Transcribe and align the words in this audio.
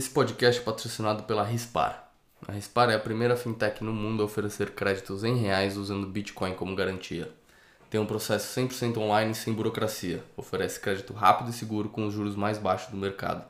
Esse 0.00 0.08
podcast 0.08 0.62
é 0.62 0.64
patrocinado 0.64 1.24
pela 1.24 1.44
Rispar. 1.44 2.10
A 2.48 2.52
Rispar 2.52 2.88
é 2.88 2.94
a 2.94 2.98
primeira 2.98 3.36
fintech 3.36 3.84
no 3.84 3.92
mundo 3.92 4.22
a 4.22 4.24
oferecer 4.24 4.70
créditos 4.70 5.24
em 5.24 5.36
reais 5.36 5.76
usando 5.76 6.06
Bitcoin 6.06 6.54
como 6.54 6.74
garantia. 6.74 7.30
Tem 7.90 8.00
um 8.00 8.06
processo 8.06 8.58
100% 8.58 8.96
online 8.96 9.34
sem 9.34 9.52
burocracia. 9.52 10.24
Oferece 10.38 10.80
crédito 10.80 11.12
rápido 11.12 11.50
e 11.50 11.52
seguro 11.52 11.90
com 11.90 12.06
os 12.06 12.14
juros 12.14 12.34
mais 12.34 12.56
baixos 12.56 12.90
do 12.90 12.96
mercado. 12.96 13.44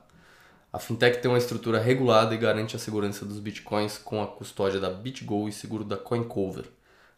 A 0.73 0.81
fintech 0.81 1.23
tem 1.23 1.31
uma 1.31 1.39
estrutura 1.39 1.79
regulada 1.79 2.35
e 2.35 2.39
garante 2.39 2.75
a 2.75 2.81
segurança 2.81 3.25
dos 3.25 3.39
bitcoins 3.39 3.97
com 3.97 4.21
a 4.21 4.27
custódia 4.27 4.81
da 4.81 4.91
BitGo 4.91 5.49
e 5.49 5.53
seguro 5.53 5.85
da 5.85 5.97
CoinCover, 5.97 6.65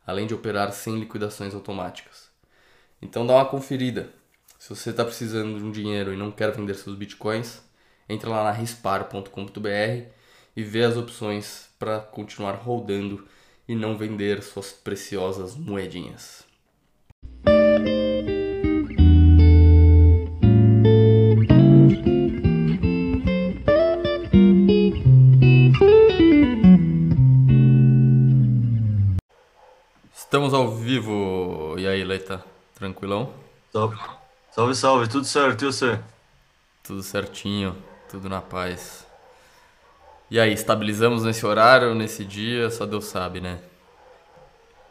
além 0.06 0.26
de 0.26 0.34
operar 0.34 0.70
sem 0.74 1.00
liquidações 1.00 1.54
automáticas. 1.54 2.28
Então 3.00 3.26
dá 3.26 3.32
uma 3.36 3.46
conferida. 3.46 4.10
Se 4.58 4.68
você 4.68 4.90
está 4.90 5.02
precisando 5.02 5.56
de 5.56 5.64
um 5.64 5.72
dinheiro 5.72 6.12
e 6.12 6.18
não 6.18 6.30
quer 6.30 6.52
vender 6.52 6.74
seus 6.74 6.94
bitcoins, 6.94 7.62
entra 8.08 8.30
lá 8.30 8.44
na 8.44 8.52
rispar.com.br 8.52 10.08
e 10.56 10.62
vê 10.62 10.82
as 10.84 10.96
opções 10.96 11.68
para 11.78 12.00
continuar 12.00 12.52
rodando 12.52 13.26
e 13.66 13.74
não 13.74 13.96
vender 13.96 14.42
suas 14.42 14.72
preciosas 14.72 15.56
moedinhas. 15.56 16.44
Estamos 30.14 30.54
ao 30.54 30.70
vivo. 30.70 31.74
E 31.78 31.86
aí, 31.86 32.02
Leita? 32.02 32.42
Tranquilão? 32.74 33.34
Salve, 33.70 33.98
salve, 34.50 34.74
salve, 34.74 35.08
tudo 35.08 35.26
certo, 35.26 35.62
e 35.62 35.66
você? 35.66 36.00
Tudo 36.82 37.02
certinho, 37.02 37.76
tudo 38.12 38.28
na 38.28 38.42
paz. 38.42 39.06
E 40.30 40.38
aí, 40.38 40.52
estabilizamos 40.52 41.24
nesse 41.24 41.46
horário, 41.46 41.94
nesse 41.94 42.26
dia? 42.26 42.70
Só 42.70 42.84
Deus 42.84 43.06
sabe, 43.06 43.40
né? 43.40 43.58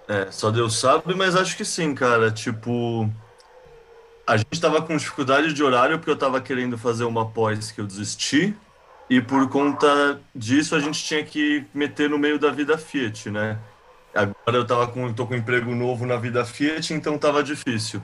É, 0.08 0.32
só 0.32 0.50
Deus 0.50 0.80
sabe, 0.80 1.14
mas 1.14 1.36
acho 1.36 1.56
que 1.56 1.64
sim, 1.64 1.94
cara. 1.94 2.32
Tipo, 2.32 3.08
a 4.26 4.38
gente 4.38 4.60
tava 4.60 4.82
com 4.82 4.98
dificuldade 4.98 5.54
de 5.54 5.64
horário 5.64 6.00
porque 6.00 6.10
eu 6.10 6.18
tava 6.18 6.42
querendo 6.42 6.80
fazer 6.80 7.04
uma 7.04 7.30
pós 7.30 7.72
que 7.72 7.80
eu 7.80 7.86
desisti, 7.86 8.56
e 9.08 9.22
por 9.22 9.48
conta 9.50 10.20
disso 10.34 10.76
a 10.76 10.80
gente 10.80 11.04
tinha 11.04 11.24
que 11.24 11.64
meter 11.74 12.10
no 12.10 12.18
meio 12.18 12.40
da 12.40 12.50
vida 12.50 12.76
Fiat, 12.76 13.30
né? 13.30 13.60
Agora 14.16 14.58
eu 14.58 14.66
tava 14.66 14.88
com, 14.88 15.14
tô 15.14 15.28
com 15.28 15.36
um 15.36 15.38
emprego 15.38 15.76
novo 15.76 16.08
na 16.08 16.18
vida 16.18 16.44
Fiat, 16.44 16.94
então 16.94 17.20
tava 17.20 17.44
difícil. 17.44 18.02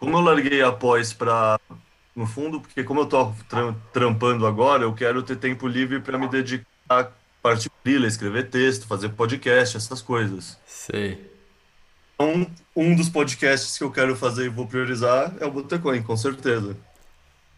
Como 0.00 0.16
eu 0.16 0.20
larguei 0.22 0.62
a 0.62 0.72
pós 0.72 1.12
para 1.12 1.60
no 2.14 2.26
fundo, 2.26 2.60
porque 2.60 2.84
como 2.84 3.00
eu 3.00 3.06
tô 3.06 3.32
tra- 3.48 3.74
trampando 3.92 4.46
agora, 4.46 4.84
eu 4.84 4.94
quero 4.94 5.22
ter 5.22 5.36
tempo 5.36 5.66
livre 5.68 6.00
para 6.00 6.18
me 6.18 6.28
dedicar 6.28 6.66
a 6.88 7.08
parte 7.42 7.70
freela, 7.82 8.06
escrever 8.06 8.50
texto, 8.50 8.86
fazer 8.86 9.10
podcast, 9.10 9.76
essas 9.76 10.00
coisas. 10.02 10.58
Sei. 10.66 11.30
Então, 12.14 12.50
um 12.76 12.94
dos 12.96 13.08
podcasts 13.08 13.76
que 13.78 13.84
eu 13.84 13.90
quero 13.90 14.16
fazer 14.16 14.46
e 14.46 14.48
vou 14.48 14.66
priorizar 14.66 15.34
é 15.40 15.46
o 15.46 15.50
Botecoin, 15.50 16.02
com 16.02 16.16
certeza. 16.16 16.76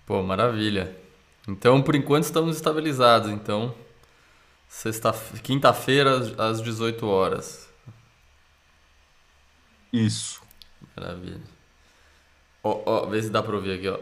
Pô, 0.06 0.22
maravilha. 0.22 0.96
Então, 1.48 1.82
por 1.82 1.94
enquanto, 1.94 2.24
estamos 2.24 2.56
estabilizados. 2.56 3.30
Então, 3.30 3.74
sexta, 4.68 5.12
quinta-feira, 5.42 6.16
às 6.38 6.62
18 6.62 7.06
horas. 7.06 7.68
Isso. 9.92 10.40
Maravilha. 10.96 11.40
Ó, 12.62 12.82
ó, 12.86 13.06
vê 13.06 13.22
se 13.22 13.30
dá 13.30 13.42
pra 13.42 13.56
ouvir 13.56 13.72
aqui, 13.78 13.88
ó. 13.88 13.98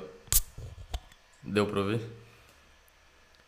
Deu 1.45 1.67
pra 1.67 1.81
ouvir? 1.81 2.01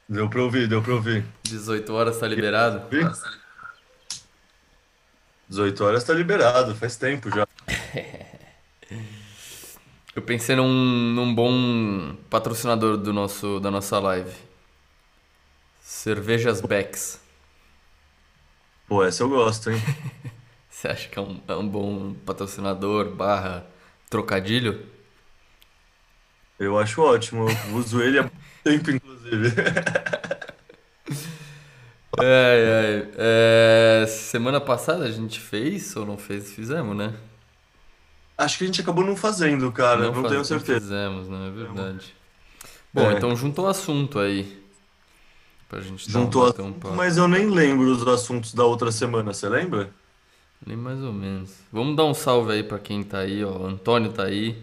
Deu 0.09 0.29
pra 0.29 0.43
ouvir, 0.43 0.69
deu 0.69 0.83
pra 0.83 0.95
ouvir. 0.95 1.25
18 1.43 1.93
horas 1.93 2.19
tá 2.19 2.29
liberado? 2.29 2.89
Vi? 2.89 3.01
18 5.49 5.85
horas 5.85 6.05
tá 6.05 6.13
liberado, 6.13 6.75
faz 6.75 6.97
tempo 6.97 7.31
já. 7.31 7.47
Eu 10.15 10.23
pensei 10.23 10.57
num, 10.57 10.67
num 10.67 11.35
bom 11.35 12.17
patrocinador 12.31 12.97
do 12.97 13.13
nosso, 13.13 13.61
da 13.61 13.71
nossa 13.71 13.99
live. 13.99 14.35
Cervejas 15.83 16.63
Becks. 16.63 17.21
Pô, 18.89 19.05
essa 19.05 19.23
eu 19.23 19.29
gosto, 19.29 19.71
hein? 19.71 19.79
Você 20.71 20.89
acha 20.89 21.09
que 21.09 21.19
é 21.19 21.23
um, 21.23 21.41
é 21.47 21.55
um 21.55 21.69
bom 21.69 22.15
patrocinador 22.25 23.11
barra 23.11 23.67
trocadilho? 24.09 24.87
Eu 26.59 26.79
acho 26.79 27.03
ótimo, 27.03 27.47
eu 27.49 27.77
uso 27.77 28.01
ele 28.03 28.19
há 28.19 28.23
muito 28.23 28.35
tempo, 28.65 28.91
inclusive. 28.91 29.53
É, 32.19 33.11
é, 33.19 34.03
é, 34.03 34.07
semana 34.07 34.59
passada 34.61 35.05
a 35.05 35.11
gente 35.11 35.39
fez 35.39 35.95
ou 35.97 36.07
não 36.07 36.17
fez? 36.17 36.51
Fizemos, 36.53 36.97
né? 36.97 37.13
Acho 38.39 38.57
que 38.59 38.65
a 38.65 38.67
gente 38.67 38.81
acabou 38.81 39.05
não 39.05 39.15
fazendo, 39.17 39.71
cara, 39.71 39.99
Não, 40.07 40.07
não 40.07 40.15
faz- 40.15 40.29
tenho 40.29 40.39
não 40.39 40.45
certeza. 40.45 40.81
fizemos, 40.81 41.29
né? 41.29 41.49
É 41.49 41.51
verdade. 41.51 42.15
Bom, 42.93 43.11
É. 43.11 43.15
então 43.15 43.37
juntou 43.37 43.67
o 43.67 43.69
assunto 43.69 44.19
aí. 44.19 44.65
Pra 45.69 45.81
gente 45.81 46.11
dar 46.11 46.21
um, 46.21 46.23
Juntou 46.23 46.47
bater 46.47 46.63
um 46.63 46.65
assunto, 46.69 46.81
papo. 46.81 46.95
mas 46.95 47.17
eu 47.19 47.29
nem 47.29 47.51
lembro 47.51 47.91
os 47.91 48.07
assuntos 48.07 48.55
da 48.55 48.65
outra 48.65 48.91
semana, 48.91 49.35
você 49.35 49.49
lembra? 49.49 49.91
Nem 50.67 50.77
mais 50.77 51.03
ou 51.03 51.13
menos. 51.13 51.51
Vamos 51.71 51.97
dar 51.97 52.05
um 52.05 52.15
salve 52.15 52.53
aí 52.53 52.63
pra 52.63 52.79
quem 52.79 53.03
tá 53.03 53.19
aí, 53.19 53.45
ó. 53.45 53.67
Antônio 53.67 54.11
tá 54.13 54.25
aí. 54.25 54.57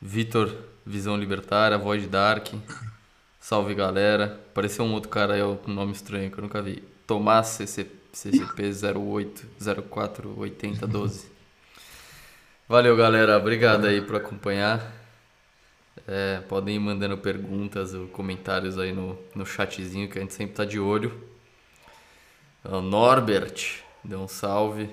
Vitor, 0.00 0.52
Visão 0.86 1.16
Libertária, 1.16 1.76
Void 1.76 2.06
Dark. 2.06 2.46
Salve 3.40 3.74
galera. 3.74 4.40
Apareceu 4.50 4.84
um 4.84 4.92
outro 4.92 5.08
cara 5.08 5.34
aí 5.34 5.40
com 5.58 5.70
nome 5.72 5.92
estranho 5.92 6.30
que 6.30 6.38
eu 6.38 6.42
nunca 6.42 6.62
vi. 6.62 6.82
Tomás 7.06 7.48
CC, 7.48 7.86
CCP 8.12 8.70
08 8.96 9.46
04 9.90 10.34
80 10.38 10.86
12. 10.86 11.28
Valeu 12.68 12.96
galera, 12.96 13.36
obrigado 13.36 13.86
aí 13.86 14.00
por 14.00 14.16
acompanhar. 14.16 14.92
É, 16.06 16.40
podem 16.48 16.76
ir 16.76 16.78
mandando 16.78 17.18
perguntas 17.18 17.92
ou 17.92 18.06
comentários 18.08 18.78
aí 18.78 18.92
no, 18.92 19.18
no 19.34 19.44
chatzinho 19.44 20.08
que 20.08 20.18
a 20.18 20.20
gente 20.20 20.34
sempre 20.34 20.54
tá 20.54 20.64
de 20.64 20.78
olho. 20.78 21.12
O 22.64 22.80
Norbert 22.80 23.80
deu 24.04 24.20
um 24.20 24.28
salve. 24.28 24.90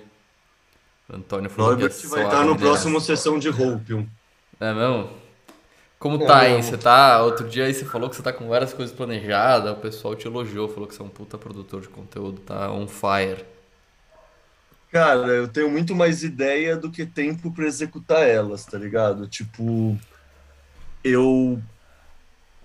Antônio 1.12 1.50
falou 1.50 1.72
Norbert 1.72 1.92
é 1.92 2.08
vai 2.08 2.24
estar 2.24 2.46
no 2.46 2.58
próximo 2.58 3.00
sessão 3.00 3.38
de 3.38 3.50
Hopium. 3.50 4.08
É 4.60 4.74
mesmo? 4.74 5.23
Como 6.04 6.22
É 6.22 6.26
tá, 6.28 6.46
hein? 6.50 6.56
mesmo. 6.58 6.72
Você 6.72 6.78
tá. 6.78 7.24
Outro 7.24 7.48
dia 7.48 7.64
aí 7.64 7.74
você 7.74 7.86
falou 7.86 8.10
que 8.10 8.16
você 8.18 8.22
tá 8.22 8.34
com 8.34 8.48
várias 8.50 8.74
coisas 8.74 8.94
planejadas, 8.94 9.72
o 9.72 9.80
pessoal 9.80 10.14
te 10.16 10.28
elogiou, 10.28 10.68
falou 10.68 10.86
que 10.88 10.94
você 10.94 11.02
é 11.02 11.06
um 11.06 11.10
puta 11.10 11.38
produtor 11.38 11.80
de 11.82 11.88
conteúdo, 11.88 12.42
tá 12.42 12.70
on 12.72 12.88
fire. 12.90 13.46
Cara, 14.92 15.28
eu 15.28 15.48
tenho 15.48 15.70
muito 15.72 15.96
mais 15.96 16.24
ideia 16.24 16.78
do 16.78 16.92
que 16.92 17.06
tempo 17.06 17.52
pra 17.52 17.66
executar 17.66 18.28
elas, 18.28 18.66
tá 18.66 18.78
ligado? 18.78 19.28
Tipo, 19.28 19.98
eu. 21.04 21.62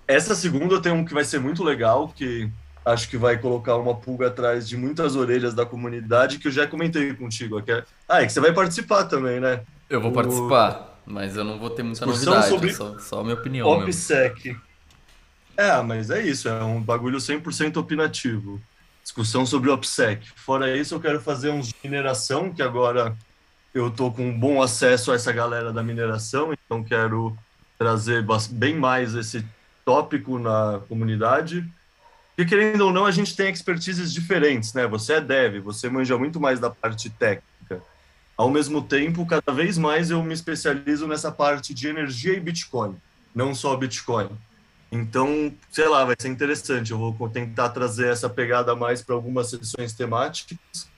Essa 0.07 0.35
segunda 0.35 0.75
eu 0.75 0.81
tenho 0.83 0.95
um 0.97 1.05
que 1.05 1.13
vai 1.15 1.25
ser 1.25 1.39
muito 1.39 1.63
legal, 1.63 2.09
que 2.09 2.51
acho 2.85 3.09
que 3.09 3.19
vai 3.19 3.39
colocar 3.39 3.77
uma 3.77 3.95
pulga 3.95 4.29
atrás 4.29 4.67
de 4.69 4.77
muitas 4.77 5.15
orelhas 5.17 5.55
da 5.55 5.67
comunidade, 5.67 6.39
que 6.39 6.49
eu 6.49 6.53
já 6.53 6.67
comentei 6.67 7.13
contigo. 7.15 7.63
Que 7.63 7.73
é... 7.73 7.85
Ah, 8.09 8.23
é 8.23 8.27
que 8.27 8.33
você 8.33 8.41
vai 8.41 8.53
participar 8.53 9.05
também, 9.05 9.39
né? 9.39 9.61
Eu 9.91 10.01
vou 10.01 10.11
O- 10.11 10.15
participar, 10.15 10.88
mas 11.09 11.37
eu 11.37 11.45
não 11.45 11.59
vou 11.59 11.71
ter 11.71 11.83
muita 11.83 12.05
Discussão 12.05 12.35
novidade, 12.35 12.55
sobre 12.55 12.73
só, 12.73 12.99
só 12.99 13.21
a 13.21 13.25
minha 13.25 13.35
opinião 13.35 13.69
mesmo. 13.69 13.85
OPSEC. 13.85 14.57
É, 15.57 15.81
mas 15.83 16.11
é 16.11 16.23
isso, 16.23 16.49
é 16.49 16.63
um 16.63 16.81
bagulho 16.81 17.19
100% 17.19 17.79
opinativo. 17.79 18.61
Discussão 19.03 19.47
sobre 19.47 19.71
OPSEC. 19.71 20.29
Fora 20.37 20.77
isso, 20.77 20.95
eu 20.95 21.01
quero 21.01 21.21
fazer 21.21 21.51
uns 21.51 21.69
de 21.69 21.75
mineração, 21.83 22.53
que 22.53 22.63
agora 22.63 23.17
eu 23.75 23.91
tô 23.91 24.11
com 24.11 24.39
bom 24.39 24.63
acesso 24.63 25.11
a 25.11 25.15
essa 25.15 25.33
galera 25.33 25.73
da 25.73 25.83
mineração, 25.83 26.53
então 26.53 26.85
quero 26.85 27.37
trazer 27.79 28.25
bem 28.51 28.77
mais 28.77 29.15
esse 29.15 29.45
tópico 29.85 30.39
na 30.39 30.81
comunidade. 30.89 31.67
E 32.37 32.45
querendo 32.45 32.83
ou 32.83 32.93
não, 32.93 33.07
a 33.07 33.11
gente 33.11 33.35
tem 33.35 33.51
expertises 33.51 34.13
diferentes, 34.13 34.75
né? 34.75 34.87
Você 34.87 35.15
é 35.15 35.21
dev, 35.21 35.61
você 35.61 35.89
manja 35.89 36.17
muito 36.19 36.39
mais 36.39 36.61
da 36.61 36.71
parte 36.71 37.09
técnica. 37.11 37.48
Ao 38.39 38.49
mesmo 38.49 38.81
tempo, 38.81 39.27
cada 39.27 39.53
vez 39.53 39.77
mais 39.77 40.13
eu 40.13 40.23
me 40.23 40.33
especializo 40.33 41.09
nessa 41.09 41.33
parte 41.33 41.75
de 41.75 41.89
energia 41.89 42.35
e 42.35 42.39
Bitcoin, 42.41 42.95
não 43.35 43.53
só 43.53 43.77
Bitcoin. 43.77 44.29
Então, 44.93 45.53
sei 45.73 45.89
lá, 45.89 46.05
vai 46.05 46.15
ser 46.17 46.29
interessante. 46.29 46.93
Eu 46.93 47.13
vou 47.13 47.29
tentar 47.29 47.71
trazer 47.71 48.07
essa 48.07 48.31
pegada 48.31 48.77
mais 48.77 49.03
para 49.03 49.17
algumas 49.17 49.51
sessões 49.51 49.93
temáticas. 49.93 50.89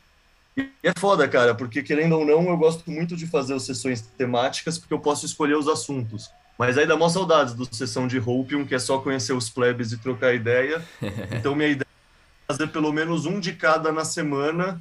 E 0.54 0.68
é 0.82 0.92
foda, 0.98 1.26
cara, 1.26 1.54
porque 1.54 1.82
querendo 1.82 2.18
ou 2.18 2.26
não, 2.26 2.46
eu 2.46 2.56
gosto 2.58 2.90
muito 2.90 3.16
de 3.16 3.26
fazer 3.26 3.54
as 3.54 3.62
sessões 3.62 4.02
temáticas 4.02 4.76
porque 4.76 4.92
eu 4.92 5.00
posso 5.00 5.24
escolher 5.24 5.56
os 5.56 5.66
assuntos. 5.66 6.30
Mas 6.58 6.76
aí 6.76 6.86
dá 6.86 6.94
mó 6.94 7.08
saudades 7.08 7.54
do 7.54 7.66
sessão 7.74 8.06
de 8.06 8.18
Hopium, 8.18 8.66
que 8.66 8.74
é 8.74 8.78
só 8.78 8.98
conhecer 8.98 9.32
os 9.32 9.48
plebes 9.48 9.92
e 9.92 9.96
trocar 9.96 10.34
ideia. 10.34 10.84
Então, 11.32 11.54
minha 11.54 11.70
ideia 11.70 11.86
é 11.86 12.52
fazer 12.52 12.66
pelo 12.66 12.92
menos 12.92 13.24
um 13.24 13.40
de 13.40 13.54
cada 13.54 13.90
na 13.90 14.04
semana 14.04 14.78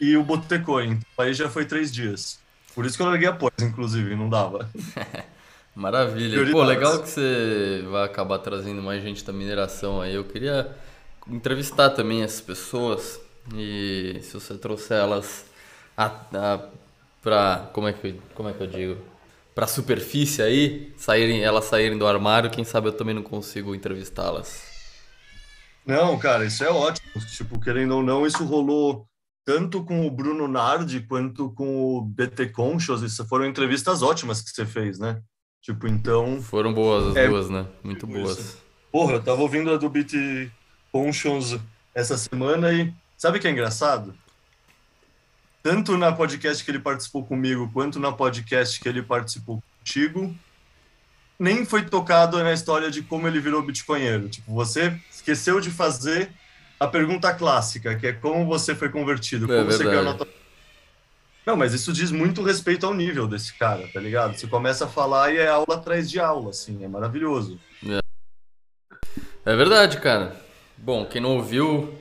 e 0.00 0.16
o 0.16 0.22
Botecoin. 0.22 0.92
Então, 0.92 1.24
aí 1.24 1.34
já 1.34 1.48
foi 1.48 1.64
três 1.64 1.92
dias. 1.92 2.38
Por 2.74 2.84
isso 2.84 2.96
que 2.96 3.02
eu 3.02 3.06
larguei 3.06 3.28
a 3.28 3.32
pós, 3.32 3.52
inclusive, 3.60 4.14
não 4.14 4.28
dava. 4.28 4.68
Maravilha. 5.74 6.50
Pô, 6.50 6.62
legal 6.62 7.02
que 7.02 7.08
você 7.08 7.84
vai 7.90 8.04
acabar 8.04 8.38
trazendo 8.38 8.82
mais 8.82 9.02
gente 9.02 9.24
da 9.24 9.32
mineração 9.32 10.00
aí. 10.00 10.14
Eu 10.14 10.24
queria 10.24 10.74
entrevistar 11.28 11.90
também 11.90 12.22
essas 12.22 12.40
pessoas 12.40 13.20
e 13.54 14.18
se 14.22 14.32
você 14.32 14.56
trouxer 14.56 14.98
elas 14.98 15.46
a, 15.96 16.06
a, 16.06 16.60
pra. 17.22 17.70
Como 17.72 17.88
é, 17.88 17.92
que, 17.92 18.20
como 18.34 18.48
é 18.48 18.52
que 18.52 18.62
eu 18.62 18.66
digo? 18.66 18.98
Pra 19.54 19.66
superfície 19.66 20.42
aí, 20.42 20.92
saírem, 20.96 21.42
elas 21.42 21.64
saírem 21.64 21.96
do 21.96 22.06
armário, 22.06 22.50
quem 22.50 22.64
sabe 22.64 22.88
eu 22.88 22.92
também 22.92 23.14
não 23.14 23.22
consigo 23.22 23.74
entrevistá-las. 23.74 24.62
Não, 25.86 26.18
cara, 26.18 26.44
isso 26.44 26.64
é 26.64 26.68
ótimo. 26.68 27.24
Tipo, 27.34 27.58
querendo 27.60 27.96
ou 27.96 28.02
não, 28.02 28.26
isso 28.26 28.44
rolou 28.44 29.06
tanto 29.46 29.84
com 29.84 30.04
o 30.04 30.10
Bruno 30.10 30.48
Nardi 30.48 31.00
quanto 31.00 31.50
com 31.52 31.96
o 31.96 32.02
BT 32.02 32.48
Conchos. 32.48 33.02
Isso 33.02 33.24
foram 33.26 33.46
entrevistas 33.46 34.02
ótimas 34.02 34.42
que 34.42 34.50
você 34.50 34.66
fez, 34.66 34.98
né? 34.98 35.22
Tipo, 35.62 35.86
então. 35.86 36.42
Foram 36.42 36.74
boas 36.74 37.06
as 37.06 37.16
é, 37.16 37.28
duas, 37.28 37.48
né? 37.48 37.64
Muito 37.82 38.08
boas. 38.08 38.36
Isso. 38.36 38.58
Porra, 38.90 39.14
eu 39.14 39.22
tava 39.22 39.40
ouvindo 39.40 39.70
a 39.70 39.76
do 39.76 39.88
BT 39.88 40.50
Conchos 40.90 41.56
essa 41.94 42.18
semana 42.18 42.72
e 42.72 42.92
sabe 43.16 43.38
o 43.38 43.40
que 43.40 43.46
é 43.46 43.50
engraçado? 43.52 44.12
Tanto 45.62 45.96
na 45.96 46.10
podcast 46.10 46.64
que 46.64 46.70
ele 46.70 46.80
participou 46.80 47.24
comigo, 47.24 47.70
quanto 47.72 48.00
na 48.00 48.10
podcast 48.10 48.80
que 48.80 48.88
ele 48.88 49.02
participou 49.02 49.62
contigo, 49.78 50.34
nem 51.38 51.64
foi 51.64 51.84
tocado 51.84 52.42
na 52.42 52.52
história 52.52 52.90
de 52.90 53.00
como 53.00 53.28
ele 53.28 53.38
virou 53.38 53.62
bitcoinheiro. 53.62 54.28
Tipo, 54.28 54.52
você 54.52 54.98
esqueceu 55.10 55.60
de 55.60 55.70
fazer 55.70 56.32
a 56.78 56.86
pergunta 56.86 57.32
clássica, 57.32 57.94
que 57.96 58.06
é 58.06 58.12
como 58.12 58.46
você 58.46 58.74
foi 58.74 58.88
convertido, 58.88 59.52
é 59.52 59.58
como 59.58 59.70
você 59.70 59.84
ganhou 59.84 60.14
tua... 60.14 60.28
Não, 61.46 61.56
mas 61.56 61.72
isso 61.72 61.92
diz 61.92 62.10
muito 62.10 62.42
respeito 62.42 62.84
ao 62.84 62.92
nível 62.92 63.28
desse 63.28 63.54
cara, 63.54 63.86
tá 63.92 64.00
ligado? 64.00 64.36
Você 64.36 64.48
começa 64.48 64.84
a 64.84 64.88
falar 64.88 65.32
e 65.32 65.38
é 65.38 65.46
aula 65.46 65.76
atrás 65.76 66.10
de 66.10 66.18
aula, 66.18 66.50
assim, 66.50 66.84
é 66.84 66.88
maravilhoso. 66.88 67.58
É, 67.88 68.00
é 69.52 69.56
verdade, 69.56 70.00
cara. 70.00 70.34
Bom, 70.76 71.06
quem 71.06 71.20
não 71.20 71.36
ouviu, 71.36 71.96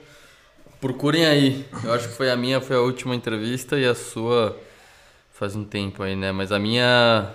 procurem 0.82 1.26
aí. 1.26 1.66
Eu 1.84 1.94
acho 1.94 2.08
que 2.10 2.16
foi 2.16 2.32
a 2.32 2.36
minha, 2.36 2.60
foi 2.60 2.76
a 2.76 2.82
última 2.82 3.16
entrevista 3.16 3.80
e 3.80 3.86
a 3.86 3.94
sua 3.94 4.60
faz 5.32 5.56
um 5.56 5.64
tempo 5.64 6.02
aí, 6.02 6.16
né? 6.16 6.32
Mas 6.32 6.52
a 6.52 6.58
minha, 6.58 7.32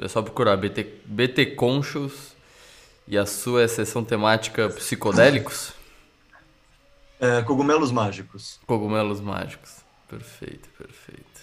é 0.00 0.06
só 0.06 0.22
procurar 0.22 0.56
BT, 0.56 1.00
BT 1.04 1.46
Conchos 1.56 2.36
e 3.06 3.18
a 3.18 3.26
sua 3.26 3.62
é 3.62 3.68
sessão 3.68 4.04
temática 4.04 4.68
psicodélicos. 4.68 5.72
É, 7.20 7.42
cogumelos 7.42 7.90
mágicos. 7.90 8.60
Cogumelos 8.66 9.20
mágicos. 9.20 9.78
Perfeito, 10.08 10.68
perfeito. 10.78 11.40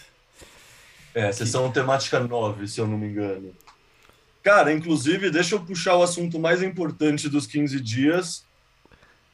É, 1.13 1.31
sessão 1.31 1.67
que... 1.67 1.73
temática 1.73 2.19
9, 2.19 2.67
se 2.67 2.79
eu 2.79 2.87
não 2.87 2.97
me 2.97 3.07
engano. 3.07 3.53
Cara, 4.43 4.71
inclusive, 4.71 5.29
deixa 5.29 5.55
eu 5.55 5.59
puxar 5.59 5.95
o 5.95 6.03
assunto 6.03 6.39
mais 6.39 6.61
importante 6.61 7.27
dos 7.27 7.47
15 7.47 7.79
dias, 7.79 8.45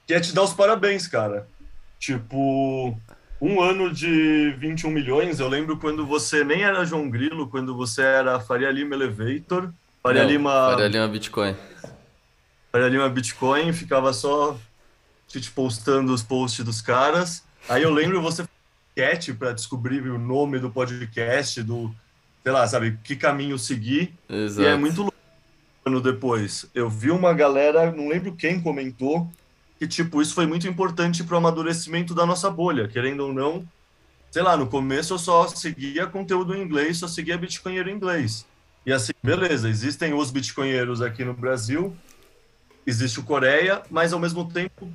que 0.07 0.13
é 0.13 0.19
te 0.19 0.33
dar 0.33 0.43
os 0.43 0.53
parabéns, 0.53 1.07
cara. 1.07 1.47
Tipo, 1.99 2.97
um 3.41 3.61
ano 3.61 3.93
de 3.93 4.51
21 4.57 4.89
milhões, 4.89 5.39
eu 5.39 5.47
lembro 5.47 5.77
quando 5.77 6.05
você 6.05 6.43
nem 6.43 6.63
era 6.63 6.85
João 6.85 7.09
Grilo, 7.09 7.47
quando 7.47 7.75
você 7.75 8.01
era 8.01 8.39
Faria 8.39 8.71
Lima 8.71 8.95
Elevator, 8.95 9.71
Faria 10.01 10.23
não, 10.23 10.29
Lima... 10.29 10.71
Faria 10.71 10.87
Lima 10.87 11.07
Bitcoin. 11.07 11.55
Faria 12.71 12.87
Lima 12.87 13.09
Bitcoin, 13.09 13.73
ficava 13.73 14.13
só 14.13 14.57
te 15.39 15.51
postando 15.51 16.13
os 16.13 16.23
posts 16.23 16.65
dos 16.65 16.81
caras. 16.81 17.43
Aí 17.69 17.83
eu 17.83 17.93
lembro 17.93 18.21
você 18.21 18.43
enquete 18.91 19.33
para 19.33 19.53
descobrir 19.53 20.01
o 20.09 20.17
nome 20.17 20.59
do 20.59 20.69
podcast, 20.69 21.61
do, 21.63 21.93
sei 22.43 22.51
lá, 22.51 22.67
sabe, 22.67 22.97
que 23.03 23.15
caminho 23.15 23.57
seguir. 23.57 24.13
Exato. 24.29 24.67
E 24.67 24.71
é 24.71 24.75
muito 24.75 25.01
louco. 25.01 25.15
Ano 25.83 25.99
depois, 25.99 26.67
eu 26.75 26.89
vi 26.89 27.09
uma 27.09 27.33
galera, 27.33 27.91
não 27.91 28.09
lembro 28.09 28.35
quem 28.35 28.61
comentou, 28.61 29.27
que 29.79 29.87
tipo, 29.87 30.21
isso 30.21 30.35
foi 30.35 30.45
muito 30.45 30.67
importante 30.67 31.23
para 31.23 31.33
o 31.33 31.37
amadurecimento 31.37 32.13
da 32.13 32.23
nossa 32.23 32.51
bolha, 32.51 32.87
querendo 32.87 33.21
ou 33.21 33.33
não. 33.33 33.67
Sei 34.29 34.43
lá, 34.43 34.55
no 34.55 34.67
começo 34.67 35.13
eu 35.13 35.17
só 35.17 35.47
seguia 35.47 36.05
conteúdo 36.05 36.55
em 36.55 36.61
inglês, 36.61 36.97
só 36.97 37.07
seguia 37.07 37.37
bitcoinheiro 37.37 37.89
em 37.89 37.95
inglês. 37.95 38.45
E 38.85 38.93
assim, 38.93 39.11
beleza, 39.23 39.67
existem 39.67 40.13
os 40.13 40.29
bitcoinheiros 40.29 41.01
aqui 41.01 41.25
no 41.25 41.33
Brasil, 41.33 41.95
existe 42.85 43.19
o 43.19 43.23
Coreia, 43.23 43.81
mas 43.89 44.13
ao 44.13 44.19
mesmo 44.19 44.47
tempo 44.51 44.87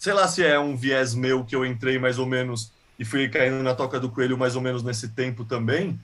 sei 0.00 0.14
lá 0.14 0.26
se 0.26 0.42
é 0.42 0.58
um 0.58 0.74
viés 0.74 1.14
meu 1.14 1.44
que 1.44 1.54
eu 1.54 1.64
entrei 1.64 1.98
mais 1.98 2.18
ou 2.18 2.24
menos 2.24 2.72
e 2.98 3.04
fui 3.04 3.28
caindo 3.28 3.62
na 3.62 3.74
toca 3.74 4.00
do 4.00 4.08
coelho 4.08 4.38
mais 4.38 4.56
ou 4.56 4.62
menos 4.62 4.82
nesse 4.82 5.10
tempo 5.10 5.44
também. 5.44 6.00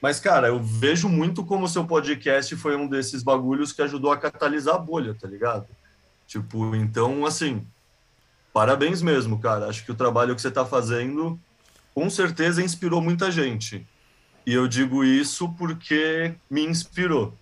Mas, 0.00 0.20
cara, 0.20 0.46
eu 0.46 0.62
vejo 0.62 1.08
muito 1.08 1.44
como 1.44 1.64
o 1.64 1.68
seu 1.68 1.84
podcast 1.84 2.54
foi 2.54 2.76
um 2.76 2.86
desses 2.86 3.24
bagulhos 3.24 3.72
que 3.72 3.82
ajudou 3.82 4.12
a 4.12 4.16
catalisar 4.16 4.76
a 4.76 4.78
bolha, 4.78 5.14
tá 5.14 5.26
ligado? 5.26 5.66
Tipo, 6.28 6.76
então, 6.76 7.26
assim, 7.26 7.66
parabéns 8.52 9.02
mesmo, 9.02 9.40
cara. 9.40 9.66
Acho 9.66 9.84
que 9.84 9.90
o 9.90 9.96
trabalho 9.96 10.36
que 10.36 10.40
você 10.40 10.50
tá 10.52 10.64
fazendo 10.64 11.36
com 11.92 12.08
certeza 12.08 12.62
inspirou 12.62 13.02
muita 13.02 13.32
gente. 13.32 13.84
E 14.46 14.54
eu 14.54 14.68
digo 14.68 15.02
isso 15.02 15.48
porque 15.58 16.36
me 16.48 16.64
inspirou. 16.64 17.34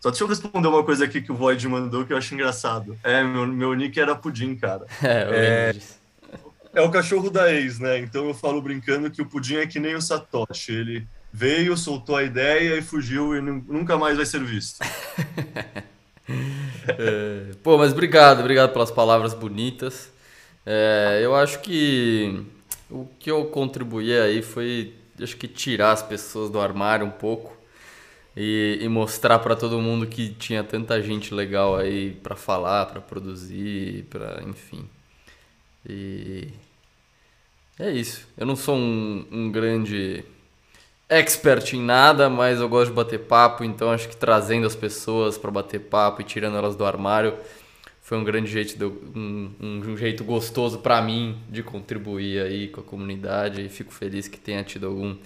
Só 0.00 0.08
deixa 0.08 0.24
eu 0.24 0.28
responder 0.28 0.66
uma 0.66 0.82
coisa 0.82 1.04
aqui 1.04 1.20
que 1.20 1.30
o 1.30 1.34
Void 1.34 1.68
mandou 1.68 2.06
que 2.06 2.12
eu 2.14 2.16
acho 2.16 2.32
engraçado. 2.32 2.98
É, 3.04 3.22
meu, 3.22 3.46
meu 3.46 3.74
nick 3.74 4.00
era 4.00 4.16
Pudim, 4.16 4.56
cara. 4.56 4.86
É, 5.02 5.74
é, 6.72 6.74
é 6.80 6.80
o 6.80 6.90
cachorro 6.90 7.28
da 7.28 7.52
ex, 7.52 7.78
né? 7.78 7.98
Então 7.98 8.26
eu 8.26 8.32
falo 8.32 8.62
brincando 8.62 9.10
que 9.10 9.20
o 9.20 9.26
Pudim 9.26 9.56
é 9.56 9.66
que 9.66 9.78
nem 9.78 9.94
o 9.94 10.00
Satoshi. 10.00 10.72
Ele 10.72 11.06
veio, 11.30 11.76
soltou 11.76 12.16
a 12.16 12.22
ideia 12.22 12.78
e 12.78 12.82
fugiu 12.82 13.36
e 13.36 13.42
nunca 13.42 13.98
mais 13.98 14.16
vai 14.16 14.24
ser 14.24 14.42
visto. 14.42 14.78
é, 16.88 17.50
pô, 17.62 17.76
mas 17.76 17.92
obrigado, 17.92 18.40
obrigado 18.40 18.72
pelas 18.72 18.90
palavras 18.90 19.34
bonitas. 19.34 20.10
É, 20.64 21.20
eu 21.22 21.34
acho 21.34 21.60
que 21.60 22.42
o 22.90 23.06
que 23.18 23.30
eu 23.30 23.44
contribuí 23.46 24.18
aí 24.18 24.40
foi, 24.40 24.94
acho 25.20 25.36
que 25.36 25.46
tirar 25.46 25.92
as 25.92 26.02
pessoas 26.02 26.50
do 26.50 26.58
armário 26.58 27.04
um 27.04 27.10
pouco 27.10 27.59
e, 28.36 28.78
e 28.80 28.88
mostrar 28.88 29.38
para 29.40 29.56
todo 29.56 29.80
mundo 29.80 30.06
que 30.06 30.30
tinha 30.30 30.62
tanta 30.62 31.00
gente 31.02 31.34
legal 31.34 31.76
aí 31.76 32.12
para 32.22 32.36
falar, 32.36 32.86
para 32.86 33.00
produzir, 33.00 34.04
para 34.10 34.42
enfim. 34.46 34.88
E 35.88 36.48
é 37.78 37.90
isso. 37.90 38.28
Eu 38.36 38.46
não 38.46 38.56
sou 38.56 38.76
um, 38.76 39.26
um 39.30 39.50
grande 39.50 40.24
expert 41.08 41.74
em 41.74 41.82
nada, 41.82 42.30
mas 42.30 42.60
eu 42.60 42.68
gosto 42.68 42.90
de 42.90 42.96
bater 42.96 43.20
papo, 43.20 43.64
então 43.64 43.90
acho 43.90 44.08
que 44.08 44.16
trazendo 44.16 44.66
as 44.66 44.76
pessoas 44.76 45.36
para 45.36 45.50
bater 45.50 45.80
papo 45.80 46.20
e 46.20 46.24
tirando 46.24 46.56
elas 46.56 46.76
do 46.76 46.84
armário 46.84 47.34
foi 48.00 48.18
um 48.18 48.24
grande 48.24 48.50
jeito 48.50 48.76
de, 48.76 48.84
um, 48.84 49.52
um, 49.60 49.96
jeito 49.96 50.24
gostoso 50.24 50.78
para 50.78 51.00
mim 51.00 51.38
de 51.48 51.62
contribuir 51.62 52.42
aí 52.42 52.68
com 52.68 52.80
a 52.80 52.84
comunidade 52.84 53.64
e 53.64 53.68
fico 53.68 53.92
feliz 53.92 54.26
que 54.26 54.38
tenha 54.38 54.64
tido 54.64 54.88
algum 54.88 55.16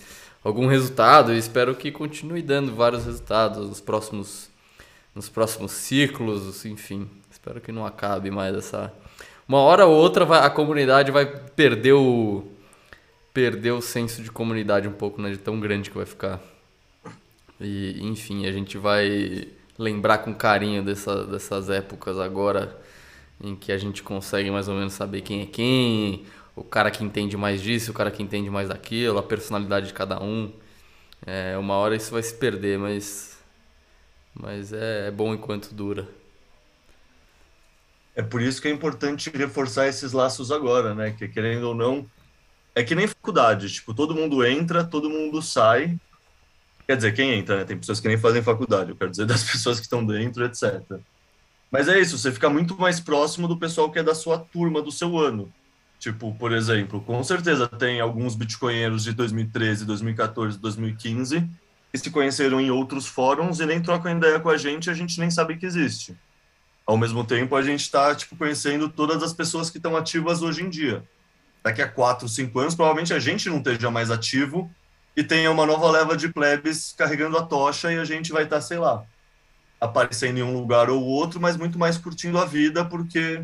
algum 0.45 0.67
resultado 0.67 1.33
e 1.33 1.39
espero 1.39 1.75
que 1.75 1.91
continue 1.91 2.43
dando 2.43 2.75
vários 2.75 3.07
resultados 3.07 3.69
nos 3.69 3.81
próximos 3.81 4.51
nos 5.15 5.29
próximos 5.29 5.71
ciclos, 5.71 6.65
enfim. 6.65 7.09
Espero 7.31 7.61
que 7.61 7.71
não 7.71 7.87
acabe 7.87 8.31
mais 8.31 8.55
essa 8.55 8.93
uma 9.49 9.59
hora 9.59 9.87
ou 9.87 9.95
outra 9.95 10.25
a 10.39 10.51
comunidade 10.51 11.11
vai 11.11 11.27
perder 11.27 11.93
o 11.95 12.45
perder 13.33 13.73
o 13.73 13.81
senso 13.81 14.23
de 14.23 14.31
comunidade 14.31 14.87
um 14.87 14.93
pouco, 14.93 15.21
né, 15.21 15.31
de 15.31 15.39
tão 15.39 15.59
grande 15.59 15.91
que 15.91 15.97
vai 15.97 16.07
ficar. 16.07 16.41
E 17.61 17.99
enfim, 18.03 18.47
a 18.47 18.53
gente 18.53 18.79
vai 18.79 19.49
lembrar 19.79 20.19
com 20.19 20.33
carinho 20.33 20.85
dessa, 20.85 21.25
dessas 21.25 21.69
épocas 21.69 22.19
agora 22.19 22.81
em 23.43 23.57
que 23.57 23.73
a 23.73 23.79
gente 23.79 24.03
consegue 24.03 24.51
mais 24.51 24.69
ou 24.69 24.75
menos 24.75 24.93
saber 24.93 25.23
quem 25.23 25.43
é 25.43 25.47
quem, 25.47 26.25
o 26.57 26.63
cara 26.63 26.91
que 26.91 27.03
entende 27.03 27.37
mais 27.37 27.61
disso, 27.61 27.91
o 27.91 27.95
cara 27.95 28.11
que 28.11 28.23
entende 28.23 28.49
mais 28.49 28.69
daquilo, 28.69 29.19
a 29.19 29.23
personalidade 29.23 29.89
de 29.89 29.93
cada 29.93 30.23
um. 30.23 30.53
É, 31.27 31.57
uma 31.59 31.75
hora 31.75 31.97
isso 31.97 32.13
vai 32.13 32.23
se 32.23 32.35
perder, 32.35 32.79
mas, 32.79 33.39
mas 34.35 34.73
é, 34.73 35.09
é 35.09 35.11
bom 35.11 35.35
enquanto 35.35 35.75
dura. 35.75 36.07
É 38.15 38.23
por 38.23 38.41
isso 38.41 38.63
que 38.63 38.69
é 38.69 38.71
importante 38.71 39.31
reforçar 39.31 39.89
esses 39.89 40.13
laços 40.13 40.53
agora, 40.53 40.95
né? 40.95 41.11
Que 41.11 41.27
querendo 41.27 41.65
ou 41.65 41.75
não, 41.75 42.07
é 42.75 42.85
que 42.85 42.95
nem 42.95 43.09
faculdade, 43.09 43.73
tipo, 43.73 43.93
todo 43.93 44.15
mundo 44.15 44.45
entra, 44.47 44.85
todo 44.85 45.11
mundo 45.11 45.43
sai. 45.43 45.99
Quer 46.87 46.97
dizer, 46.97 47.13
quem 47.13 47.33
entra, 47.33 47.59
né? 47.59 47.65
Tem 47.65 47.79
pessoas 47.79 47.99
que 47.99 48.07
nem 48.07 48.19
fazem 48.19 48.43
faculdade, 48.43 48.91
eu 48.91 48.97
quero 48.97 49.11
dizer 49.11 49.27
das 49.27 49.43
pessoas 49.43 49.81
que 49.81 49.87
estão 49.87 50.05
dentro, 50.07 50.45
etc. 50.45 50.81
Mas 51.71 51.89
é 51.89 51.99
isso, 51.99 52.17
você 52.17 52.31
fica 52.31 52.49
muito 52.49 52.79
mais 52.79 53.01
próximo 53.01 53.49
do 53.49 53.59
pessoal 53.59 53.91
que 53.91 53.99
é 53.99 54.03
da 54.03 54.15
sua 54.15 54.39
turma, 54.39 54.81
do 54.81 54.93
seu 54.93 55.19
ano. 55.19 55.53
Tipo, 56.05 56.35
por 56.35 56.53
exemplo, 56.53 57.01
com 57.01 57.25
certeza 57.25 57.67
tem 57.67 57.99
alguns 57.99 58.35
bitcoinheiros 58.35 59.05
de 59.05 59.15
2013, 59.15 59.87
2014, 59.87 60.59
2015 60.59 61.49
que 61.91 61.97
se 61.97 62.11
conheceram 62.11 62.61
em 62.61 62.71
outros 62.71 63.07
fóruns 63.07 63.59
e 63.59 63.65
nem 63.65 63.81
trocam 63.81 64.15
ideia 64.15 64.39
com 64.39 64.51
a 64.51 64.59
gente, 64.59 64.91
a 64.91 64.93
gente 64.93 65.19
nem 65.19 65.31
sabe 65.31 65.57
que 65.57 65.65
existe. 65.65 66.15
Ao 66.85 66.99
mesmo 66.99 67.25
tempo, 67.25 67.57
a 67.57 67.63
gente 67.63 67.81
está 67.81 68.15
tipo 68.15 68.37
conhecendo 68.37 68.87
todas 68.87 69.23
as 69.23 69.33
pessoas 69.33 69.71
que 69.71 69.79
estão 69.79 69.97
ativas 69.97 70.43
hoje 70.43 70.63
em 70.63 70.69
dia. 70.69 71.03
Daqui 71.63 71.81
a 71.81 71.89
quatro, 71.89 72.29
cinco 72.29 72.59
anos, 72.59 72.75
provavelmente 72.75 73.15
a 73.15 73.19
gente 73.19 73.49
não 73.49 73.57
esteja 73.57 73.91
mais 73.91 74.11
ativo 74.11 74.71
e 75.17 75.25
tenha 75.25 75.51
uma 75.51 75.65
nova 75.65 75.91
leva 75.91 76.15
de 76.15 76.29
plebes 76.29 76.95
carregando 76.95 77.39
a 77.39 77.47
tocha 77.47 77.91
e 77.91 77.99
a 77.99 78.05
gente 78.05 78.31
vai 78.31 78.43
estar, 78.43 78.57
tá, 78.57 78.63
sei 78.63 78.77
lá, 78.77 79.07
aparecendo 79.81 80.37
em 80.37 80.43
um 80.43 80.53
lugar 80.53 80.91
ou 80.91 81.03
outro, 81.03 81.41
mas 81.41 81.57
muito 81.57 81.79
mais 81.79 81.97
curtindo 81.97 82.37
a 82.37 82.45
vida, 82.45 82.85
porque 82.85 83.43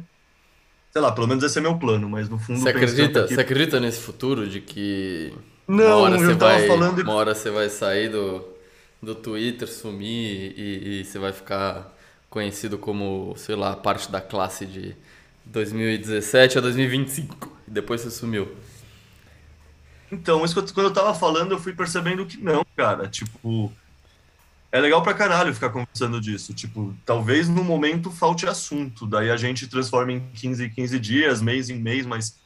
Sei 0.92 1.00
lá, 1.00 1.12
pelo 1.12 1.26
menos 1.28 1.44
esse 1.44 1.58
é 1.58 1.62
meu 1.62 1.78
plano, 1.78 2.08
mas 2.08 2.28
no 2.28 2.38
fundo. 2.38 2.58
Você 2.58 2.68
acredita, 2.68 3.22
que... 3.26 3.34
você 3.34 3.40
acredita 3.40 3.78
nesse 3.80 4.00
futuro 4.00 4.48
de 4.48 4.60
que. 4.60 5.32
Não, 5.68 5.84
uma 5.84 5.94
hora 5.96 6.14
eu 6.16 6.18
você 6.18 6.36
tava 6.36 6.52
vai, 6.52 6.66
falando. 6.66 7.00
Uma 7.00 7.14
hora 7.14 7.34
você 7.34 7.50
vai 7.50 7.68
sair 7.68 8.08
do, 8.08 8.44
do 9.00 9.14
Twitter, 9.14 9.68
sumir 9.68 10.52
e, 10.58 11.00
e 11.00 11.04
você 11.04 11.18
vai 11.18 11.32
ficar 11.32 11.96
conhecido 12.28 12.76
como, 12.76 13.34
sei 13.36 13.54
lá, 13.54 13.76
parte 13.76 14.10
da 14.10 14.20
classe 14.20 14.66
de 14.66 14.96
2017 15.44 16.58
a 16.58 16.60
2025. 16.60 17.56
E 17.68 17.70
depois 17.70 18.00
você 18.00 18.10
sumiu. 18.10 18.48
Então, 20.10 20.44
isso 20.44 20.58
eu- 20.58 20.64
quando 20.74 20.86
eu 20.86 20.92
tava 20.92 21.14
falando, 21.14 21.52
eu 21.52 21.58
fui 21.58 21.72
percebendo 21.72 22.26
que 22.26 22.36
não, 22.36 22.64
cara. 22.76 23.08
Tipo, 23.08 23.72
é 24.72 24.80
legal 24.80 25.02
pra 25.02 25.14
caralho 25.14 25.54
ficar 25.54 25.70
conversando 25.70 26.20
disso. 26.20 26.54
Tipo, 26.54 26.94
talvez 27.04 27.48
no 27.48 27.64
momento 27.64 28.10
falte 28.10 28.46
assunto. 28.46 29.06
Daí 29.06 29.30
a 29.30 29.36
gente 29.36 29.66
transforma 29.66 30.12
em 30.12 30.20
15 30.34 30.64
em 30.64 30.70
15 30.70 30.98
dias, 30.98 31.42
mês 31.42 31.68
em 31.70 31.78
mês, 31.78 32.06
mas 32.06 32.38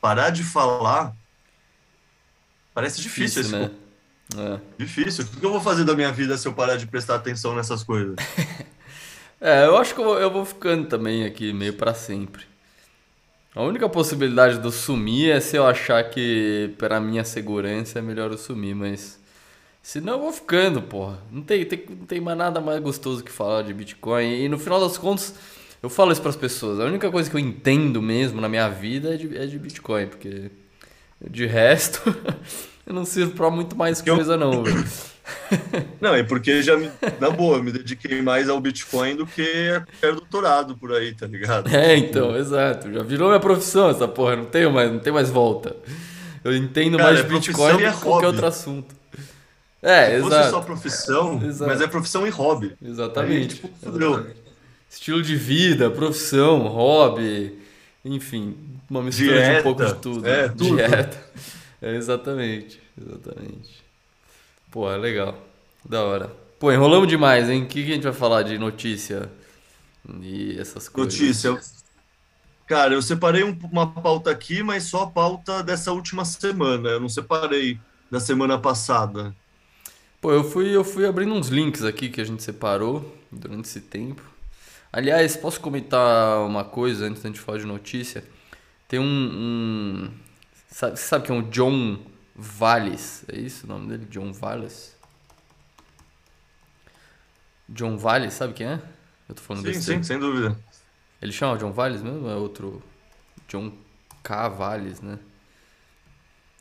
parar 0.00 0.30
de 0.30 0.44
falar 0.44 1.14
parece 2.74 3.00
difícil, 3.00 3.42
esse 3.42 3.52
né? 3.52 3.70
É. 4.36 4.60
Difícil. 4.78 5.24
O 5.24 5.40
que 5.40 5.44
eu 5.44 5.50
vou 5.50 5.60
fazer 5.60 5.84
da 5.84 5.94
minha 5.94 6.12
vida 6.12 6.36
se 6.38 6.46
eu 6.46 6.52
parar 6.52 6.76
de 6.76 6.86
prestar 6.86 7.16
atenção 7.16 7.54
nessas 7.54 7.82
coisas? 7.82 8.16
É, 9.44 9.66
eu 9.66 9.76
acho 9.76 9.92
que 9.92 10.00
eu 10.00 10.04
vou, 10.04 10.20
eu 10.20 10.30
vou 10.30 10.44
ficando 10.44 10.86
também 10.86 11.24
aqui 11.24 11.52
meio 11.52 11.72
pra 11.72 11.92
sempre. 11.92 12.44
A 13.52 13.60
única 13.60 13.88
possibilidade 13.88 14.58
de 14.58 14.64
eu 14.64 14.70
sumir 14.70 15.32
é 15.32 15.40
se 15.40 15.56
eu 15.56 15.66
achar 15.66 16.02
que, 16.08 16.72
para 16.78 17.00
minha 17.00 17.24
segurança, 17.24 17.98
é 17.98 18.02
melhor 18.02 18.30
eu 18.30 18.38
sumir, 18.38 18.74
mas. 18.76 19.20
Senão 19.82 20.14
eu 20.14 20.20
vou 20.20 20.32
ficando, 20.32 20.80
porra. 20.80 21.18
Não 21.30 21.42
tem, 21.42 21.64
tem, 21.64 21.82
não 21.90 22.06
tem 22.06 22.20
mais 22.20 22.38
nada 22.38 22.60
mais 22.60 22.80
gostoso 22.80 23.22
que 23.24 23.32
falar 23.32 23.62
de 23.62 23.74
Bitcoin. 23.74 24.42
E 24.44 24.48
no 24.48 24.58
final 24.58 24.80
das 24.80 24.96
contas, 24.96 25.34
eu 25.82 25.90
falo 25.90 26.12
isso 26.12 26.22
pras 26.22 26.36
pessoas. 26.36 26.78
A 26.78 26.84
única 26.84 27.10
coisa 27.10 27.28
que 27.28 27.34
eu 27.34 27.40
entendo 27.40 28.00
mesmo 28.00 28.40
na 28.40 28.48
minha 28.48 28.68
vida 28.68 29.14
é 29.14 29.16
de, 29.16 29.36
é 29.36 29.44
de 29.46 29.58
Bitcoin, 29.58 30.06
porque 30.06 30.50
de 31.30 31.46
resto, 31.46 32.00
eu 32.86 32.94
não 32.94 33.04
sirvo 33.04 33.32
pra 33.32 33.50
muito 33.50 33.76
mais 33.76 34.04
eu- 34.06 34.14
coisa, 34.14 34.36
não. 34.36 34.62
Não, 36.00 36.12
é 36.14 36.24
porque 36.24 36.62
já, 36.62 36.76
me- 36.76 36.90
na 37.20 37.30
boa, 37.30 37.62
me 37.62 37.70
dediquei 37.70 38.20
mais 38.20 38.48
ao 38.48 38.60
Bitcoin 38.60 39.14
do 39.14 39.24
que 39.24 39.68
a 39.70 39.80
qualquer 39.80 40.12
doutorado 40.14 40.76
por 40.76 40.92
aí, 40.92 41.14
tá 41.14 41.26
ligado? 41.28 41.72
É, 41.72 41.96
então, 41.96 42.36
exato. 42.36 42.92
Já 42.92 43.02
virou 43.04 43.28
minha 43.28 43.38
profissão 43.38 43.88
essa 43.88 44.08
porra, 44.08 44.34
não 44.34 44.46
tenho 44.46 44.72
mais, 44.72 44.90
não 44.90 44.98
tem 44.98 45.12
mais 45.12 45.30
volta. 45.30 45.76
Eu 46.42 46.56
entendo 46.56 46.96
Cara, 46.98 47.10
mais 47.10 47.20
é 47.20 47.22
de 47.22 47.28
profissão 47.28 47.66
Bitcoin 47.68 47.84
é 47.84 47.90
do 47.90 47.96
que 47.96 48.02
qualquer 48.02 48.10
hobby. 48.26 48.26
outro 48.26 48.46
assunto. 48.46 48.94
É, 49.82 50.16
Se 50.16 50.20
fosse 50.22 50.36
exato. 50.36 50.50
só 50.50 50.60
profissão, 50.60 51.42
Exato. 51.44 51.70
mas 51.70 51.80
é 51.80 51.86
profissão 51.88 52.26
e 52.26 52.30
hobby. 52.30 52.76
Exatamente. 52.80 53.54
Aí, 53.54 53.70
tipo, 53.70 53.70
fudeu. 53.82 54.30
Estilo 54.88 55.22
de 55.22 55.34
vida, 55.36 55.90
profissão, 55.90 56.60
hobby, 56.68 57.58
enfim, 58.04 58.56
uma 58.88 59.02
mistura 59.02 59.32
de 59.32 59.38
um 59.38 59.42
Dieta, 59.44 59.62
pouco 59.62 59.84
de 59.84 59.94
tudo. 59.94 60.28
é, 60.28 60.48
tudo. 60.48 60.76
Dieta. 60.76 61.22
É, 61.84 61.96
exatamente, 61.96 62.80
exatamente. 62.96 63.82
Pô, 64.70 64.88
é 64.88 64.96
legal. 64.96 65.36
Da 65.84 66.00
hora. 66.04 66.30
Pô, 66.60 66.70
enrolamos 66.70 67.08
demais, 67.08 67.50
hein? 67.50 67.64
O 67.64 67.66
que 67.66 67.84
que 67.84 67.90
a 67.90 67.94
gente 67.96 68.04
vai 68.04 68.12
falar 68.12 68.44
de 68.44 68.56
notícia 68.56 69.28
e 70.20 70.56
essas 70.60 70.88
coisas? 70.88 71.12
Notícia. 71.18 71.48
eu- 71.48 71.58
Cara, 72.68 72.94
eu 72.94 73.02
separei 73.02 73.42
um- 73.42 73.58
uma 73.70 73.86
pauta 73.92 74.30
aqui, 74.30 74.62
mas 74.62 74.84
só 74.84 75.02
a 75.02 75.10
pauta 75.10 75.60
dessa 75.62 75.90
última 75.92 76.24
semana. 76.24 76.90
Eu 76.90 77.00
não 77.00 77.08
separei 77.08 77.80
da 78.08 78.20
semana 78.20 78.56
passada. 78.58 79.34
Pô, 80.22 80.30
eu 80.30 80.44
fui, 80.44 80.68
eu 80.70 80.84
fui 80.84 81.04
abrindo 81.04 81.34
uns 81.34 81.48
links 81.48 81.82
aqui 81.82 82.08
que 82.08 82.20
a 82.20 82.24
gente 82.24 82.44
separou 82.44 83.12
durante 83.28 83.64
esse 83.64 83.80
tempo. 83.80 84.22
Aliás, 84.92 85.36
posso 85.36 85.60
comentar 85.60 86.46
uma 86.46 86.62
coisa 86.62 87.06
antes 87.06 87.20
da 87.20 87.28
gente 87.28 87.40
falar 87.40 87.58
de 87.58 87.66
notícia? 87.66 88.22
Tem 88.86 89.00
um. 89.00 89.04
um 89.04 90.10
sabe, 90.68 90.96
você 90.96 91.04
sabe 91.04 91.26
que 91.26 91.32
é 91.32 91.34
um 91.34 91.42
John 91.50 91.98
Valles? 92.36 93.24
É 93.26 93.36
isso 93.36 93.66
o 93.66 93.68
nome 93.68 93.88
dele? 93.88 94.06
John 94.10 94.32
Valles? 94.32 94.94
John 97.68 97.98
Valles, 97.98 98.34
sabe 98.34 98.52
quem 98.52 98.68
é? 98.68 98.80
Eu 99.28 99.34
tô 99.34 99.42
falando 99.42 99.64
Sim, 99.64 99.72
besteira. 99.72 100.02
sim, 100.04 100.06
sem 100.06 100.20
dúvida. 100.20 100.56
Ele 101.20 101.32
chama 101.32 101.58
John 101.58 101.72
Valles 101.72 102.00
mesmo? 102.00 102.28
É 102.28 102.36
outro. 102.36 102.80
John 103.48 103.72
K. 104.22 104.48
Valles, 104.50 105.00
né? 105.00 105.18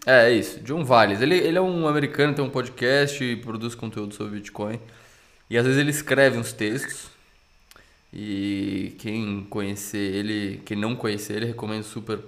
É, 0.06 0.30
é 0.30 0.32
isso. 0.32 0.60
John 0.62 0.84
Valles. 0.84 1.22
Ele, 1.22 1.36
ele 1.36 1.58
é 1.58 1.62
um 1.62 1.88
americano, 1.88 2.34
tem 2.34 2.44
um 2.44 2.50
podcast 2.50 3.24
e 3.24 3.36
produz 3.36 3.76
conteúdo 3.76 4.14
sobre 4.14 4.40
Bitcoin. 4.40 4.80
E 5.50 5.58
às 5.58 5.66
vezes 5.66 5.80
ele 5.80 5.92
escreve 5.92 6.38
uns 6.38 6.52
textos. 6.54 7.10
E 8.14 8.96
quem 9.00 9.46
conhecer 9.50 9.98
ele, 9.98 10.62
quem 10.66 10.78
não 10.78 10.96
conhecer 10.96 11.36
ele, 11.36 11.46
recomendo 11.46 11.84
super 11.84 12.20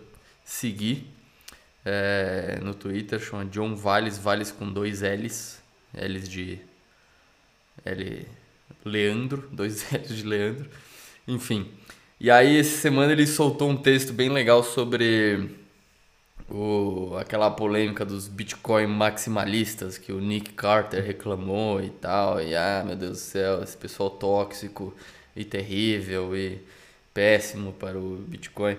seguir 0.45 1.07
é, 1.83 2.59
no 2.61 2.73
Twitter. 2.73 3.19
Chama 3.19 3.45
John 3.45 3.75
Valles, 3.75 4.17
Valles 4.17 4.51
com 4.51 4.71
dois 4.71 5.01
L's. 5.01 5.61
L's 5.93 6.29
de. 6.29 6.59
L. 7.85 8.27
Leandro, 8.85 9.49
dois 9.51 9.91
L's 9.91 10.15
de 10.15 10.23
Leandro. 10.23 10.69
Enfim. 11.27 11.69
E 12.19 12.29
aí, 12.31 12.57
essa 12.59 12.77
semana 12.77 13.11
ele 13.11 13.27
soltou 13.27 13.69
um 13.69 13.75
texto 13.75 14.13
bem 14.13 14.29
legal 14.29 14.63
sobre 14.63 15.62
o, 16.53 17.17
aquela 17.17 17.49
polêmica 17.49 18.05
dos 18.05 18.27
Bitcoin 18.27 18.85
maximalistas 18.87 19.97
que 19.97 20.11
o 20.13 20.19
Nick 20.21 20.53
Carter 20.53 21.03
reclamou 21.03 21.81
e 21.81 21.89
tal. 21.89 22.41
E 22.41 22.55
ah, 22.55 22.83
meu 22.85 22.95
Deus 22.95 23.13
do 23.13 23.17
céu, 23.17 23.63
esse 23.63 23.75
pessoal 23.75 24.11
tóxico 24.11 24.93
e 25.35 25.43
terrível 25.43 26.35
e 26.35 26.61
péssimo 27.13 27.73
para 27.73 27.97
o 27.97 28.17
Bitcoin. 28.17 28.77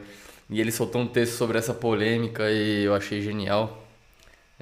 E 0.48 0.60
ele 0.60 0.70
soltou 0.70 1.00
um 1.02 1.06
texto 1.06 1.34
sobre 1.34 1.58
essa 1.58 1.74
polêmica 1.74 2.50
e 2.50 2.84
eu 2.84 2.94
achei 2.94 3.20
genial. 3.20 3.84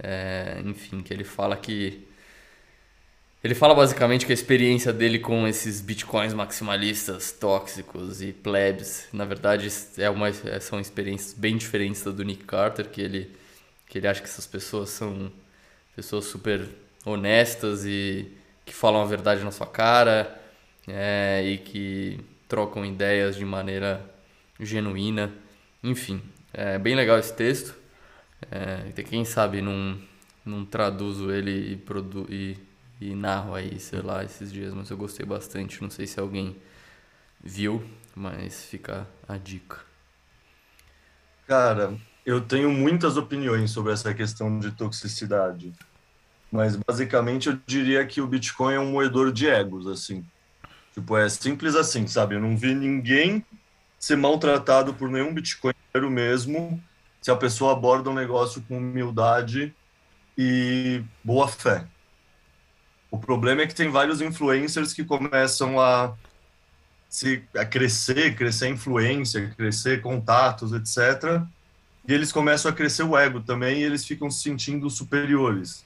É, 0.03 0.63
enfim, 0.65 1.03
que 1.03 1.13
ele 1.13 1.25
fala 1.25 1.57
que 1.57 2.07
ele 3.43 3.55
fala 3.55 3.75
basicamente 3.75 4.25
que 4.25 4.33
a 4.33 4.35
experiência 4.35 4.93
dele 4.93 5.19
com 5.19 5.47
esses 5.49 5.81
bitcoins 5.81 6.33
maximalistas, 6.33 7.33
tóxicos 7.33 8.23
e 8.23 8.33
plebs, 8.33 9.09
na 9.13 9.25
verdade 9.25 9.69
é 9.99 10.09
uma, 10.09 10.29
é- 10.29 10.61
são 10.61 10.79
experiências 10.81 11.33
bem 11.35 11.57
diferentes 11.57 12.03
da 12.03 12.13
do 12.13 12.23
Nick 12.25 12.45
Carter, 12.45 12.89
que 12.89 13.01
ele, 13.01 13.31
que 13.89 13.99
ele 13.99 14.07
acha 14.09 14.21
que 14.21 14.29
essas 14.29 14.47
pessoas 14.47 14.91
são 14.91 15.33
pessoas 15.97 16.25
super 16.27 16.69
honestas 17.05 17.85
e 17.85 18.31
que 18.65 18.73
falam 18.75 19.03
a 19.03 19.07
verdade 19.07 19.43
na 19.45 19.51
sua 19.51 19.67
cara 19.67 20.41
é, 20.87 21.43
e 21.45 21.59
que 21.59 22.21
trocam 22.49 22.85
ideias 22.85 23.37
de 23.37 23.45
maneira 23.45 24.05
genuína. 24.61 25.33
Enfim, 25.83 26.23
é 26.53 26.79
bem 26.79 26.95
legal 26.95 27.19
esse 27.19 27.35
texto. 27.35 27.75
É, 28.51 29.03
quem 29.03 29.25
sabe 29.25 29.61
não, 29.61 29.99
não 30.45 30.65
traduzo 30.65 31.33
ele 31.33 31.73
e, 31.73 31.77
produ 31.77 32.27
e, 32.31 32.57
e 33.11 33.15
narro 33.15 33.55
aí, 33.55 33.79
sei 33.79 34.01
lá, 34.01 34.23
esses 34.23 34.53
dias, 34.53 34.73
mas 34.73 34.91
eu 34.91 34.97
gostei 34.97 35.27
bastante. 35.27 35.83
Não 35.83 35.91
sei 35.91 36.07
se 36.07 36.21
alguém 36.21 36.57
viu, 37.43 37.85
mas 38.15 38.65
fica 38.65 39.07
a 39.27 39.37
dica. 39.37 39.81
Cara, 41.47 41.97
eu 42.25 42.41
tenho 42.41 42.71
muitas 42.71 43.17
opiniões 43.17 43.71
sobre 43.71 43.93
essa 43.93 44.15
questão 44.15 44.59
de 44.59 44.71
toxicidade. 44.71 45.73
Mas 46.51 46.77
basicamente 46.77 47.49
eu 47.49 47.59
diria 47.67 48.07
que 48.07 48.21
o 48.21 48.27
Bitcoin 48.27 48.75
é 48.75 48.81
um 48.81 48.93
moedor 48.93 49.33
de 49.33 49.49
egos, 49.49 49.87
assim. 49.87 50.25
Tipo, 50.95 51.17
é 51.17 51.29
simples 51.29 51.75
assim, 51.75 52.07
sabe? 52.07 52.35
Eu 52.35 52.41
não 52.41 52.57
vi 52.57 52.75
ninguém 52.75 53.45
ser 53.99 54.17
maltratado 54.17 54.93
por 54.95 55.09
nenhum 55.09 55.33
Bitcoinero 55.33 56.11
mesmo 56.11 56.83
se 57.21 57.31
a 57.31 57.37
pessoa 57.37 57.73
aborda 57.73 58.11
um 58.11 58.15
negócio 58.15 58.61
com 58.63 58.77
humildade 58.77 59.75
e 60.37 61.03
boa 61.23 61.47
fé. 61.47 61.87
O 63.13 63.19
problema 63.19 63.61
é 63.61 63.67
que 63.67 63.75
tem 63.75 63.91
vários 63.91 64.23
influencers 64.23 64.95
que 64.95 65.05
começam 65.05 65.79
a 65.79 66.15
se 67.11 67.45
a 67.55 67.63
crescer, 67.67 68.35
crescer 68.35 68.71
influência, 68.71 69.51
crescer 69.55 70.01
contatos, 70.01 70.73
etc. 70.73 71.43
E 72.09 72.13
eles 72.15 72.33
começam 72.33 72.71
a 72.71 72.75
crescer 72.75 73.03
o 73.03 73.15
ego 73.17 73.43
também 73.43 73.81
e 73.81 73.83
eles 73.83 74.07
ficam 74.07 74.31
se 74.31 74.43
sentindo 74.43 74.89
superiores. 74.89 75.85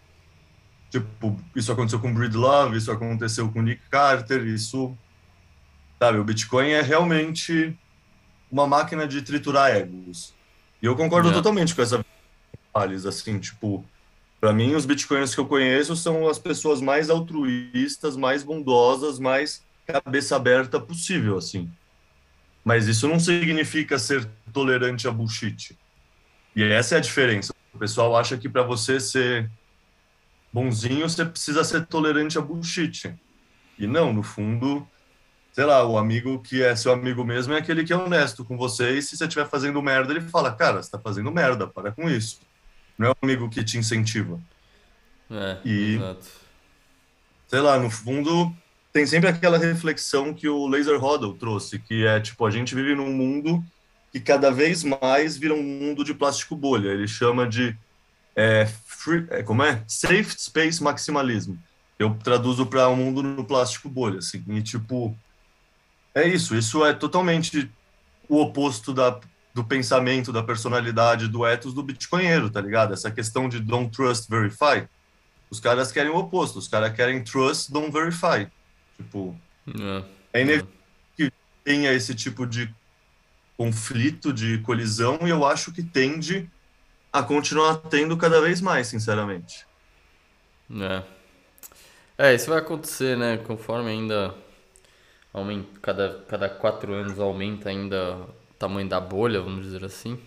Tipo, 0.88 1.36
isso 1.54 1.72
aconteceu 1.72 1.98
com 1.98 2.12
o 2.12 2.14
Breedlove, 2.14 2.76
isso 2.78 2.92
aconteceu 2.92 3.50
com 3.50 3.60
Nick 3.60 3.82
Carter, 3.90 4.46
isso... 4.46 4.96
Sabe, 5.98 6.18
o 6.18 6.24
Bitcoin 6.24 6.68
é 6.70 6.80
realmente 6.80 7.76
uma 8.52 8.68
máquina 8.68 9.08
de 9.08 9.20
triturar 9.20 9.74
egos. 9.74 10.32
E 10.80 10.86
eu 10.86 10.94
concordo 10.94 11.30
É. 11.30 11.32
totalmente 11.32 11.74
com 11.74 11.82
essa 11.82 12.04
assim, 13.08 13.38
tipo, 13.40 13.84
para 14.46 14.52
mim 14.52 14.76
os 14.76 14.86
bitcoiners 14.86 15.34
que 15.34 15.40
eu 15.40 15.46
conheço 15.48 15.96
são 15.96 16.28
as 16.28 16.38
pessoas 16.38 16.80
mais 16.80 17.10
altruístas, 17.10 18.16
mais 18.16 18.44
bondosas, 18.44 19.18
mais 19.18 19.64
cabeça 19.84 20.36
aberta 20.36 20.78
possível, 20.78 21.36
assim. 21.36 21.68
Mas 22.64 22.86
isso 22.86 23.08
não 23.08 23.18
significa 23.18 23.98
ser 23.98 24.24
tolerante 24.52 25.08
a 25.08 25.10
bullshit. 25.10 25.76
E 26.54 26.62
essa 26.62 26.94
é 26.94 26.98
a 26.98 27.00
diferença. 27.00 27.52
O 27.74 27.78
pessoal 27.78 28.16
acha 28.16 28.38
que 28.38 28.48
para 28.48 28.62
você 28.62 29.00
ser 29.00 29.50
bonzinho, 30.52 31.10
você 31.10 31.24
precisa 31.24 31.64
ser 31.64 31.84
tolerante 31.86 32.38
a 32.38 32.40
bullshit. 32.40 33.12
E 33.76 33.84
não, 33.84 34.12
no 34.12 34.22
fundo, 34.22 34.86
sei 35.50 35.64
lá, 35.64 35.84
o 35.84 35.98
amigo 35.98 36.38
que 36.40 36.62
é 36.62 36.76
seu 36.76 36.92
amigo 36.92 37.24
mesmo 37.24 37.52
é 37.52 37.58
aquele 37.58 37.82
que 37.82 37.92
é 37.92 37.96
honesto 37.96 38.44
com 38.44 38.56
você 38.56 38.96
e 38.96 39.02
se 39.02 39.16
você 39.16 39.24
estiver 39.24 39.48
fazendo 39.48 39.82
merda, 39.82 40.12
ele 40.12 40.20
fala, 40.20 40.52
cara, 40.52 40.80
você 40.80 40.88
tá 40.92 41.00
fazendo 41.00 41.32
merda, 41.32 41.66
para 41.66 41.90
com 41.90 42.08
isso. 42.08 42.45
Não 42.98 43.08
é 43.08 43.10
o 43.10 43.16
amigo 43.22 43.48
que 43.50 43.62
te 43.64 43.78
incentiva. 43.78 44.40
É, 45.30 45.58
E- 45.64 45.96
exato. 45.96 46.26
sei 47.48 47.60
lá, 47.60 47.78
no 47.78 47.90
fundo, 47.90 48.54
tem 48.92 49.06
sempre 49.06 49.28
aquela 49.28 49.58
reflexão 49.58 50.32
que 50.32 50.48
o 50.48 50.66
Laser 50.66 51.02
Hodel 51.02 51.34
trouxe, 51.34 51.78
que 51.78 52.06
é 52.06 52.20
tipo, 52.20 52.44
a 52.46 52.50
gente 52.50 52.74
vive 52.74 52.94
num 52.94 53.12
mundo 53.12 53.62
que 54.12 54.20
cada 54.20 54.50
vez 54.50 54.82
mais 54.82 55.36
vira 55.36 55.52
um 55.54 55.62
mundo 55.62 56.02
de 56.04 56.14
plástico 56.14 56.56
bolha. 56.56 56.88
Ele 56.88 57.06
chama 57.06 57.46
de 57.46 57.76
é, 58.34 58.66
free- 58.86 59.26
é, 59.30 59.42
como 59.42 59.62
é? 59.62 59.82
Safe 59.86 60.34
Space 60.38 60.82
Maximalism. 60.82 61.54
Eu 61.98 62.14
traduzo 62.14 62.66
para 62.66 62.88
um 62.88 62.96
mundo 62.96 63.22
no 63.22 63.44
plástico 63.44 63.88
bolha, 63.88 64.18
assim, 64.18 64.44
e 64.48 64.62
tipo, 64.62 65.16
é 66.14 66.26
isso, 66.28 66.54
isso 66.54 66.84
é 66.84 66.92
totalmente 66.92 67.70
o 68.28 68.40
oposto 68.40 68.92
da, 68.92 69.18
do 69.56 69.64
pensamento, 69.64 70.34
da 70.34 70.42
personalidade, 70.42 71.28
do 71.28 71.46
ethos 71.46 71.72
do 71.72 71.82
bitcoinheiro, 71.82 72.50
tá 72.50 72.60
ligado? 72.60 72.92
Essa 72.92 73.10
questão 73.10 73.48
de 73.48 73.58
don't 73.58 73.90
trust, 73.90 74.28
verify. 74.28 74.86
Os 75.48 75.58
caras 75.58 75.90
querem 75.90 76.12
o 76.12 76.16
oposto, 76.16 76.58
os 76.58 76.68
caras 76.68 76.94
querem 76.94 77.24
trust, 77.24 77.72
don't 77.72 77.90
verify. 77.90 78.46
Tipo, 78.98 79.34
É, 79.66 80.40
é 80.40 80.42
inevitável 80.42 80.76
que 81.16 81.32
tenha 81.64 81.90
esse 81.94 82.14
tipo 82.14 82.46
de 82.46 82.70
conflito, 83.56 84.30
de 84.30 84.58
colisão, 84.58 85.20
e 85.22 85.30
eu 85.30 85.42
acho 85.46 85.72
que 85.72 85.82
tende 85.82 86.50
a 87.10 87.22
continuar 87.22 87.76
tendo 87.76 88.14
cada 88.18 88.42
vez 88.42 88.60
mais, 88.60 88.88
sinceramente. 88.88 89.66
é. 90.70 91.02
É, 92.18 92.34
isso 92.34 92.50
vai 92.50 92.58
acontecer, 92.58 93.16
né? 93.16 93.38
Conforme 93.38 93.88
ainda 93.90 94.34
aumenta, 95.32 95.80
cada, 95.80 96.24
cada 96.28 96.48
quatro 96.50 96.92
anos 96.92 97.18
aumenta 97.18 97.70
ainda 97.70 98.26
tamanho 98.58 98.88
da 98.88 99.00
bolha, 99.00 99.40
vamos 99.40 99.64
dizer 99.64 99.84
assim. 99.84 100.18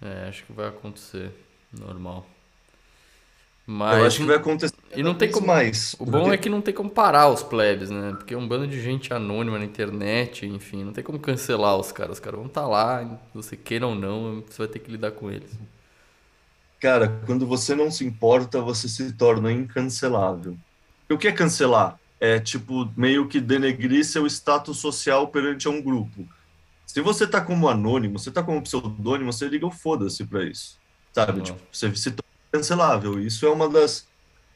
É, 0.00 0.28
acho 0.28 0.44
que 0.44 0.52
vai 0.52 0.68
acontecer, 0.68 1.32
normal. 1.72 2.26
Mas 3.66 3.98
eu 3.98 4.06
acho 4.06 4.18
que 4.18 4.24
vai 4.26 4.36
acontecer 4.36 4.74
e 4.94 5.02
não 5.02 5.14
tem 5.14 5.28
como- 5.30 5.46
mais. 5.48 5.96
O 5.98 6.06
bom 6.06 6.32
é 6.32 6.36
que 6.38 6.48
não 6.48 6.60
tem 6.60 6.72
como 6.72 6.88
parar 6.88 7.28
os 7.28 7.42
plebes, 7.42 7.90
né? 7.90 8.12
Porque 8.12 8.32
é 8.32 8.38
um 8.38 8.46
bando 8.46 8.66
de 8.68 8.80
gente 8.80 9.12
anônima 9.12 9.58
na 9.58 9.64
internet, 9.64 10.46
enfim, 10.46 10.84
não 10.84 10.92
tem 10.92 11.02
como 11.02 11.18
cancelar 11.18 11.76
os 11.76 11.90
caras. 11.90 12.12
Os 12.14 12.20
caras 12.20 12.38
vão 12.38 12.46
estar 12.46 12.66
lá, 12.66 13.02
se 13.04 13.34
você 13.34 13.56
queira 13.56 13.86
ou 13.86 13.94
não, 13.94 14.42
você 14.48 14.58
vai 14.58 14.68
ter 14.68 14.78
que 14.78 14.90
lidar 14.90 15.10
com 15.12 15.30
eles. 15.30 15.50
Cara, 16.80 17.08
quando 17.26 17.46
você 17.46 17.74
não 17.74 17.90
se 17.90 18.04
importa, 18.04 18.60
você 18.60 18.88
se 18.88 19.12
torna 19.12 19.50
incancelável. 19.52 20.56
E 21.08 21.14
o 21.14 21.18
que 21.18 21.28
é 21.28 21.32
cancelar? 21.32 21.98
É, 22.20 22.38
tipo, 22.38 22.90
meio 22.96 23.28
que 23.28 23.40
denegrir 23.40 24.04
seu 24.04 24.26
status 24.26 24.78
social 24.78 25.28
perante 25.28 25.68
um 25.68 25.82
grupo. 25.82 26.26
Se 26.96 27.02
você 27.02 27.26
tá 27.26 27.42
como 27.42 27.68
anônimo, 27.68 28.18
você 28.18 28.30
tá 28.30 28.42
como 28.42 28.62
pseudônimo, 28.62 29.30
você 29.30 29.46
liga 29.46 29.66
o 29.66 29.70
foda-se 29.70 30.24
pra 30.24 30.42
isso. 30.42 30.78
Sabe? 31.12 31.40
Ah. 31.40 31.42
Tipo, 31.42 31.60
você 31.70 31.94
se 31.94 32.10
torna 32.10 32.32
cancelável. 32.50 33.20
Isso 33.20 33.44
é 33.44 33.50
uma 33.50 33.68
das 33.68 34.08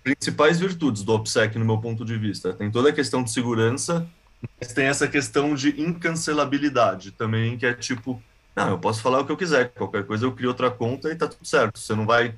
principais 0.02 0.58
virtudes 0.58 1.02
do 1.02 1.12
OPSEC, 1.12 1.58
no 1.58 1.66
meu 1.66 1.76
ponto 1.76 2.02
de 2.02 2.16
vista. 2.16 2.54
Tem 2.54 2.70
toda 2.70 2.88
a 2.88 2.92
questão 2.94 3.22
de 3.22 3.30
segurança, 3.30 4.08
mas 4.58 4.72
tem 4.72 4.86
essa 4.86 5.06
questão 5.06 5.54
de 5.54 5.78
incancelabilidade 5.78 7.10
também, 7.10 7.58
que 7.58 7.66
é 7.66 7.74
tipo, 7.74 8.22
não, 8.56 8.70
eu 8.70 8.78
posso 8.78 9.02
falar 9.02 9.20
o 9.20 9.26
que 9.26 9.32
eu 9.32 9.36
quiser, 9.36 9.68
qualquer 9.74 10.06
coisa 10.06 10.24
eu 10.24 10.32
crio 10.32 10.48
outra 10.48 10.70
conta 10.70 11.10
e 11.10 11.16
tá 11.16 11.28
tudo 11.28 11.44
certo. 11.46 11.78
Você 11.78 11.94
não 11.94 12.06
vai 12.06 12.34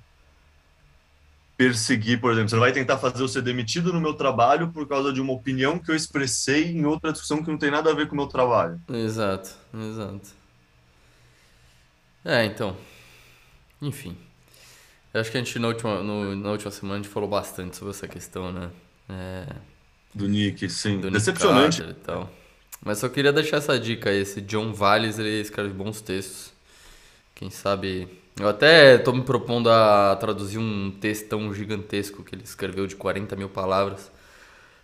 perseguir, 1.57 2.21
por 2.21 2.33
exemplo, 2.33 2.49
você 2.51 2.57
vai 2.57 2.73
tentar 2.73 2.99
fazer 2.99 3.23
eu 3.23 3.29
ser 3.29 3.43
demitido 3.43 3.93
no 3.93 4.01
meu 4.01 4.15
trabalho 4.15 4.69
por 4.73 4.87
causa 4.89 5.13
de 5.13 5.21
uma 5.21 5.33
opinião 5.33 5.79
que 5.79 5.91
eu 5.91 5.97
expressei 5.97 6.73
em 6.73 6.85
outra 6.87 7.13
discussão 7.13 7.43
que 7.43 7.51
não 7.51 7.59
tem 7.59 7.71
nada 7.71 7.91
a 7.91 7.95
ver 7.95 8.07
com 8.09 8.15
o 8.15 8.19
meu 8.19 8.27
trabalho. 8.27 8.81
Exato, 8.89 9.51
exato. 9.75 10.31
É, 12.25 12.45
então. 12.45 12.77
Enfim. 13.81 14.17
Eu 15.13 15.21
acho 15.21 15.31
que 15.31 15.37
a 15.37 15.41
gente 15.43 15.59
na 15.59 15.69
última, 15.69 16.03
no- 16.03 16.35
na 16.37 16.51
última 16.53 16.71
semana 16.71 17.01
a 17.01 17.03
gente 17.03 17.13
falou 17.13 17.29
bastante 17.29 17.77
sobre 17.77 17.91
essa 17.91 18.09
questão, 18.09 18.53
né? 18.53 18.71
É, 19.09 19.47
Do 20.15 20.29
Nick, 20.29 20.69
sim. 20.71 20.97
do 21.01 21.09
Nick 21.11 21.13
Decepcionante. 21.19 21.79
Carter 21.83 21.97
e 21.97 22.01
tal. 22.05 22.33
Mas 22.85 22.99
só 22.99 23.09
queria 23.09 23.33
deixar 23.33 23.59
essa 23.59 23.79
dica 23.79 24.11
aí. 24.11 24.19
Esse 24.21 24.41
John 24.41 24.73
Valles, 24.73 25.19
ele 25.19 25.41
escreve 25.41 25.71
bons 25.71 26.01
textos. 26.01 26.53
Quem 27.35 27.51
sabe. 27.51 28.09
Eu 28.39 28.49
até 28.49 28.99
tô 28.99 29.13
me 29.13 29.23
propondo 29.23 29.71
a 29.71 30.17
traduzir 30.17 30.59
um 30.59 30.91
textão 30.91 31.53
gigantesco 31.55 32.25
que 32.25 32.35
ele 32.35 32.43
escreveu 32.45 32.87
de 32.87 32.97
40 32.97 33.37
mil 33.37 33.49
palavras. 33.49 34.11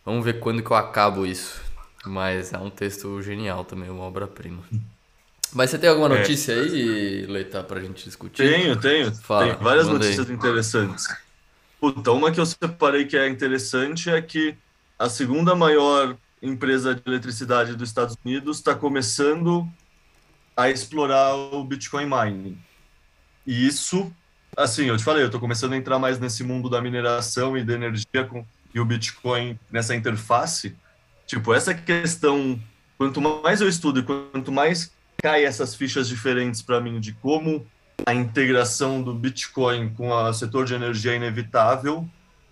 Vamos 0.05 0.25
ver 0.25 0.41
quando 0.41 0.63
que 0.63 0.71
eu 0.71 0.77
acabo 0.77 1.27
isso. 1.27 1.61
Mas 2.07 2.53
é 2.53 2.59
um 2.59 2.71
texto 2.71 3.21
genial 3.23 3.65
também, 3.65 3.91
uma 3.91 4.05
obra-prima. 4.05 4.63
Mas 5.55 5.71
você 5.71 5.79
tem 5.79 5.89
alguma 5.91 6.15
É. 6.15 6.19
notícia 6.21 6.55
aí, 6.55 7.27
Leita, 7.27 7.63
pra 7.65 7.81
gente 7.81 8.05
discutir? 8.05 8.43
Tenho, 8.43 8.79
tenho. 8.81 9.15
Fala, 9.15 9.55
tem 9.55 9.65
várias 9.65 9.87
manda 9.87 10.05
aí. 10.05 10.17
notícias 10.17 10.31
interessantes. 10.31 11.07
Puta, 11.81 12.13
uma 12.13 12.33
que 12.33 12.41
eu 12.41 12.47
separei 12.47 13.07
que 13.07 13.17
é 13.17 13.29
interessante 13.29 14.11
é 14.11 14.21
que 14.21 14.57
a 14.99 15.09
segunda 15.09 15.55
maior 15.55 16.17
empresa 16.43 16.95
de 16.95 17.03
eletricidade 17.07 17.75
dos 17.77 17.89
Estados 17.89 18.17
Unidos 18.25 18.59
está 18.59 18.75
começando 18.75 19.67
a 20.57 20.71
explorar 20.71 21.35
o 21.35 21.65
Bitcoin 21.65 22.07
mining. 22.07 22.59
E 23.49 23.67
isso, 23.67 24.13
assim, 24.55 24.85
eu 24.85 24.99
te 24.99 25.03
falei, 25.03 25.23
eu 25.23 25.29
estou 25.29 25.41
começando 25.41 25.73
a 25.73 25.77
entrar 25.79 25.99
mais 25.99 26.19
nesse 26.19 26.45
mundo 26.45 26.69
da 26.69 26.83
mineração 26.83 27.57
e 27.57 27.65
da 27.65 27.73
energia 27.73 28.23
com, 28.29 28.45
e 28.75 28.79
o 28.79 28.85
Bitcoin 28.85 29.59
nessa 29.73 29.97
interface. 29.97 30.77
Tipo, 31.27 31.55
essa 31.55 31.73
questão, 31.73 32.61
quanto 32.99 33.23
mais 33.23 33.63
eu 33.63 33.69
estudo 33.69 34.01
e 34.01 34.03
quanto 34.03 34.53
mais 34.53 34.93
cai 35.23 35.47
essas 35.47 35.75
fichas 35.75 36.07
diferentes 36.07 36.61
para 36.61 36.79
mim 36.79 37.01
de 37.01 37.15
como 37.15 37.67
a 38.05 38.13
integração 38.13 39.03
do 39.03 39.15
Bitcoin 39.15 39.95
com 39.95 40.11
o 40.11 40.33
setor 40.35 40.67
de 40.67 40.75
energia 40.75 41.13
é 41.13 41.17
inevitável, 41.17 42.07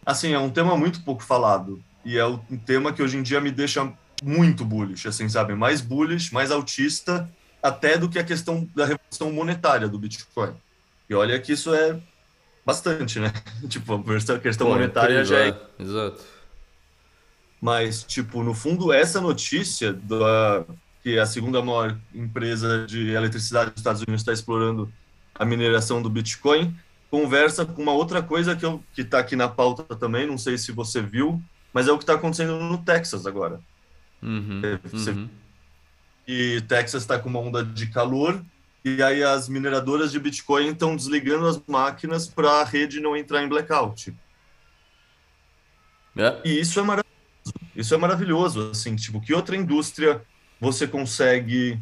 assim, 0.04 0.32
é 0.32 0.38
um 0.38 0.48
tema 0.48 0.78
muito 0.78 1.02
pouco 1.02 1.22
falado. 1.22 1.78
E 2.06 2.16
é 2.16 2.24
um 2.24 2.56
tema 2.64 2.90
que 2.90 3.02
hoje 3.02 3.18
em 3.18 3.22
dia 3.22 3.38
me 3.38 3.50
deixa 3.50 3.92
muito 4.22 4.64
bullish, 4.64 5.06
assim, 5.06 5.28
sabe? 5.28 5.54
Mais 5.54 5.82
bullish, 5.82 6.32
mais 6.32 6.50
autista, 6.50 7.30
até 7.62 7.98
do 7.98 8.08
que 8.08 8.18
a 8.18 8.24
questão 8.24 8.66
da 8.74 8.86
revolução 8.86 9.30
monetária 9.30 9.88
do 9.88 9.98
Bitcoin. 9.98 10.54
E 11.08 11.14
olha 11.14 11.38
que 11.40 11.52
isso 11.52 11.74
é 11.74 11.98
bastante, 12.64 13.18
né? 13.20 13.32
tipo, 13.68 13.94
a 13.94 14.38
questão 14.38 14.66
Pô, 14.66 14.74
monetária 14.74 15.24
já 15.24 15.38
é 15.38 15.48
é. 15.48 15.60
Exato. 15.78 16.24
mas, 17.60 18.02
tipo, 18.02 18.42
no 18.42 18.54
fundo, 18.54 18.92
essa 18.92 19.20
notícia 19.20 19.92
da, 19.92 20.64
que 21.02 21.18
a 21.18 21.26
segunda 21.26 21.62
maior 21.62 21.96
empresa 22.14 22.86
de 22.86 23.10
eletricidade 23.10 23.70
dos 23.70 23.80
Estados 23.80 24.02
Unidos 24.02 24.20
está 24.22 24.32
explorando 24.32 24.92
a 25.34 25.44
mineração 25.44 26.02
do 26.02 26.10
Bitcoin 26.10 26.76
conversa 27.10 27.64
com 27.64 27.80
uma 27.82 27.92
outra 27.92 28.20
coisa 28.22 28.56
que 28.56 29.00
está 29.00 29.20
aqui 29.20 29.36
na 29.36 29.48
pauta 29.48 29.84
também, 29.96 30.26
não 30.26 30.36
sei 30.36 30.58
se 30.58 30.72
você 30.72 31.00
viu, 31.00 31.40
mas 31.72 31.86
é 31.86 31.92
o 31.92 31.98
que 31.98 32.02
está 32.02 32.14
acontecendo 32.14 32.58
no 32.58 32.78
Texas 32.78 33.26
agora. 33.26 33.60
Uhum, 34.22 34.60
Você- 34.92 35.10
uhum. 35.10 35.28
E 36.26 36.60
Texas 36.62 37.02
está 37.02 37.18
com 37.18 37.28
uma 37.28 37.38
onda 37.38 37.64
de 37.64 37.86
calor 37.86 38.42
e 38.86 39.02
aí 39.02 39.20
as 39.20 39.48
mineradoras 39.48 40.12
de 40.12 40.20
Bitcoin 40.20 40.68
estão 40.68 40.94
desligando 40.94 41.44
as 41.48 41.60
máquinas 41.66 42.28
para 42.28 42.60
a 42.60 42.64
rede 42.64 43.00
não 43.00 43.16
entrar 43.16 43.42
em 43.42 43.48
blackout. 43.48 44.14
É, 46.16 46.40
E 46.44 46.60
isso 46.60 46.78
é 46.78 46.84
maravilhoso. 46.84 47.06
Isso 47.74 47.94
é 47.94 47.98
maravilhoso, 47.98 48.70
assim, 48.70 48.94
tipo, 48.94 49.20
que 49.20 49.34
outra 49.34 49.56
indústria 49.56 50.22
você 50.60 50.86
consegue 50.86 51.80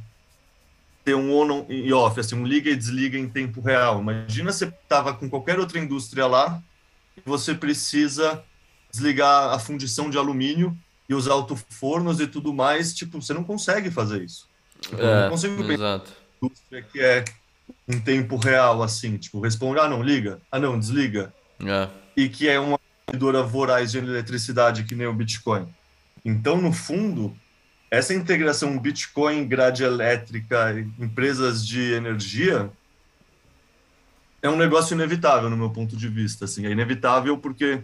ter 1.05 1.15
um 1.15 1.31
on 1.31 1.67
e 1.69 1.93
off, 1.93 2.19
assim, 2.19 2.37
um 2.37 2.47
liga 2.47 2.71
e 2.71 2.77
desliga 2.77 3.19
em 3.19 3.29
tempo 3.29 3.61
real. 3.61 4.01
Imagina 4.01 4.51
você 4.51 4.73
tava 4.89 5.13
com 5.13 5.29
qualquer 5.29 5.59
outra 5.61 5.79
indústria 5.79 6.27
lá 6.27 6.63
e 7.15 7.21
você 7.27 7.55
precisa 7.55 8.43
desligar 8.91 9.53
a 9.53 9.59
fundição 9.59 10.09
de 10.09 10.17
alumínio 10.17 10.75
e 11.07 11.15
os 11.15 11.29
alto-fornos 11.29 12.19
e 12.19 12.27
tudo 12.27 12.55
mais, 12.55 12.95
tipo, 12.95 13.21
você 13.21 13.35
não 13.35 13.45
consegue 13.45 13.91
fazer 13.91 14.25
isso. 14.25 14.49
Tipo, 14.81 14.97
eu 14.97 15.07
é, 15.07 15.23
não 15.25 15.31
consigo 15.31 15.57
pensar 15.59 15.75
exato. 15.75 16.24
Indústria 16.47 16.83
que 16.83 17.01
é 17.01 17.25
em 17.89 17.99
tempo 17.99 18.37
real, 18.37 18.83
assim, 18.83 19.17
tipo, 19.17 19.41
responde, 19.41 19.81
ah, 19.81 19.89
não, 19.89 20.03
liga, 20.03 20.41
ah, 20.51 20.59
não, 20.59 20.79
desliga 20.79 21.33
É, 21.61 21.89
e 22.17 22.29
que 22.29 22.49
é 22.49 22.59
uma 22.59 22.79
consumidora 22.79 23.43
voraz 23.43 23.93
de 23.93 23.99
eletricidade 23.99 24.85
que 24.85 24.95
nem 24.95 25.07
o 25.07 25.15
Bitcoin. 25.15 25.67
Então, 26.25 26.61
no 26.61 26.73
fundo, 26.73 27.35
essa 27.91 28.15
integração 28.15 28.79
Bitcoin, 28.79 29.47
grade 29.47 29.85
elétrica, 29.85 30.75
empresas 30.99 31.67
de 31.67 31.93
energia 31.93 32.71
é 34.43 34.49
um 34.49 34.57
negócio 34.57 34.95
inevitável 34.95 35.49
no 35.49 35.57
meu 35.57 35.71
ponto 35.71 35.97
de 35.97 36.09
vista. 36.09 36.45
Assim, 36.45 36.67
é 36.67 36.71
inevitável 36.71 37.39
porque 37.39 37.83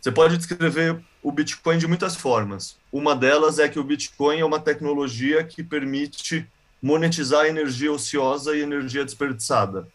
você 0.00 0.12
pode 0.12 0.36
descrever 0.36 1.00
o 1.22 1.32
Bitcoin 1.32 1.78
de 1.78 1.86
muitas 1.86 2.14
formas. 2.14 2.76
Uma 2.92 3.16
delas 3.16 3.58
é 3.58 3.68
que 3.68 3.78
o 3.78 3.84
Bitcoin 3.84 4.38
é 4.38 4.44
uma 4.44 4.60
tecnologia 4.60 5.42
que 5.42 5.64
permite 5.64 6.46
monetizar 6.82 7.46
energia 7.46 7.92
ociosa 7.92 8.56
e 8.56 8.60
energia 8.60 9.04
desperdiçada. 9.04 9.88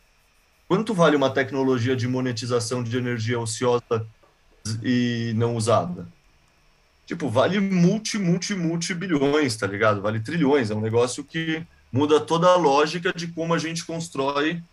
Quanto 0.68 0.94
vale 0.94 1.16
uma 1.16 1.30
tecnologia 1.30 1.96
de 1.96 2.08
monetização 2.08 2.84
de 2.84 2.98
energia 2.98 3.40
ociosa 3.40 4.06
e 4.82 5.34
não 5.36 5.56
usada? 5.56 6.08
tipo, 7.12 7.30
vale 7.30 7.60
multi, 7.60 8.18
multi, 8.18 8.56
multi 8.56 8.94
bilhões, 8.94 9.58
tá 9.58 9.68
ligado? 9.68 10.02
Vale 10.02 10.22
trilhões. 10.22 10.72
É 10.72 10.76
um 10.76 10.80
negócio 10.80 11.26
que 11.26 11.62
muda 11.92 12.22
toda 12.22 12.48
a 12.48 12.56
lógica 12.56 13.12
de 13.14 13.28
como 13.28 13.54
a 13.54 13.60
gente 13.60 13.84
constrói 13.84 14.64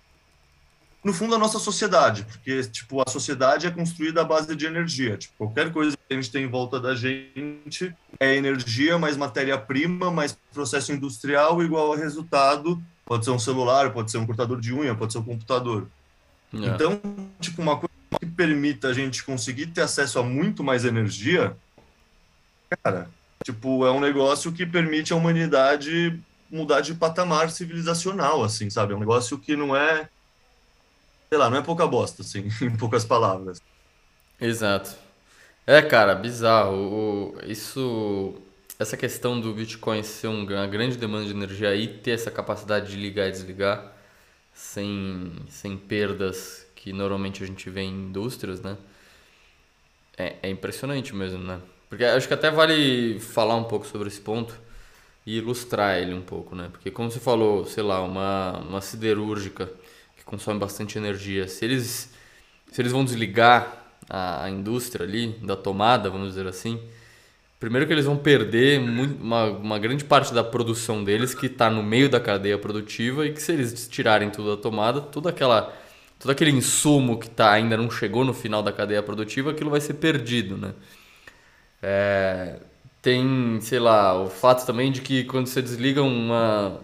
no 1.03 1.13
fundo, 1.13 1.35
a 1.35 1.39
nossa 1.39 1.59
sociedade, 1.59 2.25
porque, 2.25 2.63
tipo, 2.65 3.01
a 3.01 3.11
sociedade 3.11 3.67
é 3.67 3.71
construída 3.71 4.21
à 4.21 4.25
base 4.25 4.55
de 4.55 4.67
energia. 4.67 5.17
Tipo, 5.17 5.35
qualquer 5.37 5.73
coisa 5.73 5.97
a 6.11 6.15
gente 6.15 6.31
tem 6.31 6.45
em 6.45 6.49
volta 6.49 6.81
da 6.81 6.95
gente 6.95 7.95
é 8.19 8.35
energia 8.35 8.99
mais 8.99 9.17
matéria-prima, 9.17 10.11
mais 10.11 10.37
processo 10.53 10.93
industrial 10.93 11.63
igual 11.63 11.93
a 11.93 11.97
resultado. 11.97 12.83
Pode 13.05 13.25
ser 13.25 13.31
um 13.31 13.39
celular, 13.39 13.93
pode 13.93 14.11
ser 14.11 14.19
um 14.19 14.27
cortador 14.27 14.61
de 14.61 14.73
unha, 14.73 14.95
pode 14.95 15.13
ser 15.13 15.19
um 15.19 15.25
computador. 15.25 15.89
Yeah. 16.53 16.75
Então, 16.75 17.01
tipo, 17.41 17.61
uma 17.63 17.77
coisa 17.77 17.93
que 18.19 18.27
permita 18.27 18.89
a 18.89 18.93
gente 18.93 19.25
conseguir 19.25 19.67
ter 19.67 19.83
acesso 19.83 20.19
a 20.19 20.23
muito 20.23 20.65
mais 20.65 20.85
energia, 20.85 21.57
cara, 22.83 23.09
tipo, 23.45 23.87
é 23.87 23.91
um 23.91 24.01
negócio 24.01 24.53
que 24.53 24.65
permite 24.65 25.13
a 25.13 25.17
humanidade 25.17 26.19
mudar 26.51 26.81
de 26.81 26.95
patamar 26.95 27.51
civilizacional, 27.51 28.43
assim, 28.43 28.71
sabe? 28.71 28.93
É 28.93 28.97
um 28.97 29.01
negócio 29.01 29.39
que 29.39 29.55
não 29.55 29.77
é 29.77 30.09
sei 31.29 31.39
lá, 31.39 31.51
não 31.51 31.59
é 31.59 31.63
pouca 31.63 31.87
bosta, 31.87 32.23
assim, 32.23 32.49
em 32.63 32.77
poucas 32.77 33.05
palavras. 33.05 33.61
Exato. 34.41 34.97
É, 35.69 35.83
cara, 35.83 36.15
bizarro. 36.15 37.35
O, 37.37 37.39
isso, 37.47 38.35
essa 38.79 38.97
questão 38.97 39.39
do 39.39 39.53
Bitcoin 39.53 40.03
ser 40.03 40.29
uma 40.29 40.67
grande 40.67 40.97
demanda 40.97 41.27
de 41.27 41.33
energia 41.33 41.75
e 41.77 41.87
ter 41.87 42.13
essa 42.13 42.31
capacidade 42.31 42.91
de 42.91 42.97
ligar 42.97 43.29
e 43.29 43.33
desligar 43.33 43.93
sem, 44.55 45.31
sem 45.51 45.77
perdas 45.77 46.67
que 46.75 46.91
normalmente 46.91 47.45
a 47.45 47.47
gente 47.47 47.69
vê 47.69 47.83
em 47.83 47.93
indústrias, 47.93 48.63
né? 48.63 48.79
É, 50.17 50.37
é 50.45 50.49
impressionante 50.49 51.15
mesmo, 51.15 51.41
né? 51.45 51.61
Porque 51.91 52.03
acho 52.03 52.27
que 52.27 52.33
até 52.33 52.51
vale 52.51 53.21
falar 53.21 53.57
um 53.57 53.65
pouco 53.65 53.87
sobre 53.87 54.09
esse 54.09 54.23
ponto 54.23 54.59
e 55.27 55.37
ilustrar 55.37 55.99
ele 55.99 56.15
um 56.15 56.23
pouco, 56.23 56.57
né? 56.57 56.71
Porque 56.73 56.91
como 56.91 57.11
você 57.11 57.21
falou, 57.21 57.67
sei 57.67 57.83
lá, 57.83 58.03
uma, 58.03 58.59
uma 58.61 58.81
siderúrgica 58.81 59.71
consome 60.25 60.59
bastante 60.59 60.97
energia, 60.97 61.47
se 61.49 61.65
eles, 61.65 62.11
se 62.71 62.81
eles 62.81 62.93
vão 62.93 63.05
desligar 63.05 63.88
a, 64.09 64.45
a 64.45 64.51
indústria 64.51 65.05
ali, 65.05 65.29
da 65.43 65.57
tomada, 65.57 66.11
vamos 66.11 66.29
dizer 66.29 66.47
assim, 66.47 66.81
primeiro 67.61 67.87
que 67.87 67.93
eles 67.93 68.07
vão 68.07 68.17
perder 68.17 68.81
muito, 68.81 69.23
uma, 69.23 69.45
uma 69.45 69.79
grande 69.79 70.05
parte 70.05 70.33
da 70.33 70.45
produção 70.45 71.05
deles 71.05 71.35
que 71.35 71.47
está 71.47 71.71
no 71.71 71.83
meio 71.83 72.09
da 72.09 72.21
cadeia 72.21 72.59
produtiva 72.59 73.27
e 73.27 73.33
que 73.33 73.43
se 73.43 73.53
eles 73.53 73.89
tirarem 73.89 74.31
tudo 74.31 74.57
da 74.57 74.63
tomada, 74.63 75.01
toda 75.01 75.31
aquela 75.31 75.73
todo 76.19 76.31
aquele 76.31 76.51
insumo 76.51 77.19
que 77.19 77.31
tá, 77.31 77.53
ainda 77.53 77.77
não 77.77 77.91
chegou 77.91 78.25
no 78.25 78.35
final 78.35 78.63
da 78.63 78.73
cadeia 78.73 79.03
produtiva, 79.03 79.53
aquilo 79.53 79.71
vai 79.71 79.81
ser 79.81 79.95
perdido, 79.95 80.57
né? 80.57 80.75
É, 81.83 82.57
tem, 83.01 83.61
sei 83.61 83.79
lá, 83.79 84.21
o 84.21 84.29
fato 84.29 84.67
também 84.67 84.91
de 84.91 85.01
que 85.01 85.25
quando 85.25 85.47
você 85.47 85.63
desliga 85.63 86.03
uma, 86.03 86.81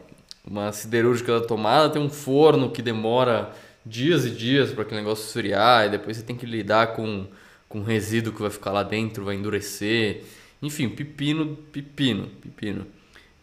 uma 0.46 0.72
siderúrgica 0.72 1.40
da 1.40 1.46
tomada 1.46 1.90
tem 1.90 2.00
um 2.00 2.08
forno 2.08 2.70
que 2.70 2.80
demora 2.82 3.50
dias 3.85 4.25
e 4.25 4.31
dias 4.31 4.70
para 4.70 4.83
aquele 4.83 5.01
negócio 5.01 5.25
esfriar 5.25 5.87
e 5.87 5.90
depois 5.90 6.16
você 6.16 6.23
tem 6.23 6.37
que 6.37 6.47
lidar 6.47 6.94
com, 6.94 7.27
com 7.68 7.83
resíduo 7.83 8.33
que 8.33 8.40
vai 8.40 8.51
ficar 8.51 8.73
lá 8.73 8.83
dentro, 8.83 9.25
vai 9.25 9.35
endurecer. 9.35 10.23
Enfim, 10.62 10.88
pepino, 10.88 11.57
pepino, 11.73 12.29
pepino. 12.40 12.87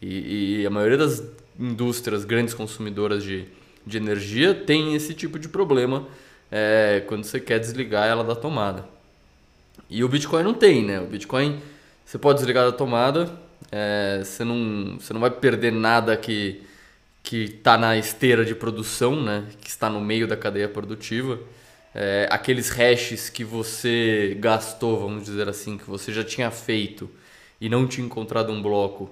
E, 0.01 0.61
e 0.61 0.65
a 0.65 0.69
maioria 0.69 0.97
das 0.97 1.23
indústrias 1.59 2.25
grandes 2.25 2.53
consumidoras 2.53 3.23
de, 3.23 3.45
de 3.85 3.97
energia 3.97 4.53
tem 4.53 4.95
esse 4.95 5.13
tipo 5.13 5.37
de 5.37 5.47
problema 5.47 6.07
é, 6.51 7.03
quando 7.07 7.23
você 7.23 7.39
quer 7.39 7.59
desligar 7.59 8.07
ela 8.07 8.23
da 8.23 8.35
tomada. 8.35 8.87
E 9.89 10.03
o 10.03 10.09
Bitcoin 10.09 10.43
não 10.43 10.53
tem, 10.53 10.83
né? 10.83 10.99
O 10.99 11.05
Bitcoin 11.05 11.59
você 12.05 12.17
pode 12.17 12.39
desligar 12.39 12.65
da 12.65 12.71
tomada, 12.71 13.31
é, 13.71 14.21
você, 14.23 14.43
não, 14.43 14.97
você 14.99 15.13
não 15.13 15.21
vai 15.21 15.31
perder 15.31 15.71
nada 15.71 16.17
que 16.17 16.61
que 17.23 17.43
está 17.43 17.77
na 17.77 17.97
esteira 17.97 18.43
de 18.43 18.55
produção, 18.55 19.21
né? 19.21 19.47
que 19.61 19.69
está 19.69 19.89
no 19.89 20.01
meio 20.01 20.27
da 20.27 20.35
cadeia 20.35 20.67
produtiva. 20.67 21.39
É, 21.93 22.27
aqueles 22.31 22.69
hashes 22.69 23.29
que 23.29 23.43
você 23.43 24.37
gastou, 24.39 24.99
vamos 24.99 25.25
dizer 25.25 25.49
assim, 25.49 25.77
que 25.77 25.83
você 25.83 26.11
já 26.13 26.23
tinha 26.23 26.49
feito 26.49 27.09
e 27.59 27.67
não 27.69 27.85
tinha 27.85 28.05
encontrado 28.05 28.51
um 28.51 28.61
bloco, 28.61 29.09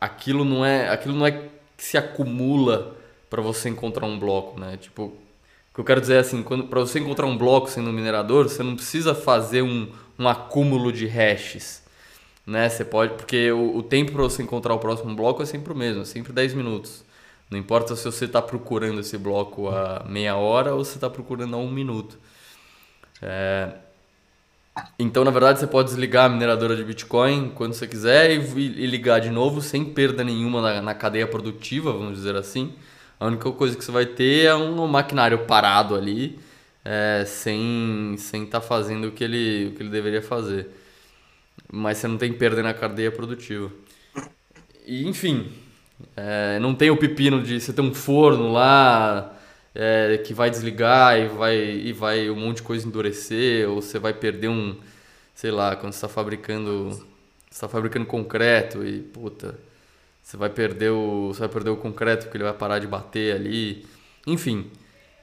aquilo 0.00 0.44
não 0.44 0.64
é, 0.64 0.88
aquilo 0.88 1.14
não 1.14 1.26
é 1.26 1.32
que 1.76 1.84
se 1.84 1.96
acumula 1.96 2.96
para 3.28 3.42
você 3.42 3.68
encontrar 3.68 4.06
um 4.06 4.18
bloco, 4.18 4.58
né? 4.58 4.76
Tipo, 4.78 5.04
o 5.04 5.74
que 5.74 5.80
eu 5.80 5.84
quero 5.84 6.00
dizer 6.00 6.14
é 6.14 6.18
assim, 6.20 6.42
quando 6.42 6.64
para 6.64 6.80
você 6.80 6.98
encontrar 6.98 7.26
um 7.26 7.36
bloco 7.36 7.68
sendo 7.68 7.90
um 7.90 7.92
minerador, 7.92 8.48
você 8.48 8.62
não 8.62 8.74
precisa 8.74 9.14
fazer 9.14 9.62
um, 9.62 9.92
um 10.18 10.28
acúmulo 10.28 10.92
de 10.92 11.06
hashes, 11.06 11.82
né? 12.46 12.68
Você 12.68 12.84
pode, 12.84 13.14
porque 13.14 13.52
o, 13.52 13.76
o 13.76 13.82
tempo 13.82 14.12
para 14.12 14.22
você 14.22 14.42
encontrar 14.42 14.74
o 14.74 14.78
próximo 14.78 15.14
bloco 15.14 15.42
é 15.42 15.46
sempre 15.46 15.72
o 15.72 15.76
mesmo, 15.76 16.02
é 16.02 16.04
sempre 16.04 16.32
10 16.32 16.54
minutos. 16.54 17.04
Não 17.50 17.58
importa 17.58 17.96
se 17.96 18.04
você 18.04 18.26
está 18.26 18.42
procurando 18.42 19.00
esse 19.00 19.16
bloco 19.16 19.68
a 19.68 20.04
meia 20.06 20.36
hora 20.36 20.74
ou 20.74 20.84
se 20.84 20.96
está 20.96 21.08
procurando 21.08 21.54
a 21.54 21.58
um 21.58 21.70
minuto. 21.70 22.18
É... 23.22 23.72
Então, 24.98 25.24
na 25.24 25.30
verdade, 25.30 25.58
você 25.58 25.66
pode 25.66 25.88
desligar 25.88 26.26
a 26.26 26.28
mineradora 26.28 26.76
de 26.76 26.84
Bitcoin 26.84 27.50
quando 27.54 27.74
você 27.74 27.86
quiser 27.86 28.30
e, 28.30 28.60
e 28.60 28.86
ligar 28.86 29.20
de 29.20 29.30
novo 29.30 29.60
sem 29.60 29.84
perda 29.84 30.22
nenhuma 30.22 30.60
na, 30.62 30.82
na, 30.82 30.94
cadeia 30.94 31.26
produtiva, 31.26 31.92
vamos 31.92 32.14
dizer 32.16 32.36
assim. 32.36 32.74
A 33.18 33.26
única 33.26 33.50
coisa 33.50 33.76
que 33.76 33.84
você 33.84 33.90
vai 33.90 34.06
ter 34.06 34.46
é 34.46 34.54
um 34.54 34.86
maquinário 34.86 35.46
parado 35.46 35.96
ali, 35.96 36.38
é, 36.84 37.24
sem 37.26 38.14
estar 38.14 38.28
sem 38.30 38.46
tá 38.46 38.60
fazendo 38.60 39.08
o 39.08 39.12
que, 39.12 39.24
ele, 39.24 39.68
o 39.68 39.72
que 39.72 39.82
ele 39.82 39.90
deveria 39.90 40.22
fazer. 40.22 40.68
Mas 41.72 41.98
você 41.98 42.06
não 42.06 42.16
tem 42.16 42.32
perda 42.32 42.62
na 42.62 42.72
cadeia 42.72 43.10
produtiva. 43.10 43.70
E, 44.86 45.06
enfim, 45.08 45.50
é, 46.16 46.58
não 46.60 46.74
tem 46.74 46.90
o 46.90 46.96
pepino 46.96 47.42
de 47.42 47.60
você 47.60 47.72
ter 47.72 47.80
um 47.80 47.94
forno 47.94 48.52
lá 48.52 49.34
é, 49.74 50.18
que 50.18 50.34
vai 50.34 50.50
desligar 50.50 51.18
e 51.18 51.28
vai, 51.28 51.56
e 51.56 51.92
vai 51.92 52.30
um 52.30 52.36
monte 52.36 52.56
de 52.56 52.62
coisa 52.62 52.86
endurecer, 52.86 53.68
ou 53.68 53.80
você 53.82 53.98
vai 53.98 54.12
perder 54.12 54.48
um, 54.48 54.76
sei 55.34 55.50
lá, 55.50 55.76
quando 55.76 55.92
você 55.92 55.98
está 55.98 56.08
fabricando, 56.08 57.06
está 57.50 57.68
fabricando 57.68 58.06
concreto 58.06 58.84
e 58.84 59.00
puta, 59.00 59.58
você 60.22 60.36
vai 60.36 60.50
perder 60.50 60.90
o, 60.90 61.28
você 61.28 61.40
vai 61.40 61.48
perder 61.48 61.70
o 61.70 61.76
concreto 61.76 62.24
porque 62.24 62.36
ele 62.36 62.44
vai 62.44 62.52
parar 62.54 62.78
de 62.78 62.86
bater 62.86 63.34
ali. 63.34 63.86
Enfim, 64.26 64.70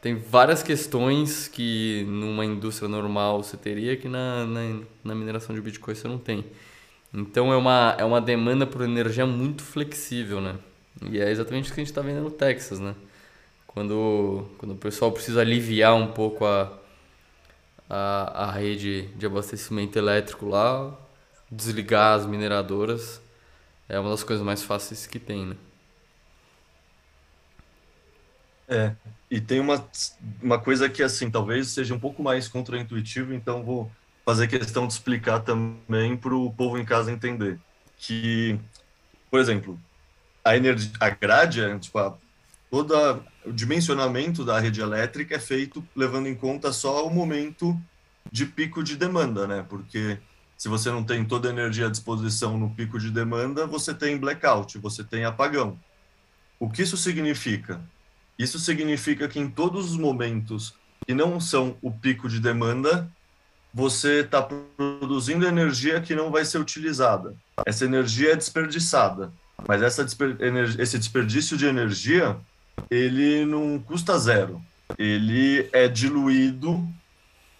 tem 0.02 0.16
várias 0.16 0.64
questões 0.64 1.48
que 1.48 2.06
numa 2.08 2.46
indústria 2.46 2.88
normal 2.88 3.44
você 3.44 3.58
teria 3.58 3.96
que 3.98 4.08
na, 4.08 4.46
na, 4.46 4.80
na 5.04 5.16
mineração 5.16 5.56
de 5.56 5.62
Bitcoin 5.62 5.96
você 5.96 6.08
não 6.08 6.18
tem. 6.18 6.46
Então 7.16 7.54
é 7.54 7.56
uma, 7.56 7.96
é 7.98 8.04
uma 8.04 8.20
demanda 8.20 8.68
por 8.68 8.82
energia 8.82 9.26
muito 9.26 9.64
flexível, 9.64 10.42
né? 10.42 10.58
E 11.10 11.20
é 11.20 11.32
exatamente 11.32 11.72
o 11.72 11.74
que 11.74 11.80
a 11.80 11.84
gente 11.84 11.92
está 11.92 12.02
vendo 12.02 12.22
no 12.22 12.30
Texas, 12.30 12.80
né? 12.80 12.94
Quando, 13.68 14.50
quando 14.58 14.74
o 14.74 14.78
pessoal 14.78 15.12
precisa 15.12 15.42
aliviar 15.42 15.96
um 15.96 16.08
pouco 16.12 16.46
a, 16.46 16.72
a, 17.90 18.46
a 18.46 18.52
rede 18.52 19.04
de 19.16 19.26
abastecimento 19.26 19.98
elétrico 19.98 20.46
lá, 20.48 20.94
desligar 21.50 22.16
as 22.20 22.26
mineradoras 22.26 23.22
é 23.88 24.00
uma 24.00 24.10
das 24.10 24.24
coisas 24.24 24.44
mais 24.46 24.64
fáceis 24.64 25.08
que 25.08 25.20
tem, 25.20 25.46
né? 25.46 25.56
É, 28.68 28.96
e 29.30 29.40
tem 29.40 29.60
uma, 29.60 29.88
uma 30.42 30.60
coisa 30.60 30.90
que, 30.90 31.04
assim, 31.04 31.30
talvez 31.30 31.68
seja 31.68 31.94
um 31.94 32.00
pouco 32.00 32.24
mais 32.24 32.48
contraintuitivo, 32.48 33.34
então 33.34 33.64
vou 33.64 33.92
fazer 34.26 34.48
questão 34.48 34.88
de 34.88 34.94
explicar 34.94 35.42
também 35.42 36.18
para 36.18 36.34
o 36.34 36.52
povo 36.52 36.78
em 36.80 36.84
casa 36.84 37.12
entender. 37.12 37.60
Que, 37.98 38.60
por 39.30 39.40
exemplo, 39.40 39.80
a 40.44 40.58
energia, 40.58 40.92
a 41.00 41.10
grade, 41.10 41.62
é, 41.62 41.78
tipo, 41.78 41.98
a, 42.00 42.18
toda 42.70 43.22
o 43.46 43.54
dimensionamento 43.54 44.44
da 44.44 44.60
rede 44.60 44.82
elétrica 44.82 45.36
é 45.36 45.40
feito 45.40 45.88
levando 45.96 46.28
em 46.28 46.36
conta 46.36 46.74
só 46.74 47.06
o 47.06 47.14
momento 47.14 47.80
de 48.32 48.46
pico 48.46 48.84
de 48.84 48.98
demanda, 48.98 49.48
né? 49.48 49.64
Porque 49.70 50.18
se 50.58 50.68
você 50.68 50.90
não 50.90 51.04
tem 51.04 51.24
toda 51.24 51.48
a 51.48 51.52
energia 51.52 51.88
à 51.88 51.90
disposição 51.90 52.58
no 52.58 52.70
pico 52.72 53.00
de 53.00 53.12
demanda, 53.12 53.68
você 53.68 53.94
tem 53.94 54.18
blackout, 54.18 54.78
você 54.80 55.04
tem 55.04 55.24
apagão. 55.24 55.80
O 56.60 56.70
que 56.70 56.82
isso 56.82 56.98
significa? 56.98 57.82
Isso 58.40 58.58
significa 58.60 59.28
que 59.28 59.40
em 59.40 59.50
todos 59.50 59.92
os 59.92 59.98
momentos 59.98 60.74
que 61.06 61.14
não 61.14 61.40
são 61.40 61.78
o 61.82 61.92
pico 61.92 62.28
de 62.28 62.40
demanda, 62.40 63.10
você 63.76 64.22
está 64.22 64.42
produzindo 64.42 65.46
energia 65.46 66.00
que 66.00 66.16
não 66.16 66.32
vai 66.32 66.46
ser 66.46 66.60
utilizada. 66.60 67.36
Essa 67.66 67.84
energia 67.84 68.32
é 68.32 68.36
desperdiçada, 68.36 69.34
mas 69.68 69.82
essa 69.82 70.06
desper 70.06 70.38
esse 70.80 70.98
desperdício 70.98 71.58
de 71.58 71.66
energia 71.66 72.38
ele 72.90 73.46
não 73.46 73.78
custa 73.78 74.18
zero. 74.18 74.62
Ele 74.98 75.68
é 75.74 75.90
diluído 75.90 76.88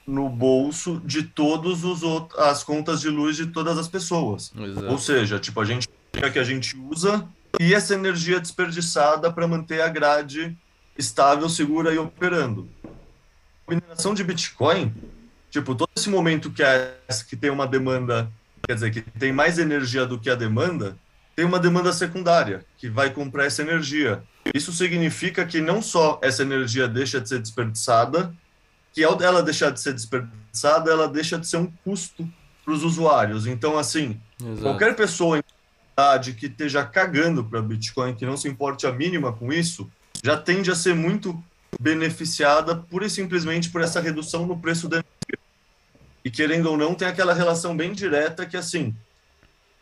no 0.08 0.30
bolso 0.30 1.02
de 1.04 1.22
todos 1.22 1.84
os 1.84 2.02
outros, 2.02 2.40
as 2.40 2.64
contas 2.64 3.02
de 3.02 3.10
luz 3.10 3.36
de 3.36 3.48
todas 3.48 3.78
as 3.78 3.90
pessoas. 3.90 4.54
Exato. 4.58 4.88
Ou 4.88 4.98
seja, 4.98 5.38
tipo 5.38 5.60
a 5.60 5.66
gente 5.66 5.90
que 6.32 6.40
a 6.40 6.44
gente 6.46 6.78
usa 6.78 7.28
e 7.60 7.74
essa 7.74 7.94
energia 7.94 8.40
desperdiçada 8.40 9.30
para 9.34 9.46
manter 9.46 9.82
a 9.82 9.90
grade 9.90 10.58
estável, 10.98 11.50
segura 11.50 11.94
e 11.94 11.98
operando. 11.98 12.70
A 13.68 13.74
mineração 13.74 14.14
de 14.14 14.24
Bitcoin 14.24 14.94
Tipo, 15.56 15.74
todo 15.74 15.90
esse 15.96 16.10
momento 16.10 16.52
que, 16.52 16.62
é, 16.62 16.98
que 17.30 17.38
tem 17.38 17.50
uma 17.50 17.66
demanda 17.66 18.30
quer 18.68 18.74
dizer, 18.74 18.92
que 18.92 19.00
tem 19.00 19.32
mais 19.32 19.58
energia 19.58 20.06
do 20.06 20.20
que 20.20 20.30
a 20.30 20.36
demanda, 20.36 20.98
tem 21.34 21.46
uma 21.46 21.58
demanda 21.58 21.94
secundária 21.94 22.66
que 22.78 22.90
vai 22.90 23.10
comprar 23.10 23.46
essa 23.46 23.62
energia. 23.62 24.22
Isso 24.54 24.74
significa 24.74 25.46
que 25.46 25.62
não 25.62 25.82
só 25.82 26.20
essa 26.22 26.42
energia 26.42 26.90
deixa 26.90 27.22
de 27.22 27.30
ser 27.30 27.40
desperdiçada, 27.40 28.36
que 28.92 29.02
ao 29.02 29.16
dela 29.16 29.42
deixar 29.42 29.70
de 29.70 29.80
ser 29.80 29.94
desperdiçada, 29.94 30.92
ela 30.92 31.08
deixa 31.08 31.38
de 31.38 31.48
ser 31.48 31.56
um 31.56 31.72
custo 31.86 32.28
para 32.66 32.74
os 32.74 32.84
usuários. 32.84 33.48
Então, 33.48 33.78
assim, 33.78 34.20
Exato. 34.42 34.62
qualquer 34.62 34.94
pessoa 34.94 35.42
que 36.38 36.48
esteja 36.48 36.84
cagando 36.84 37.46
para 37.46 37.62
Bitcoin, 37.62 38.14
que 38.14 38.26
não 38.26 38.36
se 38.36 38.50
importe 38.50 38.86
a 38.86 38.92
mínima 38.92 39.32
com 39.32 39.54
isso, 39.54 39.90
já 40.22 40.36
tende 40.36 40.70
a 40.70 40.76
ser 40.76 40.94
muito 40.94 41.42
beneficiada 41.80 42.76
pura 42.76 43.06
e 43.06 43.10
simplesmente 43.10 43.70
por 43.70 43.82
essa 43.82 44.00
redução 44.00 44.46
no 44.46 44.58
preço 44.58 44.88
da 44.88 44.98
energia. 44.98 45.46
E 46.24 46.32
querendo 46.32 46.68
ou 46.68 46.78
não, 46.78 46.96
tem 46.96 47.08
aquela 47.08 47.34
relação 47.34 47.76
bem 47.76 47.94
direta 47.94 48.46
que, 48.46 48.58
assim, 48.58 48.96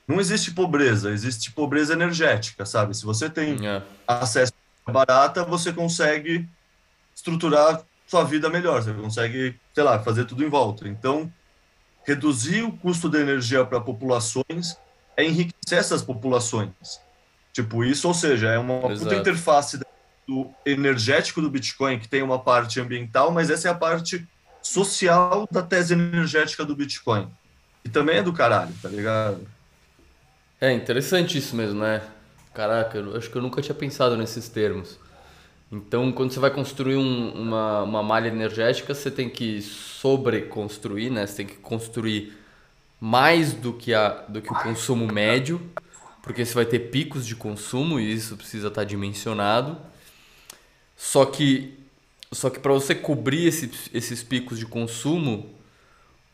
não 0.07 0.19
existe 0.19 0.51
pobreza, 0.51 1.11
existe 1.11 1.51
pobreza 1.51 1.93
energética, 1.93 2.65
sabe? 2.65 2.95
Se 2.95 3.05
você 3.05 3.29
tem 3.29 3.65
é. 3.67 3.81
acesso 4.07 4.53
barata, 4.85 5.45
você 5.45 5.71
consegue 5.71 6.47
estruturar 7.15 7.81
sua 8.05 8.23
vida 8.23 8.49
melhor, 8.49 8.81
você 8.81 8.93
consegue, 8.93 9.55
sei 9.73 9.83
lá, 9.83 9.99
fazer 9.99 10.25
tudo 10.25 10.43
em 10.43 10.49
volta. 10.49 10.87
Então, 10.87 11.31
reduzir 12.05 12.63
o 12.63 12.71
custo 12.71 13.09
da 13.09 13.19
energia 13.19 13.63
para 13.65 13.79
populações 13.79 14.77
é 15.15 15.23
enriquecer 15.23 15.79
essas 15.79 16.01
populações. 16.01 16.71
Tipo 17.53 17.83
isso, 17.83 18.07
ou 18.07 18.13
seja, 18.13 18.49
é 18.49 18.57
uma 18.57 18.91
Exato. 18.91 18.99
puta 18.99 19.15
interface 19.15 19.77
do 20.27 20.49
energético 20.65 21.41
do 21.41 21.49
Bitcoin 21.49 21.99
que 21.99 22.07
tem 22.07 22.21
uma 22.21 22.39
parte 22.39 22.79
ambiental, 22.79 23.31
mas 23.31 23.49
essa 23.49 23.67
é 23.67 23.71
a 23.71 23.75
parte 23.75 24.27
social 24.61 25.47
da 25.51 25.61
tese 25.61 25.93
energética 25.93 26.63
do 26.63 26.75
Bitcoin. 26.75 27.27
E 27.83 27.89
também 27.89 28.17
é 28.17 28.23
do 28.23 28.31
caralho, 28.31 28.73
tá 28.81 28.87
ligado? 28.87 29.45
É 30.59 30.71
interessante 30.71 31.37
isso 31.37 31.55
mesmo, 31.55 31.79
né? 31.81 32.01
Caraca, 32.53 32.97
eu 32.97 33.17
acho 33.17 33.29
que 33.29 33.35
eu 33.35 33.41
nunca 33.41 33.61
tinha 33.61 33.75
pensado 33.75 34.15
nesses 34.15 34.47
termos. 34.47 34.97
Então, 35.71 36.11
quando 36.11 36.31
você 36.31 36.39
vai 36.39 36.51
construir 36.51 36.95
um, 36.95 37.31
uma, 37.31 37.81
uma 37.81 38.03
malha 38.03 38.27
energética, 38.27 38.93
você 38.93 39.09
tem 39.09 39.27
que 39.27 39.61
sobreconstruir, 39.61 41.11
né? 41.11 41.25
Você 41.25 41.37
tem 41.37 41.47
que 41.47 41.55
construir 41.55 42.37
mais 43.01 43.53
do 43.53 43.73
que, 43.73 43.93
a, 43.93 44.09
do 44.29 44.41
que 44.41 44.53
o 44.53 44.55
consumo 44.55 45.11
médio, 45.11 45.59
porque 46.21 46.45
você 46.45 46.53
vai 46.53 46.65
ter 46.65 46.79
picos 46.79 47.25
de 47.25 47.35
consumo 47.35 47.99
e 47.99 48.13
isso 48.13 48.37
precisa 48.37 48.69
estar 48.69 48.83
dimensionado. 48.83 49.75
Só 51.03 51.25
que, 51.25 51.77
só 52.31 52.49
que 52.49 52.59
para 52.59 52.71
você 52.71 52.95
cobrir 52.95 53.45
esse, 53.45 53.69
esses 53.93 54.23
picos 54.23 54.57
de 54.57 54.65
consumo, 54.65 55.53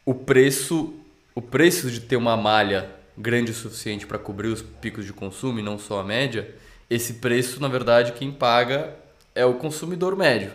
o 0.06 0.14
preço, 0.14 0.94
o 1.34 1.42
preço 1.42 1.90
de 1.90 2.00
ter 2.00 2.16
uma 2.16 2.38
malha 2.38 2.88
grande 3.18 3.50
o 3.50 3.54
suficiente 3.56 4.06
para 4.06 4.20
cobrir 4.20 4.50
os 4.50 4.62
picos 4.62 5.06
de 5.06 5.12
consumo 5.12 5.60
e 5.60 5.64
não 5.64 5.80
só 5.80 6.00
a 6.00 6.04
média, 6.04 6.54
esse 6.88 7.16
preço, 7.16 7.60
na 7.60 7.68
verdade, 7.68 8.12
quem 8.12 8.32
paga 8.32 8.96
é 9.34 9.44
o 9.44 9.56
consumidor 9.56 10.16
médio. 10.16 10.54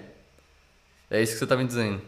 É 1.11 1.21
isso 1.21 1.33
que 1.33 1.39
você 1.39 1.45
está 1.45 1.57
me 1.57 1.65
dizendo. 1.65 2.01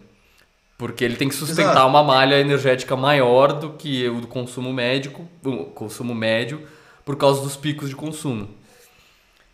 Porque 0.78 1.04
ele 1.04 1.16
tem 1.16 1.28
que 1.28 1.34
sustentar 1.34 1.72
Exato. 1.72 1.88
uma 1.88 2.04
malha 2.04 2.38
energética 2.38 2.94
maior 2.94 3.52
do 3.52 3.70
que 3.72 4.08
o 4.08 4.20
do 4.20 4.28
consumo 4.28 4.72
médico, 4.72 5.28
o 5.44 5.64
consumo 5.64 6.14
médio, 6.14 6.66
por 7.04 7.16
causa 7.16 7.42
dos 7.42 7.56
picos 7.56 7.88
de 7.88 7.96
consumo. 7.96 8.48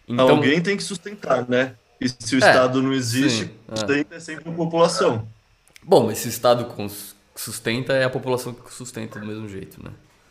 Então, 0.07 0.29
Alguém 0.29 0.61
tem 0.61 0.77
que 0.77 0.83
sustentar, 0.83 1.49
né? 1.49 1.77
E 2.05 2.09
se 2.09 2.35
o 2.35 2.45
é, 2.45 2.49
Estado 2.49 2.83
não 2.83 2.93
existe, 2.93 3.45
sim, 3.45 3.51
sustenta 3.69 4.15
é. 4.15 4.17
é 4.17 4.21
sempre 4.21 4.49
a 4.49 4.53
população. 4.53 5.29
Bom, 5.83 6.07
mas 6.07 6.19
se 6.19 6.29
o 6.29 6.31
Estado 6.31 6.67
sustenta, 7.35 7.93
é 7.93 8.05
a 8.05 8.11
população 8.11 8.53
que 8.53 8.73
sustenta 8.73 9.21
do 9.21 9.27
mesmo 9.27 9.49
jeito, 9.49 9.83
né? 9.83 9.91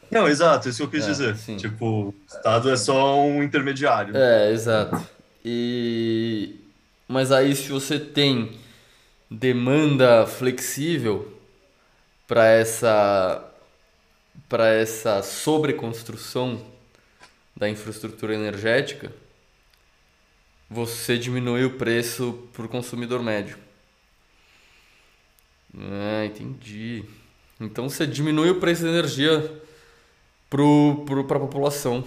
Não, 0.10 0.27
exato, 0.27 0.67
isso 0.67 0.79
que 0.79 0.84
eu 0.84 0.89
quis 0.89 1.05
é, 1.05 1.12
dizer. 1.12 1.38
Sim. 1.38 1.55
Tipo, 1.55 2.10
o 2.10 2.15
Estado 2.27 2.69
é 2.69 2.75
só 2.75 3.21
um 3.21 3.41
intermediário. 3.41 4.15
É, 4.15 4.51
exato. 4.51 5.01
E... 5.43 6.55
Mas 7.07 7.31
aí 7.31 7.55
se 7.55 7.69
você 7.69 7.97
tem 7.99 8.57
demanda 9.29 10.25
flexível 10.25 11.31
para 12.27 12.45
essa 12.47 13.47
para 14.47 14.67
essa 14.67 15.21
sobreconstrução 15.21 16.62
da 17.55 17.69
infraestrutura 17.69 18.36
energética, 18.36 19.13
você 20.71 21.17
diminui 21.17 21.65
o 21.65 21.71
preço 21.71 22.47
para 22.53 22.65
o 22.65 22.69
consumidor 22.69 23.21
médio. 23.21 23.57
Ah, 25.77 26.25
entendi. 26.25 27.03
Então 27.60 27.89
você 27.89 28.07
diminui 28.07 28.49
o 28.49 28.55
preço 28.55 28.84
da 28.84 28.89
energia 28.89 29.51
para 30.49 31.36
a 31.36 31.39
população. 31.39 32.05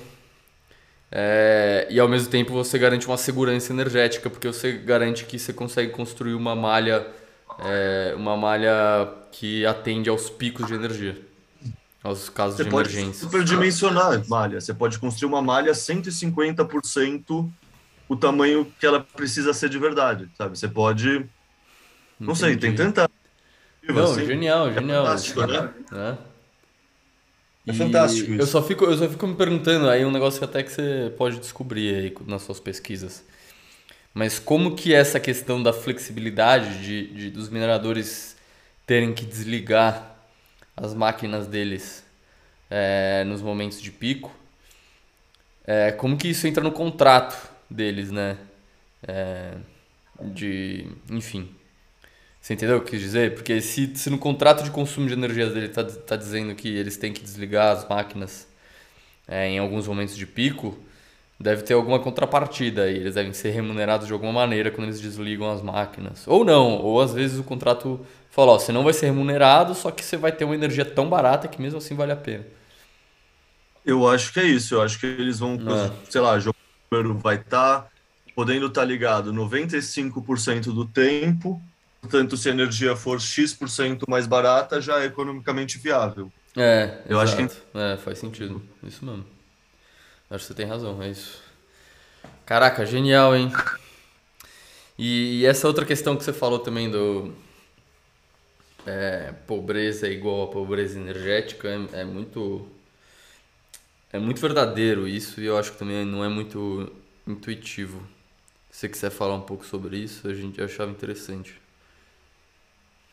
É, 1.12 1.87
e 1.90 2.00
ao 2.00 2.09
mesmo 2.09 2.31
tempo 2.31 2.55
você 2.55 2.79
garante 2.79 3.07
uma 3.07 3.18
segurança 3.18 3.70
energética, 3.70 4.31
porque 4.31 4.48
você 4.48 4.72
garante 4.72 5.27
que 5.27 5.38
você 5.38 5.53
consegue 5.53 5.92
construir 5.92 6.35
uma 6.35 6.57
malha, 6.57 7.07
é, 7.61 8.14
uma 8.16 8.35
malha 8.37 8.72
que 9.31 9.64
atende 9.66 10.09
aos 10.09 10.31
picos 10.31 10.66
de 10.66 10.74
energia, 10.74 11.20
aos 12.03 12.31
casos 12.31 12.57
você 12.57 12.64
de 12.64 12.70
pode 12.70 12.90
emergência. 12.90 13.20
superdimensionar 13.20 14.27
malha. 14.27 14.61
Você 14.61 14.72
pode 14.74 14.98
construir 14.98 15.29
uma 15.29 15.42
malha 15.42 15.72
150% 15.72 17.48
o 18.09 18.17
tamanho 18.17 18.71
que 18.79 18.87
ela 18.87 19.01
precisa 19.01 19.53
ser 19.53 19.69
de 19.69 19.79
verdade, 19.79 20.29
sabe? 20.37 20.59
Você 20.59 20.69
pode, 20.69 21.27
não 22.19 22.33
Entendi. 22.33 22.38
sei, 22.38 22.57
tem 22.57 22.75
tanta 22.75 23.11
não, 23.88 24.05
assim, 24.05 24.27
genial, 24.27 24.73
genial. 24.73 25.05
É 25.05 25.09
fantástico, 25.09 25.47
né? 25.47 25.75
É. 25.93 26.35
É 27.67 27.73
fantástico 27.73 28.31
isso. 28.33 28.43
Eu 28.43 28.47
só, 28.47 28.62
fico, 28.62 28.85
eu 28.85 28.97
só 28.97 29.09
fico 29.09 29.27
me 29.27 29.35
perguntando, 29.35 29.88
aí 29.88 30.05
um 30.05 30.11
negócio 30.11 30.38
que 30.38 30.45
até 30.45 30.62
que 30.62 30.71
você 30.71 31.12
pode 31.17 31.38
descobrir 31.38 31.95
aí 31.95 32.14
nas 32.27 32.43
suas 32.43 32.61
pesquisas. 32.61 33.25
Mas 34.12 34.38
como 34.38 34.77
que 34.77 34.95
essa 34.95 35.19
questão 35.19 35.62
da 35.62 35.73
flexibilidade 35.73 36.83
de, 36.83 37.07
de 37.14 37.31
dos 37.31 37.49
mineradores 37.49 38.37
terem 38.87 39.14
que 39.14 39.25
desligar 39.25 40.14
as 40.77 40.93
máquinas 40.95 41.47
deles 41.47 42.05
é, 42.71 43.25
nos 43.25 43.40
momentos 43.40 43.81
de 43.81 43.90
pico, 43.90 44.31
é, 45.67 45.90
como 45.93 46.17
que 46.17 46.29
isso 46.29 46.47
entra 46.47 46.62
no 46.62 46.71
contrato 46.71 47.54
deles, 47.74 48.10
né? 48.10 48.38
É, 49.06 49.54
de, 50.20 50.87
enfim, 51.10 51.50
você 52.40 52.54
entendeu 52.54 52.76
o 52.76 52.80
que 52.80 52.88
eu 52.88 52.90
quis 52.92 53.00
dizer? 53.00 53.34
Porque 53.34 53.60
se, 53.60 53.96
se 53.96 54.10
no 54.10 54.18
contrato 54.18 54.62
de 54.62 54.70
consumo 54.70 55.06
de 55.06 55.14
energia 55.14 55.48
dele 55.48 55.66
está 55.66 55.82
tá 55.82 56.16
dizendo 56.16 56.54
que 56.54 56.68
eles 56.68 56.96
têm 56.96 57.12
que 57.12 57.22
desligar 57.22 57.76
as 57.76 57.88
máquinas 57.88 58.46
é, 59.26 59.48
em 59.48 59.58
alguns 59.58 59.88
momentos 59.88 60.16
de 60.16 60.26
pico, 60.26 60.78
deve 61.40 61.62
ter 61.62 61.74
alguma 61.74 61.98
contrapartida 61.98 62.90
e 62.90 62.96
eles 62.96 63.14
devem 63.14 63.32
ser 63.32 63.50
remunerados 63.50 64.06
de 64.06 64.12
alguma 64.12 64.32
maneira 64.32 64.70
quando 64.70 64.88
eles 64.88 65.00
desligam 65.00 65.50
as 65.50 65.62
máquinas. 65.62 66.26
Ou 66.26 66.44
não, 66.44 66.82
ou 66.82 67.00
às 67.00 67.12
vezes 67.12 67.38
o 67.38 67.44
contrato 67.44 68.04
fala, 68.30 68.52
ó, 68.52 68.58
você 68.58 68.72
não 68.72 68.84
vai 68.84 68.92
ser 68.92 69.06
remunerado, 69.06 69.74
só 69.74 69.90
que 69.90 70.04
você 70.04 70.16
vai 70.16 70.30
ter 70.30 70.44
uma 70.44 70.54
energia 70.54 70.84
tão 70.84 71.08
barata 71.08 71.48
que 71.48 71.60
mesmo 71.60 71.78
assim 71.78 71.94
vale 71.94 72.12
a 72.12 72.16
pena. 72.16 72.44
Eu 73.87 74.08
acho 74.08 74.32
que 74.32 74.40
é 74.40 74.44
isso, 74.44 74.74
eu 74.74 74.82
acho 74.82 74.98
que 74.98 75.06
eles 75.06 75.38
vão, 75.38 75.54
é. 75.54 75.90
sei 76.10 76.20
lá, 76.20 76.34
o 76.37 76.54
jogo 76.92 77.14
vai 77.18 77.37
estar 77.37 77.83
tá 77.83 77.88
podendo 78.35 78.66
estar 78.66 78.83
tá 78.83 78.87
ligado 78.87 79.33
95% 79.33 80.73
do 80.73 80.85
tempo 80.85 81.61
Portanto, 82.05 82.37
se 82.37 82.51
a 82.51 82.53
energia 82.53 82.94
for 82.94 83.18
X% 83.18 84.05
mais 84.07 84.27
barata, 84.27 84.79
já 84.79 85.01
é 85.01 85.07
economicamente 85.07 85.79
viável. 85.79 86.31
É, 86.55 86.99
eu 87.09 87.18
exato. 87.20 87.42
acho 87.42 87.57
que. 87.57 87.79
É, 87.79 87.97
faz 87.97 88.18
sentido. 88.18 88.62
Isso 88.83 89.03
mesmo. 89.03 89.25
Acho 90.29 90.44
que 90.44 90.49
você 90.49 90.55
tem 90.55 90.66
razão, 90.66 91.03
é 91.03 91.09
isso. 91.09 91.42
Caraca, 92.44 92.85
genial, 92.85 93.35
hein? 93.35 93.51
E, 94.99 95.47
essa 95.47 95.66
outra 95.66 95.87
questão 95.87 96.14
que 96.14 96.23
você 96.23 96.33
falou 96.33 96.59
também 96.59 96.90
do. 96.90 97.35
É, 98.87 99.33
pobreza 99.47 100.07
igual 100.07 100.42
a 100.42 100.49
pobreza 100.49 100.99
energética 100.99 101.68
é, 101.68 102.01
é 102.01 102.05
muito. 102.05 102.68
É 104.14 104.18
muito 104.20 104.40
verdadeiro 104.40 105.09
isso 105.09 105.40
e 105.40 105.46
eu 105.46 105.59
acho 105.59 105.72
que 105.72 105.79
também 105.79 106.05
não 106.05 106.24
é 106.24 106.29
muito 106.29 106.88
intuitivo. 107.27 108.00
Se 108.70 108.79
você 108.79 108.88
quiser 108.88 109.11
falar 109.11 109.35
um 109.35 109.40
pouco 109.40 109.66
sobre 109.66 109.96
isso, 109.96 110.29
a 110.29 110.33
gente 110.33 110.62
achava 110.62 110.92
interessante. 110.92 111.61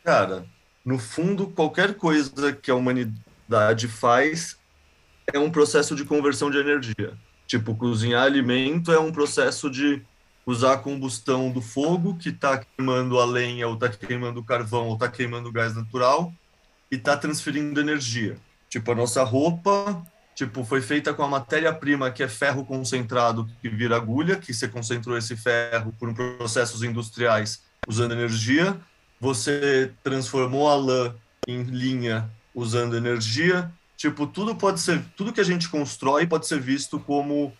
Cara, 0.04 0.46
no 0.84 1.00
fundo, 1.00 1.48
qualquer 1.48 1.96
coisa 1.96 2.52
que 2.52 2.70
a 2.70 2.76
humanidade 2.76 3.88
faz 3.88 4.56
é 5.32 5.40
um 5.40 5.50
processo 5.50 5.96
de 5.96 6.04
conversão 6.04 6.52
de 6.52 6.58
energia. 6.58 7.18
Tipo, 7.48 7.74
cozinhar 7.74 8.22
alimento 8.22 8.92
é 8.92 9.00
um 9.00 9.10
processo 9.10 9.68
de 9.68 10.00
usar 10.46 10.74
a 10.74 10.78
combustão 10.78 11.50
do 11.50 11.60
fogo, 11.60 12.16
que 12.16 12.28
está 12.28 12.58
queimando 12.58 13.18
a 13.18 13.24
lenha, 13.24 13.66
ou 13.66 13.74
está 13.74 13.88
queimando 13.88 14.38
o 14.38 14.44
carvão, 14.44 14.86
ou 14.86 14.94
está 14.94 15.08
queimando 15.08 15.48
o 15.48 15.52
gás 15.52 15.74
natural, 15.74 16.32
e 16.92 16.94
está 16.94 17.16
transferindo 17.16 17.80
energia. 17.80 18.36
Tipo, 18.68 18.92
a 18.92 18.94
nossa 18.94 19.24
roupa 19.24 20.00
tipo, 20.34 20.64
foi 20.64 20.80
feita 20.80 21.12
com 21.12 21.22
a 21.22 21.28
matéria-prima 21.28 22.10
que 22.10 22.22
é 22.22 22.28
ferro 22.28 22.64
concentrado 22.64 23.48
que 23.60 23.68
vira 23.68 23.96
agulha, 23.96 24.36
que 24.36 24.52
você 24.52 24.68
concentrou 24.68 25.16
esse 25.16 25.36
ferro 25.36 25.92
por 25.98 26.12
processos 26.14 26.82
industriais 26.82 27.62
usando 27.86 28.12
energia, 28.12 28.76
você 29.20 29.92
transformou 30.02 30.68
a 30.68 30.74
lã 30.74 31.14
em 31.46 31.62
linha 31.62 32.30
usando 32.54 32.96
energia, 32.96 33.70
tipo, 33.96 34.26
tudo 34.26 34.54
pode 34.54 34.80
ser, 34.80 35.02
tudo 35.16 35.32
que 35.32 35.40
a 35.40 35.44
gente 35.44 35.68
constrói 35.68 36.26
pode 36.26 36.46
ser 36.46 36.60
visto 36.60 36.98
como 36.98 37.52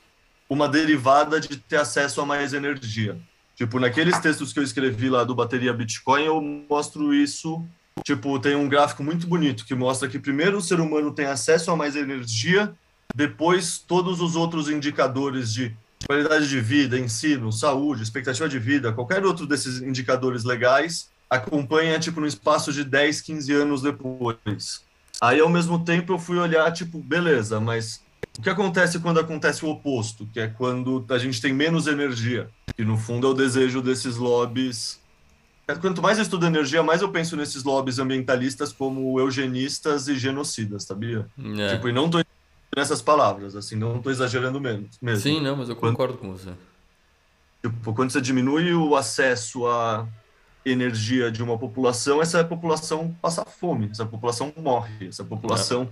uma 0.48 0.68
derivada 0.68 1.40
de 1.40 1.56
ter 1.56 1.76
acesso 1.76 2.20
a 2.20 2.26
mais 2.26 2.52
energia. 2.52 3.18
Tipo, 3.54 3.78
naqueles 3.78 4.18
textos 4.18 4.52
que 4.52 4.58
eu 4.58 4.62
escrevi 4.62 5.08
lá 5.08 5.24
do 5.24 5.35
Bateria 5.35 5.72
Bitcoin, 5.72 6.24
eu 6.24 6.40
mostro 6.40 7.14
isso. 7.14 7.64
Tipo, 8.05 8.38
tem 8.38 8.57
um 8.57 8.68
gráfico 8.68 9.02
muito 9.02 9.26
bonito 9.26 9.64
que 9.64 9.74
mostra 9.74 10.09
que 10.09 10.18
primeiro 10.18 10.59
o 10.59 10.62
ser 10.62 10.81
humano 10.81 11.12
tem 11.12 11.26
acesso 11.26 11.70
a 11.70 11.76
mais 11.76 11.94
energia, 11.94 12.72
depois 13.14 13.78
todos 13.78 14.20
os 14.20 14.35
outros 14.35 14.68
indicadores 14.68 15.52
de 15.52 15.76
qualidade 16.07 16.48
de 16.48 16.61
vida, 16.61 16.98
ensino, 16.98 17.52
saúde, 17.52 18.02
expectativa 18.02 18.48
de 18.48 18.59
vida, 18.59 18.92
qualquer 18.92 19.24
outro 19.24 19.46
desses 19.46 19.81
indicadores 19.81 20.44
legais 20.44 21.11
acompanha 21.31 21.98
tipo 21.98 22.20
no 22.20 22.26
espaço 22.26 22.72
de 22.72 22.85
10, 22.85 23.20
15 23.20 23.52
anos 23.52 23.83
depois. 23.83 24.83
Aí 25.20 25.40
ao 25.40 25.48
mesmo 25.48 25.85
tempo 25.85 26.12
eu 26.12 26.18
fui 26.18 26.37
olhar 26.38 26.70
tipo, 26.72 26.98
beleza, 26.98 27.61
mas 27.61 28.02
o 28.38 28.42
que 28.42 28.50
acontece 28.50 28.98
quando 28.98 29.20
acontece 29.20 29.64
o 29.64 29.68
oposto, 29.68 30.26
que 30.33 30.40
é 30.40 30.48
quando 30.48 31.05
a 31.09 31.18
gente 31.18 31.40
tem 31.40 31.52
menos 31.52 31.87
energia, 31.87 32.48
que 32.76 32.85
no 32.85 32.96
fundo 32.96 33.26
é 33.26 33.31
o 33.31 33.35
desejo 33.35 33.81
desses 33.81 34.16
lobbies. 34.16 35.00
Quanto 35.81 36.03
mais 36.03 36.18
eu 36.18 36.22
estudo 36.22 36.46
energia, 36.46 36.83
mais 36.83 37.03
eu 37.03 37.11
penso 37.11 37.37
nesses 37.37 37.62
lobbies 37.62 37.98
ambientalistas 37.98 38.72
como 38.72 39.18
eugenistas 39.18 40.09
e 40.09 40.18
genocidas, 40.18 40.85
sabia? 40.85 41.27
É. 41.59 41.75
Tipo, 41.75 41.88
e 41.88 41.92
não 41.92 42.11
tô 42.11 42.22
nessas 42.77 43.01
palavras, 43.01 43.55
assim, 43.55 43.77
não 43.77 43.96
estou 43.96 44.11
exagerando 44.11 44.61
menos, 44.61 44.98
mesmo. 45.01 45.22
Sim, 45.22 45.40
não, 45.40 45.57
mas 45.57 45.68
eu 45.68 45.77
concordo 45.77 46.18
quando, 46.18 46.33
com 46.33 46.38
você. 46.38 46.51
Tipo, 47.62 47.94
quando 47.94 48.11
você 48.11 48.20
diminui 48.20 48.75
o 48.75 48.96
acesso 48.96 49.66
à 49.66 50.07
energia 50.64 51.31
de 51.31 51.42
uma 51.42 51.59
população, 51.59 52.20
essa 52.20 52.42
população 52.42 53.14
passa 53.20 53.44
fome, 53.44 53.88
essa 53.90 54.07
população 54.07 54.53
morre, 54.57 55.09
essa 55.09 55.25
população 55.25 55.83
é. 55.83 55.88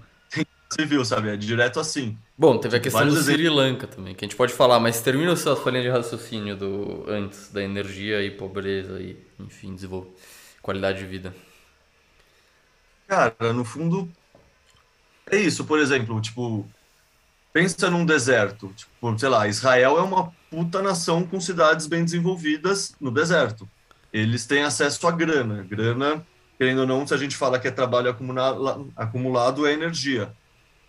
Civil, 0.72 1.04
sabe? 1.04 1.30
É 1.30 1.36
direto 1.36 1.80
assim. 1.80 2.16
Bom, 2.36 2.58
teve 2.58 2.76
a 2.76 2.80
questão 2.80 3.06
do 3.06 3.16
Sri 3.16 3.48
Lanka 3.48 3.86
também, 3.86 4.14
que 4.14 4.24
a 4.24 4.28
gente 4.28 4.36
pode 4.36 4.52
falar, 4.52 4.78
mas 4.80 5.00
termina 5.00 5.32
a 5.32 5.36
sua 5.36 5.70
linha 5.70 5.82
de 5.82 5.88
raciocínio 5.88 6.56
do 6.56 7.04
antes 7.08 7.50
da 7.52 7.62
energia 7.62 8.22
e 8.22 8.30
pobreza 8.30 9.00
e, 9.00 9.16
enfim, 9.38 9.74
desenvolver 9.74 10.10
qualidade 10.62 10.98
de 10.98 11.06
vida. 11.06 11.34
Cara, 13.06 13.52
no 13.52 13.64
fundo, 13.64 14.08
é 15.30 15.36
isso, 15.36 15.64
por 15.64 15.78
exemplo, 15.78 16.20
tipo, 16.20 16.68
pensa 17.52 17.90
num 17.90 18.06
deserto, 18.06 18.72
tipo, 18.76 19.18
sei 19.18 19.28
lá, 19.28 19.48
Israel 19.48 19.98
é 19.98 20.02
uma 20.02 20.32
puta 20.50 20.80
nação 20.82 21.26
com 21.26 21.40
cidades 21.40 21.86
bem 21.86 22.04
desenvolvidas 22.04 22.94
no 23.00 23.10
deserto. 23.10 23.68
Eles 24.12 24.46
têm 24.46 24.62
acesso 24.62 25.06
à 25.06 25.10
grana. 25.10 25.62
Grana, 25.62 26.26
querendo 26.58 26.80
ou 26.80 26.86
não, 26.86 27.06
se 27.06 27.14
a 27.14 27.16
gente 27.16 27.36
fala 27.36 27.58
que 27.58 27.68
é 27.68 27.70
trabalho 27.70 28.14
acumulado 28.96 29.66
é 29.66 29.72
energia. 29.72 30.32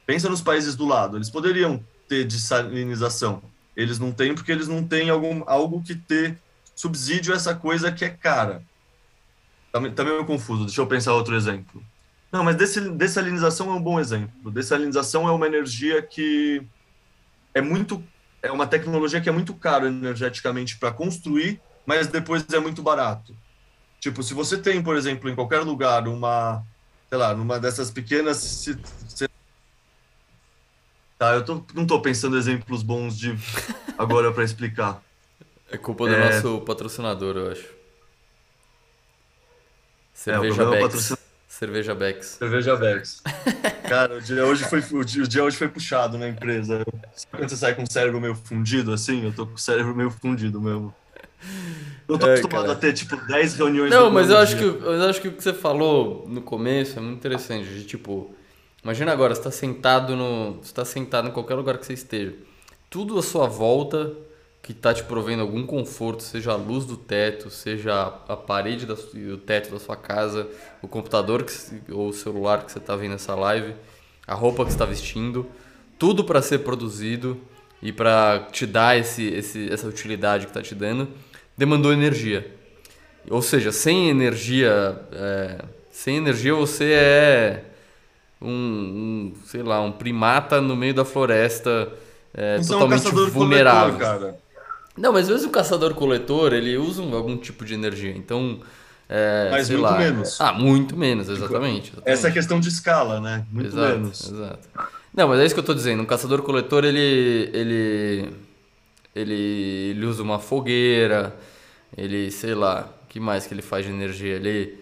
Pensa 0.05 0.29
nos 0.29 0.41
países 0.41 0.75
do 0.75 0.85
lado, 0.85 1.17
eles 1.17 1.29
poderiam 1.29 1.83
ter 2.07 2.25
desalinização. 2.25 3.41
Eles 3.75 3.99
não 3.99 4.11
têm 4.11 4.35
porque 4.35 4.51
eles 4.51 4.67
não 4.67 4.85
têm 4.85 5.09
algum, 5.09 5.43
algo 5.47 5.81
que 5.81 5.95
ter 5.95 6.37
subsídio 6.75 7.33
a 7.33 7.37
essa 7.37 7.55
coisa 7.55 7.91
que 7.91 8.03
é 8.03 8.09
cara. 8.09 8.63
Também, 9.71 9.91
também 9.93 10.19
é 10.19 10.23
confuso, 10.23 10.65
deixa 10.65 10.81
eu 10.81 10.87
pensar 10.87 11.13
outro 11.13 11.35
exemplo. 11.35 11.81
Não, 12.31 12.43
mas 12.43 12.55
dessalinização 12.55 13.71
é 13.71 13.73
um 13.73 13.81
bom 13.81 13.99
exemplo. 13.99 14.51
Dessalinização 14.51 15.27
é 15.27 15.31
uma 15.31 15.47
energia 15.47 16.01
que 16.01 16.61
é 17.53 17.61
muito 17.61 18.03
é 18.41 18.51
uma 18.51 18.65
tecnologia 18.65 19.21
que 19.21 19.29
é 19.29 19.31
muito 19.31 19.53
cara 19.53 19.87
energeticamente 19.87 20.77
para 20.77 20.91
construir, 20.91 21.61
mas 21.85 22.07
depois 22.07 22.43
é 22.51 22.59
muito 22.59 22.81
barato. 22.81 23.35
Tipo, 23.99 24.23
se 24.23 24.33
você 24.33 24.57
tem, 24.57 24.81
por 24.81 24.95
exemplo, 24.95 25.29
em 25.29 25.35
qualquer 25.35 25.59
lugar 25.59 26.07
uma, 26.07 26.63
sei 27.07 27.17
lá, 27.19 27.35
numa 27.35 27.59
dessas 27.59 27.91
pequenas 27.91 28.67
Tá, 31.21 31.35
eu 31.35 31.45
tô, 31.45 31.63
não 31.75 31.83
estou 31.83 32.01
pensando 32.01 32.35
exemplos 32.35 32.81
bons 32.81 33.15
de 33.15 33.37
agora 33.95 34.31
para 34.31 34.43
explicar. 34.43 35.03
É 35.71 35.77
culpa 35.77 36.07
do 36.07 36.15
é... 36.15 36.19
nosso 36.19 36.61
patrocinador, 36.61 37.37
eu 37.37 37.51
acho. 37.51 37.67
Cerveja 40.15 40.63
é, 40.63 40.69
Bex. 40.71 41.17
Cerveja 41.47 41.93
Bex. 41.93 42.25
Cerveja 42.25 42.75
Bex. 42.75 43.21
Cara, 43.87 44.17
o 44.17 44.21
dia, 44.21 44.43
hoje 44.43 44.63
foi, 44.63 44.79
o 44.79 45.03
dia, 45.05 45.21
o 45.21 45.27
dia 45.27 45.43
hoje 45.43 45.57
foi 45.57 45.67
puxado 45.67 46.17
na 46.17 46.27
empresa. 46.27 46.83
Quando 47.29 47.47
você 47.47 47.55
sai 47.55 47.75
com 47.75 47.83
o 47.83 47.91
cérebro 47.91 48.19
meio 48.19 48.33
fundido, 48.33 48.91
assim, 48.91 49.23
eu 49.23 49.31
tô 49.31 49.45
com 49.45 49.53
o 49.53 49.59
cérebro 49.59 49.95
meio 49.95 50.09
fundido 50.09 50.59
mesmo. 50.59 50.91
Eu 52.07 52.17
tô 52.17 52.25
é, 52.25 52.33
acostumado 52.33 52.65
cara. 52.65 52.73
a 52.73 52.81
ter, 52.81 52.93
tipo, 52.93 53.15
10 53.15 53.57
reuniões 53.57 53.91
Não, 53.91 54.09
mas 54.09 54.31
eu 54.31 54.39
acho, 54.39 54.57
que, 54.57 54.63
eu 54.63 55.07
acho 55.07 55.21
que 55.21 55.27
o 55.27 55.33
que 55.33 55.43
você 55.43 55.53
falou 55.53 56.25
no 56.27 56.41
começo 56.41 56.97
é 56.97 56.99
muito 56.99 57.19
interessante. 57.19 57.69
De, 57.69 57.83
tipo, 57.83 58.35
imagina 58.83 59.11
agora, 59.11 59.35
você 59.35 59.41
tá 59.41 59.51
sentado 59.51 60.15
no. 60.15 60.59
Você 60.61 60.73
tá 60.73 60.85
sentado 60.85 61.27
em 61.27 61.31
qualquer 61.31 61.55
lugar 61.55 61.77
que 61.77 61.85
você 61.85 61.93
esteja. 61.93 62.33
Tudo 62.89 63.17
à 63.17 63.23
sua 63.23 63.47
volta 63.47 64.13
que 64.61 64.71
está 64.73 64.93
te 64.93 65.03
provendo 65.03 65.41
algum 65.41 65.65
conforto, 65.65 66.21
seja 66.21 66.51
a 66.51 66.55
luz 66.55 66.85
do 66.85 66.95
teto, 66.95 67.49
seja 67.49 68.13
a 68.27 68.37
parede 68.37 68.85
do 68.85 69.37
teto 69.37 69.71
da 69.71 69.79
sua 69.79 69.95
casa, 69.95 70.47
o 70.81 70.87
computador 70.87 71.43
que, 71.43 71.53
ou 71.91 72.09
o 72.09 72.13
celular 72.13 72.63
que 72.63 72.71
você 72.71 72.77
está 72.77 72.95
vendo 72.95 73.15
essa 73.15 73.33
live, 73.33 73.73
a 74.27 74.35
roupa 74.35 74.63
que 74.63 74.69
você 74.69 74.75
está 74.75 74.85
vestindo, 74.85 75.47
tudo 75.97 76.23
para 76.23 76.41
ser 76.41 76.59
produzido 76.59 77.39
e 77.81 77.91
para 77.91 78.47
te 78.51 78.67
dar 78.67 78.97
esse, 78.97 79.25
esse, 79.29 79.71
essa 79.71 79.87
utilidade 79.87 80.45
que 80.45 80.51
está 80.51 80.61
te 80.61 80.75
dando, 80.75 81.07
demandou 81.57 81.91
energia. 81.91 82.55
Ou 83.29 83.41
seja, 83.41 83.71
sem 83.71 84.09
energia, 84.09 85.01
é, 85.11 85.65
sem 85.89 86.17
energia 86.17 86.53
você 86.53 86.91
é 86.91 87.65
um, 88.41 88.49
um, 88.49 89.33
sei 89.45 89.63
lá, 89.63 89.81
um 89.81 89.91
primata 89.91 90.59
no 90.59 90.75
meio 90.75 90.93
da 90.93 91.05
floresta, 91.05 91.91
é, 92.33 92.59
totalmente 92.59 93.07
é 93.07 93.09
um 93.09 93.29
vulnerável. 93.29 93.99
cara. 93.99 94.37
Não, 94.97 95.13
mas 95.13 95.23
às 95.23 95.29
vezes 95.29 95.45
o 95.45 95.49
caçador-coletor, 95.49 96.53
ele 96.53 96.77
usa 96.77 97.01
algum 97.01 97.37
tipo 97.37 97.63
de 97.63 97.73
energia. 97.73 98.11
Então, 98.11 98.59
é, 99.07 99.49
mas 99.51 99.69
muito 99.69 99.81
lá, 99.81 99.97
menos. 99.97 100.39
Ah, 100.39 100.53
muito 100.53 100.97
menos, 100.97 101.29
exatamente, 101.29 101.91
exatamente. 101.91 102.09
Essa 102.09 102.27
é 102.27 102.29
a 102.29 102.33
questão 102.33 102.59
de 102.59 102.69
escala, 102.69 103.19
né? 103.19 103.45
Muito 103.51 103.67
exato, 103.67 103.93
menos. 103.93 104.31
Exato. 104.31 104.69
Não, 105.13 105.27
mas 105.27 105.39
é 105.39 105.45
isso 105.45 105.53
que 105.53 105.59
eu 105.59 105.63
estou 105.63 105.75
dizendo. 105.75 106.01
Um 106.01 106.05
caçador-coletor, 106.05 106.85
ele, 106.85 107.49
ele, 107.53 108.29
ele, 109.15 109.91
ele 109.91 110.05
usa 110.05 110.23
uma 110.23 110.39
fogueira, 110.39 111.35
ele, 111.97 112.31
sei 112.31 112.55
lá, 112.55 112.89
o 113.03 113.07
que 113.07 113.19
mais 113.19 113.45
que 113.45 113.53
ele 113.53 113.61
faz 113.61 113.85
de 113.85 113.91
energia? 113.91 114.35
Ele, 114.35 114.79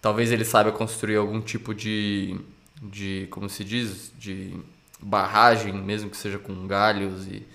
talvez 0.00 0.30
ele 0.30 0.44
saiba 0.44 0.70
construir 0.70 1.16
algum 1.16 1.40
tipo 1.40 1.74
de, 1.74 2.36
de 2.82 3.28
como 3.30 3.48
se 3.48 3.64
diz, 3.64 4.12
de 4.18 4.54
barragem, 5.00 5.72
mesmo 5.72 6.10
que 6.10 6.16
seja 6.16 6.38
com 6.38 6.66
galhos 6.66 7.26
e, 7.26 7.46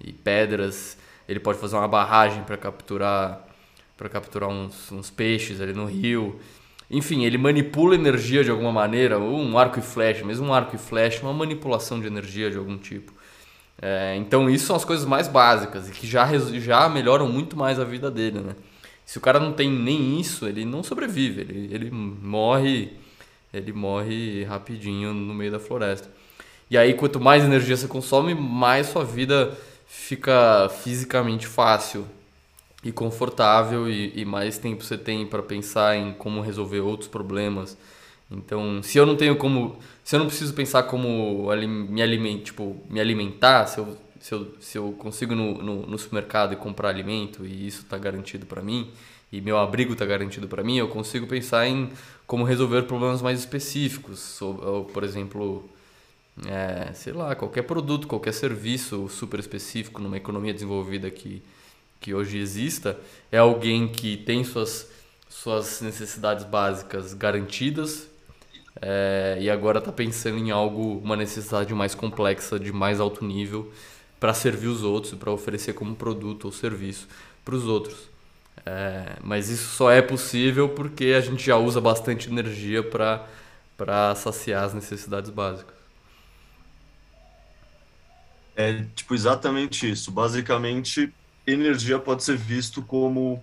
e 0.00 0.12
pedras 0.12 0.96
ele 1.28 1.40
pode 1.40 1.58
fazer 1.58 1.76
uma 1.76 1.88
barragem 1.88 2.42
para 2.44 2.56
capturar 2.56 3.46
para 3.96 4.08
capturar 4.08 4.48
uns, 4.48 4.90
uns 4.90 5.08
peixes 5.08 5.60
ali 5.60 5.72
no 5.72 5.86
rio. 5.86 6.40
Enfim, 6.90 7.24
ele 7.24 7.38
manipula 7.38 7.94
energia 7.94 8.42
de 8.42 8.50
alguma 8.50 8.72
maneira, 8.72 9.18
ou 9.18 9.38
um 9.38 9.56
arco 9.56 9.78
e 9.78 9.82
flecha, 9.82 10.24
mesmo 10.24 10.48
um 10.48 10.52
arco 10.52 10.74
e 10.74 10.78
flecha, 10.78 11.22
uma 11.22 11.32
manipulação 11.32 12.00
de 12.00 12.08
energia 12.08 12.50
de 12.50 12.58
algum 12.58 12.76
tipo. 12.76 13.12
É, 13.80 14.16
então 14.16 14.50
isso 14.50 14.66
são 14.66 14.74
as 14.74 14.84
coisas 14.84 15.06
mais 15.06 15.28
básicas 15.28 15.88
e 15.88 15.92
que 15.92 16.08
já, 16.08 16.26
já 16.38 16.88
melhoram 16.88 17.28
muito 17.28 17.56
mais 17.56 17.78
a 17.78 17.84
vida 17.84 18.10
dele, 18.10 18.40
né? 18.40 18.56
Se 19.06 19.16
o 19.16 19.20
cara 19.20 19.38
não 19.38 19.52
tem 19.52 19.70
nem 19.70 20.18
isso, 20.18 20.46
ele 20.46 20.64
não 20.64 20.82
sobrevive, 20.82 21.42
ele, 21.42 21.68
ele 21.72 21.90
morre 21.90 22.92
ele 23.54 23.72
morre 23.72 24.44
rapidinho 24.44 25.14
no 25.14 25.32
meio 25.32 25.52
da 25.52 25.58
floresta. 25.58 26.10
E 26.70 26.76
aí 26.76 26.94
quanto 26.94 27.20
mais 27.20 27.44
energia 27.44 27.76
você 27.76 27.86
consome, 27.86 28.34
mais 28.34 28.88
sua 28.88 29.04
vida 29.04 29.56
fica 29.86 30.68
fisicamente 30.82 31.46
fácil 31.46 32.06
e 32.82 32.92
confortável 32.92 33.88
e, 33.88 34.12
e 34.14 34.24
mais 34.24 34.58
tempo 34.58 34.82
você 34.82 34.98
tem 34.98 35.26
para 35.26 35.42
pensar 35.42 35.96
em 35.96 36.12
como 36.12 36.40
resolver 36.40 36.80
outros 36.80 37.08
problemas. 37.08 37.76
Então, 38.30 38.82
se 38.82 38.98
eu 38.98 39.06
não 39.06 39.16
tenho 39.16 39.36
como, 39.36 39.78
se 40.02 40.16
eu 40.16 40.18
não 40.18 40.26
preciso 40.26 40.52
pensar 40.52 40.84
como 40.84 41.48
me 41.88 42.02
alimentar, 42.02 42.44
tipo, 42.44 42.76
me 42.90 43.00
alimentar, 43.00 43.66
se 43.66 43.78
eu, 43.78 43.96
se 44.20 44.34
eu, 44.34 44.54
se 44.60 44.78
eu 44.78 44.92
consigo 44.98 45.34
no, 45.34 45.62
no, 45.62 45.86
no 45.86 45.98
supermercado 45.98 46.52
e 46.52 46.56
comprar 46.56 46.88
alimento 46.88 47.46
e 47.46 47.66
isso 47.66 47.82
está 47.82 47.96
garantido 47.96 48.46
para 48.46 48.62
mim 48.62 48.90
e 49.30 49.40
meu 49.40 49.58
abrigo 49.58 49.92
está 49.92 50.04
garantido 50.04 50.46
para 50.48 50.62
mim, 50.62 50.76
eu 50.76 50.88
consigo 50.88 51.26
pensar 51.26 51.66
em 51.66 51.90
como 52.26 52.44
resolver 52.44 52.82
problemas 52.82 53.20
mais 53.20 53.38
específicos, 53.40 54.40
por 54.92 55.04
exemplo, 55.04 55.68
é, 56.46 56.92
sei 56.94 57.12
lá, 57.12 57.34
qualquer 57.34 57.62
produto, 57.62 58.06
qualquer 58.06 58.32
serviço 58.32 59.08
super 59.08 59.38
específico 59.38 60.00
numa 60.00 60.16
economia 60.16 60.52
desenvolvida 60.52 61.10
que, 61.10 61.42
que 62.00 62.14
hoje 62.14 62.38
exista, 62.38 62.98
é 63.30 63.38
alguém 63.38 63.88
que 63.88 64.16
tem 64.16 64.42
suas, 64.42 64.90
suas 65.28 65.80
necessidades 65.80 66.44
básicas 66.44 67.14
garantidas 67.14 68.08
é, 68.80 69.38
e 69.40 69.48
agora 69.48 69.78
está 69.78 69.92
pensando 69.92 70.38
em 70.38 70.50
algo, 70.50 70.98
uma 70.98 71.16
necessidade 71.16 71.72
mais 71.74 71.94
complexa, 71.94 72.58
de 72.58 72.72
mais 72.72 73.00
alto 73.00 73.24
nível, 73.24 73.70
para 74.18 74.34
servir 74.34 74.68
os 74.68 74.82
outros 74.82 75.14
para 75.14 75.30
oferecer 75.30 75.74
como 75.74 75.94
produto 75.94 76.46
ou 76.46 76.52
serviço 76.52 77.06
para 77.44 77.54
os 77.54 77.64
outros. 77.64 78.13
É, 78.66 79.16
mas 79.22 79.50
isso 79.50 79.68
só 79.76 79.90
é 79.90 80.00
possível 80.00 80.68
porque 80.68 81.14
a 81.16 81.20
gente 81.20 81.44
já 81.44 81.56
usa 81.56 81.80
bastante 81.80 82.30
energia 82.30 82.82
para 82.82 84.14
saciar 84.14 84.64
as 84.64 84.74
necessidades 84.74 85.30
básicas. 85.30 85.74
É 88.56 88.84
tipo 88.94 89.14
exatamente 89.14 89.90
isso. 89.90 90.10
Basicamente, 90.10 91.12
energia 91.46 91.98
pode 91.98 92.22
ser 92.24 92.36
visto 92.36 92.82
como 92.82 93.42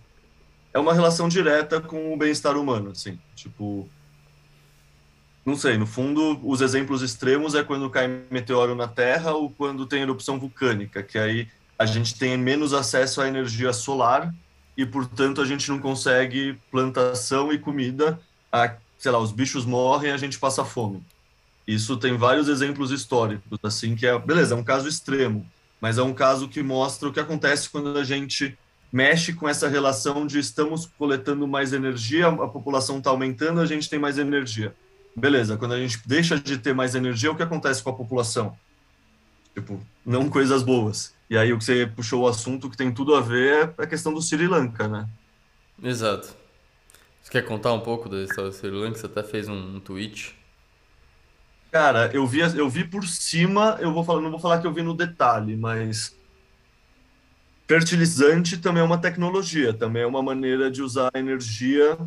é 0.74 0.80
uma 0.80 0.94
relação 0.94 1.28
direta 1.28 1.82
com 1.82 2.14
o 2.14 2.18
bem-estar 2.18 2.58
humano, 2.58 2.92
assim. 2.92 3.20
Tipo, 3.36 3.88
não 5.46 5.56
sei, 5.56 5.78
no 5.78 5.86
fundo, 5.86 6.40
os 6.44 6.62
exemplos 6.62 7.02
extremos 7.02 7.56
é 7.56 7.64
quando 7.64 7.90
cai 7.90 8.08
meteoro 8.32 8.74
na 8.74 8.88
Terra 8.88 9.34
ou 9.34 9.50
quando 9.50 9.86
tem 9.86 10.02
erupção 10.02 10.40
vulcânica, 10.40 11.04
que 11.04 11.18
aí 11.18 11.48
a 11.78 11.86
gente 11.86 12.18
tem 12.18 12.38
menos 12.38 12.74
acesso 12.74 13.22
à 13.22 13.28
energia 13.28 13.74
solar 13.74 14.34
e, 14.78 14.86
portanto, 14.86 15.42
a 15.42 15.46
gente 15.46 15.70
não 15.70 15.80
consegue 15.80 16.58
plantação 16.70 17.52
e 17.52 17.60
comida, 17.60 18.20
a, 18.52 18.76
sei 18.98 19.12
lá, 19.12 19.20
os 19.20 19.32
bichos 19.32 19.66
morrem 19.66 20.12
a 20.12 20.18
gente 20.18 20.40
passa 20.40 20.64
fome. 20.64 21.04
Isso 21.68 21.98
tem 21.98 22.18
vários 22.18 22.48
exemplos 22.48 22.92
históricos, 22.92 23.60
assim, 23.64 23.96
que 23.96 24.06
é, 24.06 24.18
beleza, 24.18 24.56
é 24.56 24.58
um 24.58 24.64
caso 24.64 24.88
extremo, 24.88 25.46
mas 25.80 25.98
é 25.98 26.04
um 26.04 26.14
caso 26.14 26.48
que 26.48 26.64
mostra 26.64 27.10
o 27.10 27.14
que 27.14 27.20
acontece 27.20 27.70
quando 27.70 27.98
a 27.98 28.04
gente 28.04 28.58
mexe 28.92 29.34
com 29.34 29.48
essa 29.48 29.68
relação 29.68 30.28
de 30.28 30.38
estamos 30.38 30.86
coletando 30.98 31.48
mais 31.48 31.72
energia, 31.72 32.28
a 32.28 32.48
população 32.48 32.98
está 32.98 33.10
aumentando, 33.10 33.62
a 33.62 33.66
gente 33.66 33.90
tem 33.90 33.98
mais 33.98 34.18
energia. 34.18 34.76
Beleza, 35.16 35.58
quando 35.58 35.74
a 35.74 35.80
gente 35.80 36.00
deixa 36.06 36.40
de 36.40 36.58
ter 36.58 36.74
mais 36.74 36.96
energia, 36.96 37.32
o 37.32 37.36
que 37.36 37.44
acontece 37.44 37.82
com 37.82 37.90
a 37.90 37.96
população? 37.96 38.58
Tipo, 39.54 39.80
não 40.06 40.30
coisas 40.30 40.64
boas. 40.64 41.14
E 41.32 41.38
aí 41.38 41.54
o 41.54 41.58
que 41.58 41.64
você 41.64 41.88
puxou 41.88 42.24
o 42.24 42.28
assunto 42.28 42.70
que 42.70 42.76
tem 42.76 42.94
tudo 42.94 43.16
a 43.16 43.22
ver 43.22 43.74
é 43.78 43.84
a 43.84 43.88
questão 43.88 44.14
do 44.14 44.22
Sri 44.22 44.48
Lanka, 44.48 44.86
né? 44.90 45.08
Exato. 45.82 46.36
Você 47.22 47.32
quer 47.32 47.44
contar 47.44 47.72
um 47.72 47.80
pouco 47.80 48.10
da 48.10 48.22
história 48.22 48.52
do 48.52 48.54
Sri 48.54 48.70
Lanka? 48.70 49.00
Você 49.00 49.06
até 49.06 49.24
fez 49.24 49.48
um, 49.48 49.78
um 49.78 49.80
tweet. 49.80 50.36
Cara, 51.72 52.12
eu 52.14 52.28
vi, 52.28 52.42
eu 52.42 52.70
vi 52.70 52.84
por 52.84 53.08
cima, 53.08 53.78
eu 53.80 53.94
vou 53.94 54.04
falar, 54.04 54.20
não 54.20 54.30
vou 54.30 54.42
falar 54.42 54.60
que 54.60 54.68
eu 54.68 54.74
vi 54.74 54.82
no 54.82 54.94
detalhe, 54.94 55.56
mas 55.56 56.14
fertilizante 57.66 58.58
também 58.58 58.82
é 58.82 58.86
uma 58.86 58.98
tecnologia, 58.98 59.74
também 59.74 60.04
é 60.04 60.06
uma 60.06 60.22
maneira 60.22 60.70
de 60.70 60.82
usar 60.82 61.12
a 61.14 61.18
energia 61.18 61.98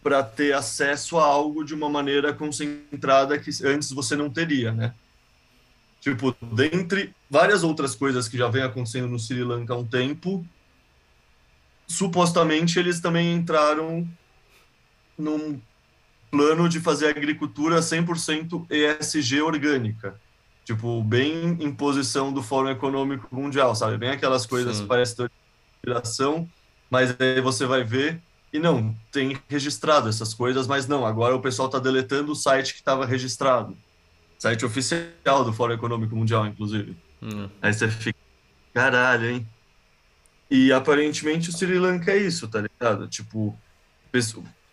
para 0.00 0.22
ter 0.22 0.52
acesso 0.52 1.18
a 1.18 1.24
algo 1.24 1.64
de 1.64 1.74
uma 1.74 1.88
maneira 1.88 2.32
concentrada 2.32 3.36
que 3.36 3.50
antes 3.64 3.90
você 3.90 4.14
não 4.14 4.30
teria, 4.30 4.70
né? 4.70 4.94
Tipo, 6.00 6.34
dentre 6.40 7.14
várias 7.28 7.62
outras 7.62 7.94
coisas 7.94 8.26
que 8.26 8.38
já 8.38 8.48
vem 8.48 8.62
acontecendo 8.62 9.08
no 9.08 9.18
Sri 9.18 9.44
Lanka 9.44 9.74
há 9.74 9.76
um 9.76 9.84
tempo, 9.84 10.46
supostamente 11.86 12.78
eles 12.78 13.00
também 13.00 13.34
entraram 13.34 14.08
num 15.18 15.60
plano 16.30 16.68
de 16.68 16.80
fazer 16.80 17.08
agricultura 17.08 17.80
100% 17.80 18.66
ESG 18.70 19.42
orgânica. 19.42 20.18
Tipo, 20.64 21.02
bem 21.02 21.56
em 21.60 21.72
posição 21.72 22.32
do 22.32 22.42
Fórum 22.42 22.70
Econômico 22.70 23.28
Mundial, 23.34 23.74
sabe? 23.74 23.98
Bem 23.98 24.10
aquelas 24.10 24.46
coisas 24.46 24.76
Sim. 24.76 24.82
que 24.82 24.88
parecem 24.88 25.28
inspiração, 25.74 26.48
mas 26.88 27.14
aí 27.18 27.40
você 27.40 27.66
vai 27.66 27.82
ver 27.82 28.22
e 28.52 28.58
não, 28.58 28.94
tem 29.12 29.38
registrado 29.48 30.08
essas 30.08 30.34
coisas, 30.34 30.66
mas 30.66 30.86
não, 30.86 31.06
agora 31.06 31.36
o 31.36 31.40
pessoal 31.40 31.66
está 31.66 31.78
deletando 31.78 32.32
o 32.32 32.36
site 32.36 32.72
que 32.72 32.80
estava 32.80 33.06
registrado. 33.06 33.76
Site 34.40 34.64
oficial 34.64 35.44
do 35.44 35.52
Fórum 35.52 35.74
Econômico 35.74 36.16
Mundial, 36.16 36.46
inclusive. 36.46 36.96
Hum. 37.22 37.50
Aí 37.60 37.74
você 37.74 37.88
fica, 37.88 38.18
caralho, 38.72 39.28
hein? 39.28 39.46
E 40.50 40.72
aparentemente 40.72 41.50
o 41.50 41.52
Sri 41.52 41.78
Lanka 41.78 42.10
é 42.12 42.16
isso, 42.16 42.48
tá 42.48 42.62
ligado? 42.62 43.06
Tipo, 43.06 43.54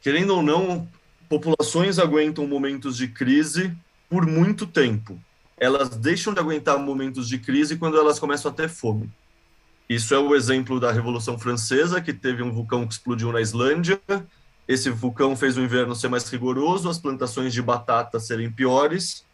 querendo 0.02 0.36
ou 0.36 0.42
não, 0.42 0.88
populações 1.28 2.00
aguentam 2.00 2.48
momentos 2.48 2.96
de 2.96 3.10
crise 3.10 3.78
por 4.10 4.26
muito 4.26 4.66
tempo. 4.66 5.22
Elas 5.58 5.90
deixam 5.90 6.34
de 6.34 6.40
aguentar 6.40 6.80
momentos 6.80 7.28
de 7.28 7.38
crise 7.38 7.76
quando 7.76 7.98
elas 7.98 8.20
começam 8.20 8.50
a 8.50 8.54
ter 8.54 8.70
fome. 8.70 9.12
Isso 9.90 10.14
é 10.14 10.18
o 10.18 10.34
exemplo 10.34 10.80
da 10.80 10.94
Revolução 10.94 11.38
Francesa, 11.38 12.00
que 12.00 12.14
teve 12.14 12.42
um 12.42 12.54
vulcão 12.54 12.88
que 12.88 12.94
explodiu 12.94 13.34
na 13.34 13.42
Islândia. 13.42 14.00
Esse 14.66 14.90
vulcão 14.90 15.36
fez 15.36 15.58
o 15.58 15.62
inverno 15.62 15.94
ser 15.94 16.08
mais 16.08 16.30
rigoroso, 16.30 16.90
as 16.90 16.98
plantações 16.98 17.54
de 17.54 17.62
batata 17.62 18.18
serem 18.18 18.50
piores, 18.50 19.27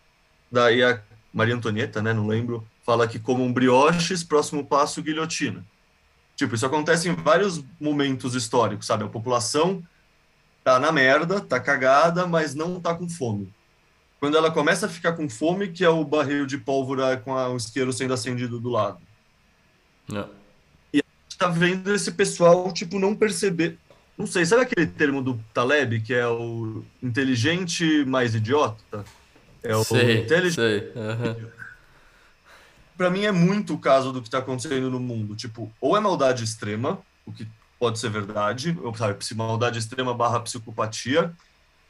Daí 0.54 0.84
a 0.84 1.02
Maria 1.34 1.56
Antonieta, 1.56 2.00
né, 2.00 2.14
não 2.14 2.28
lembro, 2.28 2.64
fala 2.86 3.08
que 3.08 3.18
como 3.18 3.44
um 3.44 3.52
brioches, 3.52 4.24
próximo 4.24 4.64
passo, 4.64 5.02
guilhotina. 5.02 5.66
Tipo, 6.36 6.54
isso 6.54 6.64
acontece 6.64 7.10
em 7.10 7.16
vários 7.16 7.64
momentos 7.82 8.36
históricos, 8.36 8.86
sabe? 8.86 9.04
A 9.04 9.08
população 9.08 9.82
tá 10.64 10.80
na 10.80 10.92
merda, 10.92 11.42
tá 11.42 11.60
cagada, 11.60 12.28
mas 12.28 12.54
não 12.54 12.80
tá 12.80 12.94
com 12.94 13.10
fome. 13.10 13.52
Quando 14.20 14.38
ela 14.38 14.52
começa 14.52 14.86
a 14.86 14.90
ficar 14.90 15.14
com 15.14 15.28
fome, 15.28 15.70
que 15.70 15.84
é 15.84 15.90
o 15.90 16.06
barril 16.06 16.46
de 16.46 16.60
pólvora 16.60 17.18
com 17.18 17.36
a, 17.36 17.50
o 17.50 17.58
isqueiro 17.58 17.92
sendo 17.92 18.14
acendido 18.14 18.60
do 18.60 18.70
lado. 18.70 19.00
Não. 20.08 20.30
E 20.94 21.00
a 21.00 21.04
gente 21.24 21.38
tá 21.38 21.48
vendo 21.48 21.92
esse 21.96 22.12
pessoal, 22.12 22.72
tipo, 22.72 23.00
não 23.00 23.16
perceber. 23.16 23.80
Não 24.16 24.28
sei, 24.28 24.46
sabe 24.46 24.62
aquele 24.62 24.86
termo 24.86 25.20
do 25.20 25.44
Taleb, 25.52 26.00
que 26.02 26.14
é 26.14 26.28
o 26.28 26.84
inteligente 27.02 28.06
mais 28.06 28.36
idiota? 28.36 29.04
É 29.64 29.76
o 29.76 29.84
sei, 29.84 30.28
sei. 30.52 30.92
Uhum. 30.96 31.50
Para 32.98 33.10
mim 33.10 33.26
é 33.26 33.32
muito 33.32 33.74
o 33.74 33.80
caso 33.80 34.12
do 34.12 34.22
que 34.22 34.28
está 34.28 34.40
acontecendo 34.40 34.90
no 34.90 35.00
mundo. 35.00 35.36
Tipo, 35.36 35.72
ou 35.80 35.98
é 35.98 36.00
maldade 36.00 36.44
extrema, 36.44 37.00
o 37.26 37.32
que 37.32 37.48
pode 37.80 38.00
ser 38.00 38.10
verdade, 38.10 38.78
ou 38.82 38.96
sabe, 38.96 39.18
maldade 39.36 39.80
extrema 39.80 40.14
barra 40.14 40.40
psicopatia, 40.40 41.34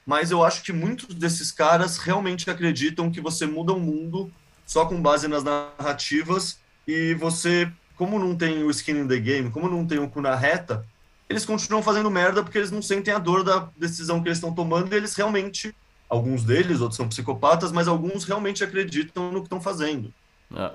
mas 0.06 0.32
eu 0.32 0.44
acho 0.44 0.64
que 0.64 0.74
muitos 0.74 1.14
desses 1.16 1.52
caras 1.52 1.98
realmente 1.98 2.50
acreditam 2.50 3.12
que 3.12 3.22
você 3.22 3.46
muda 3.46 3.74
o 3.74 3.80
mundo 3.80 4.32
só 4.66 4.86
com 4.86 5.02
base 5.02 5.28
nas 5.28 5.44
narrativas 5.44 6.60
e 6.88 7.14
você, 7.16 7.72
como 7.96 8.20
não 8.20 8.36
tem 8.36 8.64
o 8.64 8.70
skin 8.70 9.00
in 9.00 9.08
the 9.08 9.20
game, 9.20 9.50
como 9.50 9.70
não 9.70 9.86
tem 9.86 10.00
o 10.00 10.10
cu 10.10 10.22
na 10.22 10.36
reta, 10.36 10.86
eles 11.30 11.46
continuam 11.46 11.82
fazendo 11.82 12.12
merda 12.12 12.44
porque 12.44 12.58
eles 12.58 12.72
não 12.72 12.82
sentem 12.82 13.14
a 13.14 13.20
dor 13.20 13.44
da 13.44 13.70
decisão 13.78 14.22
que 14.22 14.28
eles 14.28 14.38
estão 14.38 14.54
tomando 14.54 14.92
e 14.92 14.98
eles 14.98 15.16
realmente 15.16 15.76
alguns 16.14 16.44
deles, 16.44 16.80
outros 16.80 16.98
são 16.98 17.08
psicopatas, 17.10 17.72
mas 17.72 17.88
alguns 17.88 18.24
realmente 18.24 18.64
acreditam 18.64 19.32
no 19.32 19.40
que 19.40 19.48
estão 19.48 19.60
fazendo. 19.60 20.14
É. 20.56 20.72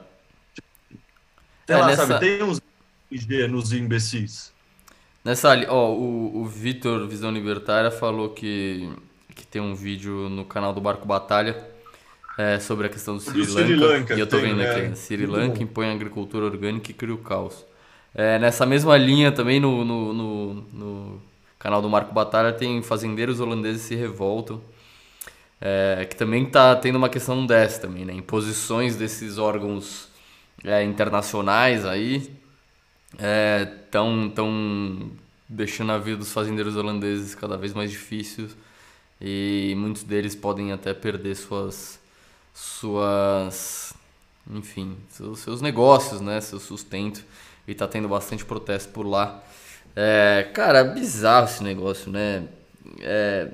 Sei 1.67 1.77
é, 1.77 1.79
lá, 1.79 1.87
nessa... 1.87 2.07
sabe, 2.07 2.21
tem 2.21 2.43
uns 2.43 2.61
nos 3.49 3.73
imbecis. 3.73 4.53
Nessa, 5.25 5.55
ó, 5.69 5.93
o, 5.93 6.43
o 6.43 6.47
Vitor 6.47 7.07
Visão 7.07 7.31
Libertária 7.31 7.91
falou 7.91 8.31
que, 8.31 8.91
que 9.35 9.47
tem 9.47 9.63
um 9.63 9.75
vídeo 9.75 10.29
no 10.29 10.45
canal 10.45 10.73
do 10.73 10.81
Barco 10.81 11.07
Batalha 11.07 11.65
é, 12.37 12.59
sobre 12.59 12.87
a 12.87 12.91
questão 12.91 13.17
do 13.17 13.21
Sri, 13.21 13.41
Lanka, 13.41 13.53
Sri 13.53 13.75
Lanka. 13.77 14.15
E 14.15 14.21
eu 14.21 14.27
tô 14.27 14.39
tem, 14.39 14.47
vendo 14.47 14.63
aqui, 14.63 14.81
é, 14.81 14.95
Sri 14.95 15.27
Lanka 15.27 15.63
impõe 15.63 15.91
agricultura 15.91 16.47
orgânica 16.47 16.91
e 16.91 16.95
cria 16.95 17.15
o 17.15 17.19
caos. 17.19 17.65
É, 18.15 18.39
nessa 18.39 18.67
mesma 18.67 18.97
linha 18.97 19.31
também 19.31 19.61
no, 19.61 19.85
no, 19.85 20.13
no, 20.13 20.55
no 20.73 21.23
canal 21.59 21.81
do 21.81 21.89
Marco 21.89 22.13
Batalha 22.13 22.53
tem 22.53 22.83
fazendeiros 22.83 23.41
holandeses 23.41 23.83
se 23.83 23.95
revoltam 23.95 24.61
é, 25.61 26.07
que 26.09 26.17
também 26.17 26.45
está 26.45 26.75
tendo 26.77 26.97
uma 26.97 27.09
questão 27.09 27.45
dessa 27.45 27.81
também, 27.81 28.05
né? 28.05 28.13
Imposições 28.13 28.97
desses 28.97 29.39
órgãos 29.39 30.09
é, 30.65 30.83
internacionais 30.85 31.85
aí 31.85 32.31
estão 33.13 34.27
é, 34.27 34.31
tão 34.35 35.11
deixando 35.49 35.93
a 35.93 35.99
vida 35.99 36.19
dos 36.19 36.33
fazendeiros 36.33 36.77
holandeses 36.77 37.35
cada 37.35 37.57
vez 37.57 37.73
mais 37.73 37.91
difícil 37.91 38.49
e 39.21 39.75
muitos 39.77 40.03
deles 40.03 40.35
podem 40.35 40.73
até 40.73 40.93
perder 40.95 41.35
suas 41.35 41.99
suas 42.55 43.95
enfim 44.51 44.97
seus, 45.09 45.41
seus 45.41 45.61
negócios 45.61 46.21
né? 46.21 46.41
Seu 46.41 46.61
sustento. 46.61 47.25
E 47.67 47.75
tá 47.75 47.87
tendo 47.87 48.09
bastante 48.09 48.47
protesto 48.47 48.91
por 48.93 49.07
lá. 49.07 49.43
É, 49.95 50.49
cara 50.55 50.85
bizarro 50.85 51.47
esse 51.47 51.63
negócio 51.63 52.11
né? 52.11 52.49
É, 53.01 53.49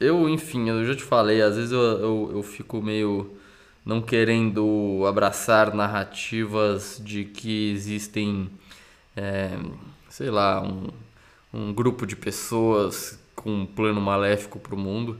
eu, 0.00 0.28
enfim, 0.28 0.68
eu 0.68 0.84
já 0.84 0.94
te 0.94 1.02
falei, 1.02 1.42
às 1.42 1.56
vezes 1.56 1.72
eu, 1.72 1.80
eu, 1.80 2.30
eu 2.36 2.42
fico 2.42 2.80
meio 2.82 3.36
não 3.84 4.02
querendo 4.02 5.04
abraçar 5.08 5.74
narrativas 5.74 7.00
de 7.02 7.24
que 7.24 7.72
existem, 7.72 8.50
é, 9.16 9.58
sei 10.10 10.30
lá, 10.30 10.62
um, 10.62 10.88
um 11.52 11.72
grupo 11.72 12.06
de 12.06 12.14
pessoas 12.14 13.18
com 13.34 13.50
um 13.62 13.66
plano 13.66 14.00
maléfico 14.00 14.58
para 14.58 14.74
o 14.74 14.78
mundo. 14.78 15.16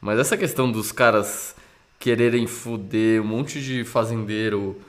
Mas 0.00 0.18
essa 0.18 0.36
questão 0.36 0.70
dos 0.70 0.90
caras 0.92 1.54
quererem 1.98 2.46
foder 2.46 3.20
um 3.20 3.26
monte 3.26 3.60
de 3.60 3.84
fazendeiro 3.84 4.80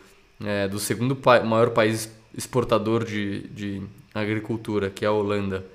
é, 0.44 0.68
do 0.68 0.80
segundo 0.80 1.16
pa 1.16 1.42
maior 1.42 1.72
país 1.72 2.10
exportador 2.34 3.04
de, 3.04 3.48
de 3.50 3.82
agricultura, 4.14 4.90
que 4.90 5.04
é 5.04 5.08
a 5.08 5.12
Holanda 5.12 5.66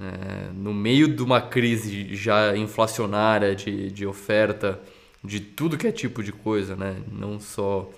é, 0.00 0.52
no 0.54 0.72
meio 0.72 1.08
de 1.08 1.22
uma 1.22 1.40
crise 1.40 2.14
já 2.14 2.56
inflacionária 2.56 3.54
de, 3.54 3.90
de 3.90 4.06
oferta 4.06 4.80
de 5.22 5.40
tudo 5.40 5.76
que 5.76 5.86
é 5.86 5.92
tipo 5.92 6.22
de 6.22 6.32
coisa, 6.32 6.76
né? 6.76 6.96
Não 7.10 7.40
só, 7.40 7.90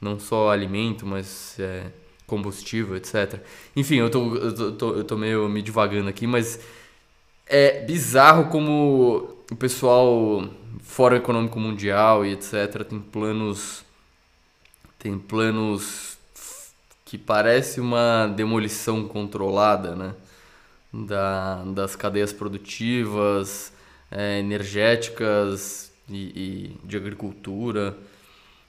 não 0.00 0.18
só 0.18 0.50
alimento, 0.50 1.04
mas 1.04 1.56
é, 1.58 1.86
combustível, 2.26 2.96
etc. 2.96 3.40
Enfim, 3.74 3.96
eu 3.96 4.10
tô, 4.10 4.36
eu, 4.36 4.72
tô, 4.72 5.04
tô 5.04 5.16
meio 5.16 5.48
me 5.48 5.60
divagando 5.60 6.08
aqui, 6.08 6.26
mas 6.26 6.60
é 7.46 7.80
bizarro 7.84 8.46
como 8.50 9.36
o 9.50 9.56
pessoal 9.56 10.48
Fórum 10.82 11.16
Econômico 11.16 11.58
Mundial 11.58 12.24
e 12.24 12.32
etc. 12.32 12.84
tem 12.88 13.00
planos 13.00 13.84
tem 14.98 15.18
planos 15.18 16.18
que 17.04 17.16
parece 17.16 17.80
uma 17.80 18.26
demolição 18.26 19.06
controlada, 19.06 19.94
né? 19.94 20.14
Da, 20.92 21.64
das 21.64 21.94
cadeias 21.94 22.32
produtivas, 22.32 23.72
é, 24.10 24.38
energéticas 24.38 25.92
e, 26.08 26.76
e, 26.82 26.86
de 26.86 26.96
agricultura. 26.96 27.96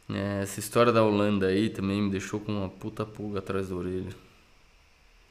É, 0.09 0.41
essa 0.41 0.59
história 0.59 0.91
da 0.91 1.03
Holanda 1.03 1.47
aí 1.47 1.69
também 1.69 2.01
me 2.01 2.09
deixou 2.09 2.39
com 2.39 2.51
uma 2.51 2.69
puta 2.69 3.05
pulga 3.05 3.39
atrás 3.39 3.69
da 3.69 3.75
orelha. 3.75 4.13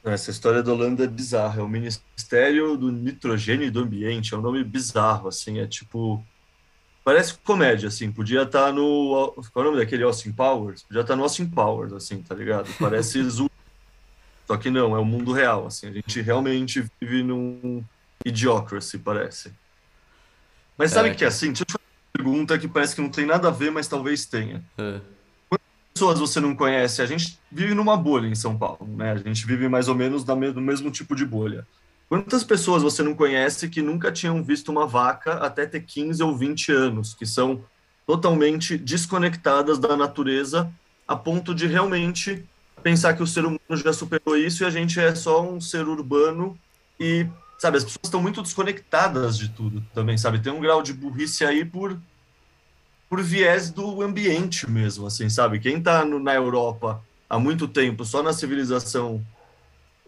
Essa 0.03 0.31
história 0.31 0.63
da 0.63 0.71
Holanda 0.71 1.03
é 1.03 1.07
bizarra. 1.07 1.59
É 1.59 1.63
o 1.63 1.67
Ministério 1.67 2.77
do 2.77 2.91
Nitrogênio 2.91 3.67
e 3.67 3.71
do 3.71 3.81
Ambiente. 3.81 4.33
É 4.33 4.37
um 4.37 4.41
nome 4.41 4.63
bizarro, 4.63 5.27
assim. 5.27 5.59
É 5.59 5.67
tipo. 5.67 6.23
Parece 7.03 7.37
comédia, 7.39 7.87
assim. 7.89 8.11
Podia 8.11 8.43
estar 8.43 8.67
tá 8.67 8.71
no. 8.71 9.33
Qual 9.51 9.65
é 9.65 9.67
o 9.67 9.71
nome 9.71 9.83
daquele 9.83 10.03
Austin 10.03 10.31
Powers? 10.31 10.83
Podia 10.83 11.01
estar 11.01 11.13
tá 11.13 11.17
no 11.17 11.23
Austin 11.23 11.47
Powers, 11.47 11.91
assim, 11.91 12.21
tá 12.21 12.33
ligado? 12.33 12.69
Parece. 12.79 13.19
Só 14.49 14.57
que 14.57 14.71
não, 14.71 14.95
é 14.95 14.99
o 14.99 15.05
mundo 15.05 15.31
real, 15.31 15.67
assim. 15.67 15.85
A 15.85 15.91
gente 15.91 16.21
realmente 16.21 16.83
vive 16.99 17.21
num 17.21 17.83
idiocracy, 18.25 18.97
parece. 18.97 19.53
Mas 20.75 20.89
sabe 20.89 21.09
o 21.09 21.11
é. 21.11 21.15
que 21.15 21.23
é 21.23 21.27
assim? 21.27 21.49
Deixa 21.49 21.61
eu 21.61 21.67
te 21.67 21.73
fazer 21.73 21.83
uma 21.83 22.11
pergunta 22.23 22.57
que 22.57 22.67
parece 22.67 22.95
que 22.95 23.01
não 23.01 23.11
tem 23.11 23.27
nada 23.27 23.49
a 23.49 23.51
ver, 23.51 23.69
mas 23.69 23.87
talvez 23.87 24.25
tenha. 24.25 24.63
É. 24.75 25.01
Quantas 25.47 25.67
pessoas 25.93 26.19
você 26.19 26.39
não 26.39 26.55
conhece? 26.55 26.99
A 26.99 27.05
gente 27.05 27.37
vive 27.51 27.75
numa 27.75 27.95
bolha 27.95 28.25
em 28.25 28.33
São 28.33 28.57
Paulo, 28.57 28.87
né? 28.87 29.11
A 29.11 29.17
gente 29.17 29.45
vive 29.45 29.69
mais 29.69 29.87
ou 29.87 29.93
menos 29.93 30.25
no 30.25 30.61
mesmo 30.61 30.89
tipo 30.89 31.15
de 31.15 31.27
bolha. 31.27 31.67
Quantas 32.07 32.43
pessoas 32.43 32.81
você 32.81 33.03
não 33.03 33.13
conhece 33.13 33.69
que 33.69 33.83
nunca 33.83 34.11
tinham 34.11 34.43
visto 34.43 34.69
uma 34.69 34.87
vaca 34.87 35.33
até 35.33 35.67
ter 35.67 35.81
15 35.81 36.23
ou 36.23 36.35
20 36.35 36.71
anos, 36.71 37.13
que 37.13 37.27
são 37.27 37.63
totalmente 38.07 38.79
desconectadas 38.79 39.77
da 39.77 39.95
natureza 39.95 40.73
a 41.07 41.15
ponto 41.15 41.53
de 41.53 41.67
realmente 41.67 42.43
pensar 42.83 43.13
que 43.13 43.23
o 43.23 43.27
ser 43.27 43.45
humano 43.45 43.59
já 43.71 43.93
superou 43.93 44.37
isso 44.37 44.63
e 44.63 44.65
a 44.65 44.69
gente 44.69 44.99
é 44.99 45.13
só 45.15 45.41
um 45.41 45.59
ser 45.59 45.87
urbano 45.87 46.57
e 46.99 47.27
sabe, 47.57 47.77
as 47.77 47.83
pessoas 47.83 48.05
estão 48.05 48.21
muito 48.21 48.41
desconectadas 48.41 49.37
de 49.37 49.49
tudo 49.49 49.83
também, 49.93 50.17
sabe? 50.17 50.39
Tem 50.39 50.51
um 50.51 50.61
grau 50.61 50.81
de 50.81 50.93
burrice 50.93 51.45
aí 51.45 51.65
por 51.65 51.99
por 53.09 53.23
viés 53.23 53.71
do 53.71 54.03
ambiente 54.03 54.69
mesmo, 54.69 55.07
assim, 55.07 55.29
sabe? 55.29 55.59
Quem 55.59 55.77
está 55.77 56.05
na 56.05 56.35
Europa 56.35 57.03
há 57.27 57.39
muito 57.39 57.67
tempo, 57.67 58.05
só 58.05 58.21
na 58.21 58.31
civilização 58.31 59.25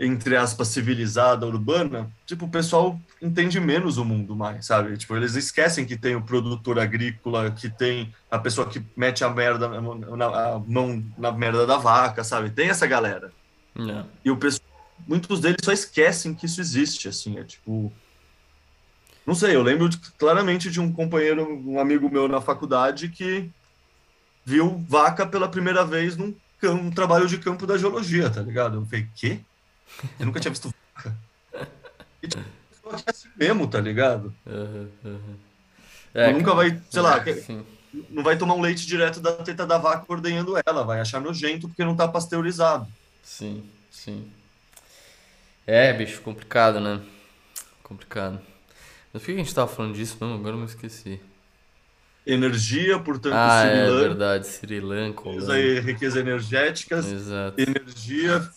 entre 0.03 0.35
aspas 0.35 0.69
civilizada 0.69 1.45
urbana, 1.45 2.11
tipo, 2.25 2.45
o 2.45 2.49
pessoal 2.49 2.99
entende 3.21 3.59
menos 3.59 3.99
o 3.99 4.03
mundo 4.03 4.35
mais, 4.35 4.65
sabe? 4.65 4.97
Tipo, 4.97 5.15
eles 5.15 5.35
esquecem 5.35 5.85
que 5.85 5.95
tem 5.95 6.15
o 6.15 6.23
produtor 6.23 6.79
agrícola, 6.79 7.51
que 7.51 7.69
tem 7.69 8.11
a 8.29 8.39
pessoa 8.39 8.67
que 8.67 8.83
mete 8.97 9.23
a 9.23 9.29
merda 9.29 9.67
na, 9.69 10.25
a 10.25 10.59
mão 10.59 11.03
na 11.15 11.31
merda 11.31 11.67
da 11.67 11.77
vaca, 11.77 12.23
sabe? 12.23 12.49
Tem 12.49 12.69
essa 12.69 12.87
galera. 12.87 13.31
Yeah. 13.77 14.07
E 14.25 14.31
o 14.31 14.37
pessoal 14.37 14.71
muitos 15.07 15.39
deles 15.39 15.59
só 15.63 15.71
esquecem 15.71 16.33
que 16.33 16.47
isso 16.47 16.59
existe, 16.59 17.07
assim, 17.07 17.37
é 17.37 17.43
tipo... 17.43 17.93
Não 19.25 19.35
sei, 19.35 19.55
eu 19.55 19.61
lembro 19.61 19.87
de, 19.87 19.97
claramente 20.17 20.71
de 20.71 20.79
um 20.79 20.91
companheiro, 20.91 21.47
um 21.63 21.79
amigo 21.79 22.09
meu 22.09 22.27
na 22.27 22.41
faculdade 22.41 23.07
que 23.09 23.49
viu 24.43 24.83
vaca 24.89 25.27
pela 25.27 25.47
primeira 25.47 25.85
vez 25.85 26.17
num 26.17 26.33
um 26.63 26.91
trabalho 26.91 27.27
de 27.27 27.39
campo 27.39 27.65
da 27.65 27.75
geologia, 27.75 28.29
tá 28.29 28.41
ligado? 28.41 28.77
Eu 28.77 28.85
falei, 28.85 29.07
quê? 29.15 29.39
Eu 30.19 30.25
nunca 30.25 30.39
tinha 30.39 30.51
visto 30.51 30.73
vaca. 30.95 31.15
E, 32.21 32.27
tipo, 32.27 32.39
é 32.89 33.03
assim 33.07 33.29
mesmo, 33.35 33.67
tá 33.67 33.79
ligado? 33.79 34.33
Uhum, 34.45 34.89
uhum. 35.03 35.35
É, 36.13 36.31
nunca 36.33 36.53
vai, 36.53 36.79
sei 36.89 37.01
lá, 37.01 37.17
é, 37.25 37.45
não 38.09 38.23
vai 38.23 38.37
tomar 38.37 38.53
um 38.53 38.61
leite 38.61 38.85
direto 38.85 39.19
da 39.19 39.33
teta 39.33 39.65
da 39.65 39.77
vaca 39.77 40.05
ordenhando 40.07 40.55
ela, 40.65 40.83
vai 40.83 40.99
achar 40.99 41.21
nojento 41.21 41.67
porque 41.67 41.83
não 41.83 41.95
tá 41.95 42.07
pasteurizado. 42.07 42.87
Sim, 43.23 43.63
sim. 43.89 44.29
É, 45.65 45.93
bicho, 45.93 46.21
complicado, 46.21 46.79
né? 46.79 47.01
Complicado. 47.83 48.41
Mas 49.13 49.21
por 49.21 49.27
que 49.27 49.33
a 49.33 49.37
gente 49.37 49.53
tava 49.53 49.67
falando 49.67 49.95
disso 49.95 50.17
mesmo? 50.19 50.35
Agora 50.35 50.55
eu 50.55 50.59
me 50.59 50.65
esqueci. 50.65 51.19
Energia, 52.25 52.99
portanto, 52.99 53.33
ah, 53.33 53.63
Sri 53.65 53.79
é 53.79 53.89
verdade, 53.89 54.47
Sri 54.47 54.79
Lanka. 54.79 55.23
Aí, 55.51 55.79
riqueza 55.79 56.19
energéticas, 56.19 57.05
Exato. 57.07 57.59
energia. 57.59 58.47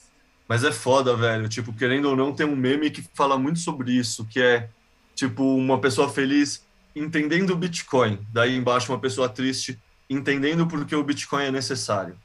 Mas 0.55 0.63
é 0.63 0.71
foda, 0.71 1.17
velho. 1.17 1.49
Tipo, 1.49 1.73
querendo 1.73 2.05
ou 2.05 2.15
não, 2.15 2.33
tem 2.33 2.47
um 2.47 2.55
meme 2.55 2.89
que 2.89 3.03
fala 3.13 3.37
muito 3.37 3.59
sobre 3.59 3.91
isso, 3.91 4.25
que 4.25 4.41
é, 4.41 4.71
tipo, 5.13 5.43
uma 5.43 5.81
pessoa 5.81 6.09
feliz 6.09 6.65
entendendo 6.95 7.51
o 7.51 7.57
Bitcoin. 7.57 8.25
Daí 8.33 8.55
embaixo, 8.55 8.93
uma 8.93 9.01
pessoa 9.01 9.29
triste 9.29 9.77
entendendo 10.09 10.65
por 10.65 10.87
que 10.87 10.95
o 10.95 11.03
Bitcoin 11.03 11.47
é 11.47 11.51
necessário. 11.51 12.17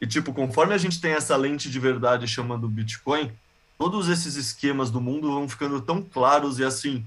E, 0.00 0.06
tipo, 0.06 0.32
conforme 0.32 0.72
a 0.72 0.78
gente 0.78 1.00
tem 1.00 1.14
essa 1.14 1.34
lente 1.36 1.68
de 1.68 1.80
verdade 1.80 2.28
chamando 2.28 2.68
Bitcoin, 2.68 3.32
todos 3.76 4.08
esses 4.08 4.36
esquemas 4.36 4.88
do 4.88 5.00
mundo 5.00 5.32
vão 5.32 5.48
ficando 5.48 5.80
tão 5.80 6.00
claros 6.00 6.60
e 6.60 6.64
assim 6.64 7.04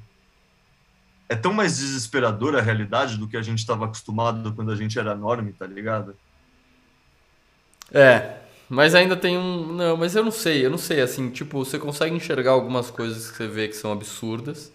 é 1.30 1.36
tão 1.38 1.54
mais 1.54 1.78
desesperadora 1.78 2.60
a 2.60 2.62
realidade 2.62 3.16
do 3.16 3.26
que 3.26 3.38
a 3.38 3.42
gente 3.42 3.60
estava 3.60 3.86
acostumado 3.86 4.54
quando 4.54 4.74
a 4.74 4.76
gente 4.76 5.00
era 5.00 5.14
enorme, 5.14 5.54
tá 5.54 5.66
ligado? 5.66 6.14
É, 7.94 8.47
mas 8.70 8.96
ainda 8.96 9.16
tem 9.16 9.38
um. 9.38 9.74
Não, 9.74 9.98
mas 9.98 10.16
eu 10.16 10.24
não 10.24 10.32
sei, 10.32 10.66
eu 10.66 10.70
não 10.70 10.78
sei, 10.78 11.02
assim, 11.02 11.30
tipo, 11.30 11.64
você 11.64 11.80
consegue 11.80 12.16
enxergar 12.16 12.52
algumas 12.52 12.92
coisas 12.92 13.32
que 13.32 13.38
você 13.38 13.48
vê 13.48 13.68
que 13.68 13.76
são 13.76 13.92
absurdas, 13.92 14.72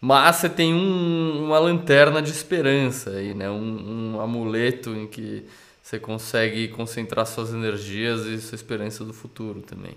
mas 0.00 0.36
você 0.36 0.48
tem 0.48 0.74
um, 0.74 1.46
uma 1.46 1.58
lanterna 1.58 2.22
de 2.22 2.30
esperança 2.30 3.10
aí, 3.10 3.34
né? 3.34 3.50
Um, 3.50 4.14
um 4.14 4.20
amuleto 4.20 4.90
em 4.94 5.06
que 5.06 5.44
você 5.82 5.98
consegue 5.98 6.68
concentrar 6.68 7.26
suas 7.26 7.52
energias 7.52 8.24
e 8.26 8.40
sua 8.40 8.56
esperança 8.56 9.04
do 9.04 9.12
futuro 9.12 9.60
também. 9.62 9.94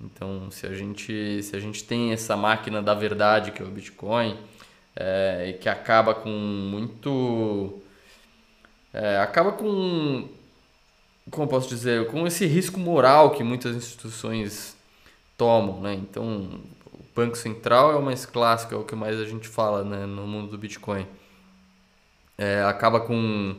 Então, 0.00 0.50
se 0.50 0.66
a 0.66 0.74
gente, 0.74 1.42
se 1.42 1.54
a 1.54 1.60
gente 1.60 1.84
tem 1.84 2.12
essa 2.12 2.36
máquina 2.36 2.80
da 2.82 2.94
verdade, 2.94 3.50
que 3.50 3.62
é 3.62 3.64
o 3.64 3.68
Bitcoin, 3.68 4.36
é, 4.96 5.56
que 5.60 5.68
acaba 5.68 6.14
com 6.14 6.30
muito. 6.30 7.80
É, 8.92 9.18
acaba 9.18 9.52
com. 9.52 10.28
Como 11.30 11.48
posso 11.48 11.68
dizer? 11.68 12.06
Com 12.06 12.26
esse 12.26 12.46
risco 12.46 12.78
moral 12.78 13.30
que 13.30 13.42
muitas 13.42 13.74
instituições 13.76 14.76
tomam, 15.36 15.80
né? 15.80 15.94
Então, 15.94 16.60
o 16.92 17.04
Banco 17.14 17.36
Central 17.36 17.92
é 17.92 17.96
o 17.96 18.02
mais 18.02 18.26
clássico, 18.26 18.74
é 18.74 18.76
o 18.76 18.84
que 18.84 18.94
mais 18.94 19.18
a 19.18 19.24
gente 19.24 19.48
fala 19.48 19.82
né, 19.84 20.06
no 20.06 20.26
mundo 20.26 20.50
do 20.50 20.58
Bitcoin. 20.58 21.06
É, 22.36 22.62
acaba 22.62 23.00
com, 23.00 23.56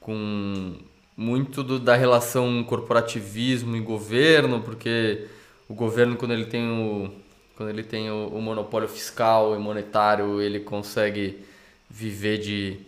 com 0.00 0.76
muito 1.16 1.62
do, 1.62 1.78
da 1.78 1.94
relação 1.94 2.62
corporativismo 2.64 3.76
e 3.76 3.80
governo, 3.80 4.60
porque 4.60 5.26
o 5.68 5.74
governo 5.74 6.16
quando 6.16 6.32
ele 6.32 6.46
tem 6.46 6.70
o 6.70 7.10
quando 7.56 7.68
ele 7.68 7.82
tem 7.82 8.10
o, 8.10 8.28
o, 8.28 8.40
monopólio 8.40 8.88
fiscal 8.88 9.54
e 9.54 9.58
monetário 9.58 10.40
ele 10.40 10.60
consegue 10.60 11.44
viver 11.88 12.38
de 12.38 12.80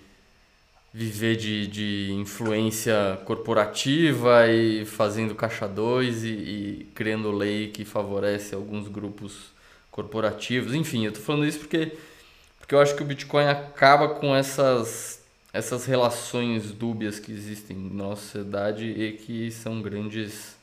viver 0.95 1.35
de, 1.35 1.67
de 1.67 2.13
influência 2.13 3.21
corporativa 3.25 4.47
e 4.47 4.85
fazendo 4.85 5.35
caixa 5.35 5.67
2 5.67 6.23
e, 6.23 6.29
e, 6.29 6.89
criando 6.95 7.33
lei 7.33 7.67
que 7.67 7.85
favorece 7.85 8.55
alguns 8.55 8.87
grupos 8.87 9.53
corporativos 9.91 10.73
enfim 10.73 11.05
eu 11.05 11.13
tô 11.13 11.19
falando 11.19 11.47
isso 11.47 11.59
porque 11.59 11.97
porque 12.61 12.77
eu 12.77 12.81
acho 12.81 12.95
que 12.95 13.03
o 13.03 13.05
Bitcoin 13.05 13.47
acaba 13.47 14.09
com 14.09 14.37
essas 14.37 15.21
essas 15.53 15.85
relações 15.85 16.71
dúbias 16.71 17.19
que 17.19 17.33
existem 17.33 17.77
na 17.77 18.05
nossa 18.05 18.23
sociedade 18.23 18.87
e 18.87 19.13
que 19.15 19.51
são 19.51 19.83
grandes 19.83 20.55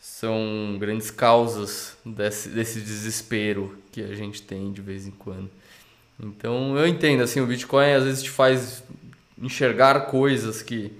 são 0.00 0.76
grandes 0.78 1.10
causas 1.10 1.96
desse, 2.04 2.50
desse 2.50 2.80
desespero 2.80 3.76
que 3.90 4.00
a 4.00 4.14
gente 4.14 4.40
tem 4.40 4.72
de 4.72 4.80
vez 4.80 5.06
em 5.06 5.10
quando. 5.10 5.50
Então 6.18 6.76
eu 6.78 6.86
entendo, 6.86 7.22
assim, 7.22 7.40
o 7.40 7.46
Bitcoin 7.46 7.92
às 7.92 8.04
vezes 8.04 8.22
te 8.22 8.30
faz 8.30 8.82
enxergar 9.40 10.06
coisas 10.06 10.62
que, 10.62 10.92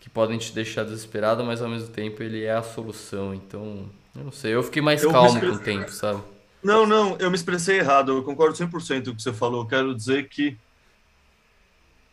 que 0.00 0.08
podem 0.08 0.38
te 0.38 0.52
deixar 0.52 0.84
desesperado, 0.84 1.44
mas 1.44 1.60
ao 1.60 1.68
mesmo 1.68 1.88
tempo 1.88 2.22
ele 2.22 2.44
é 2.44 2.52
a 2.52 2.62
solução. 2.62 3.34
Então, 3.34 3.88
eu 4.14 4.24
não 4.24 4.32
sei, 4.32 4.54
eu 4.54 4.62
fiquei 4.62 4.80
mais 4.80 5.02
eu 5.02 5.10
calmo 5.10 5.38
com 5.38 5.46
o 5.46 5.58
tempo, 5.58 5.92
sabe? 5.92 6.22
Não, 6.62 6.86
não, 6.86 7.16
eu 7.18 7.30
me 7.30 7.36
expressei 7.36 7.78
errado, 7.78 8.12
eu 8.12 8.22
concordo 8.22 8.56
100% 8.56 9.04
com 9.04 9.10
o 9.10 9.16
que 9.16 9.22
você 9.22 9.32
falou. 9.32 9.62
Eu 9.62 9.68
quero 9.68 9.94
dizer 9.94 10.28
que 10.28 10.56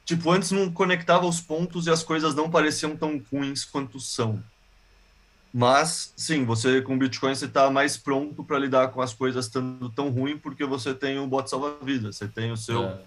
tipo, 0.06 0.30
antes 0.32 0.52
não 0.52 0.72
conectava 0.72 1.26
os 1.26 1.40
pontos 1.40 1.88
e 1.88 1.90
as 1.90 2.04
coisas 2.04 2.36
não 2.36 2.50
pareciam 2.50 2.96
tão 2.96 3.22
ruins 3.32 3.64
quanto 3.64 4.00
são. 4.00 4.44
Mas, 5.54 6.12
sim, 6.18 6.46
você 6.46 6.82
com 6.82 6.98
Bitcoin 6.98 7.36
você 7.36 7.46
está 7.46 7.70
mais 7.70 7.96
pronto 7.96 8.44
para 8.44 8.58
lidar 8.58 8.88
com 8.88 9.02
as 9.02 9.14
coisas 9.14 9.46
estando 9.46 9.88
tão 9.90 10.10
ruim 10.10 10.36
porque 10.38 10.66
você 10.66 10.96
tem 10.96 11.20
o 11.20 11.28
bot 11.28 11.48
salva-vidas, 11.48 12.16
você 12.16 12.28
tem 12.28 12.52
o 12.52 12.58
seu, 12.58 12.84
é. 12.86 13.00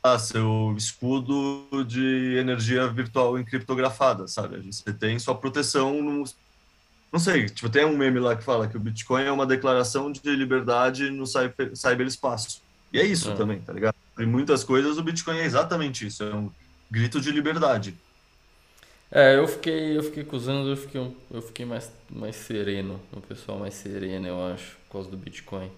ah, 0.00 0.18
seu 0.18 0.72
escudo 0.76 1.66
de 1.84 2.36
energia 2.38 2.86
virtual 2.86 3.36
encriptografada, 3.36 4.28
sabe? 4.28 4.72
Você 4.72 4.92
tem 4.92 5.18
sua 5.18 5.34
proteção 5.34 6.00
no, 6.00 6.24
não 7.14 7.20
sei, 7.20 7.48
tipo, 7.48 7.68
tem 7.68 7.84
um 7.84 7.96
meme 7.96 8.18
lá 8.18 8.34
que 8.34 8.42
fala 8.42 8.66
que 8.66 8.76
o 8.76 8.80
Bitcoin 8.80 9.22
é 9.22 9.30
uma 9.30 9.46
declaração 9.46 10.10
de 10.10 10.20
liberdade 10.34 11.10
no 11.10 11.24
cyber, 11.26 11.70
cyberespaço. 11.72 12.60
E 12.92 12.98
é 12.98 13.04
isso 13.04 13.30
é. 13.30 13.34
também, 13.36 13.60
tá 13.60 13.72
ligado? 13.72 13.94
Em 14.18 14.26
muitas 14.26 14.64
coisas 14.64 14.98
o 14.98 15.02
Bitcoin 15.02 15.38
é 15.38 15.44
exatamente 15.44 16.06
isso, 16.06 16.24
é 16.24 16.34
um 16.34 16.50
grito 16.90 17.20
de 17.20 17.30
liberdade. 17.30 17.96
É, 19.14 19.36
eu 19.36 19.46
fiquei, 19.46 19.96
eu 19.96 20.02
fiquei 20.02 20.24
com 20.24 20.36
os 20.36 20.48
anos, 20.48 20.68
eu 20.68 20.76
fiquei, 20.76 21.16
eu 21.30 21.40
fiquei 21.40 21.64
mais, 21.64 21.88
mais 22.10 22.34
sereno, 22.34 23.00
o 23.12 23.20
pessoal 23.20 23.56
mais 23.60 23.74
sereno, 23.74 24.26
eu 24.26 24.44
acho, 24.46 24.76
por 24.88 24.94
causa 24.94 25.08
do 25.08 25.16
Bitcoin. 25.16 25.70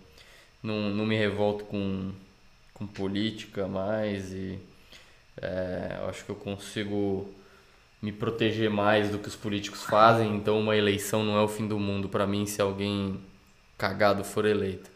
Não, 0.62 0.88
não 0.88 1.04
me 1.04 1.14
revolto 1.14 1.64
com, 1.66 2.12
com 2.72 2.86
política 2.86 3.68
mais 3.68 4.32
e 4.32 4.58
é, 5.36 5.98
eu 6.00 6.08
acho 6.08 6.24
que 6.24 6.30
eu 6.30 6.34
consigo 6.34 7.28
me 8.00 8.10
proteger 8.10 8.70
mais 8.70 9.10
do 9.10 9.18
que 9.18 9.28
os 9.28 9.36
políticos 9.36 9.82
fazem, 9.82 10.34
então 10.34 10.58
uma 10.58 10.74
eleição 10.74 11.22
não 11.22 11.36
é 11.36 11.42
o 11.42 11.48
fim 11.48 11.68
do 11.68 11.78
mundo 11.78 12.08
para 12.08 12.26
mim 12.26 12.46
se 12.46 12.62
alguém 12.62 13.20
cagado 13.76 14.24
for 14.24 14.46
eleito. 14.46 14.90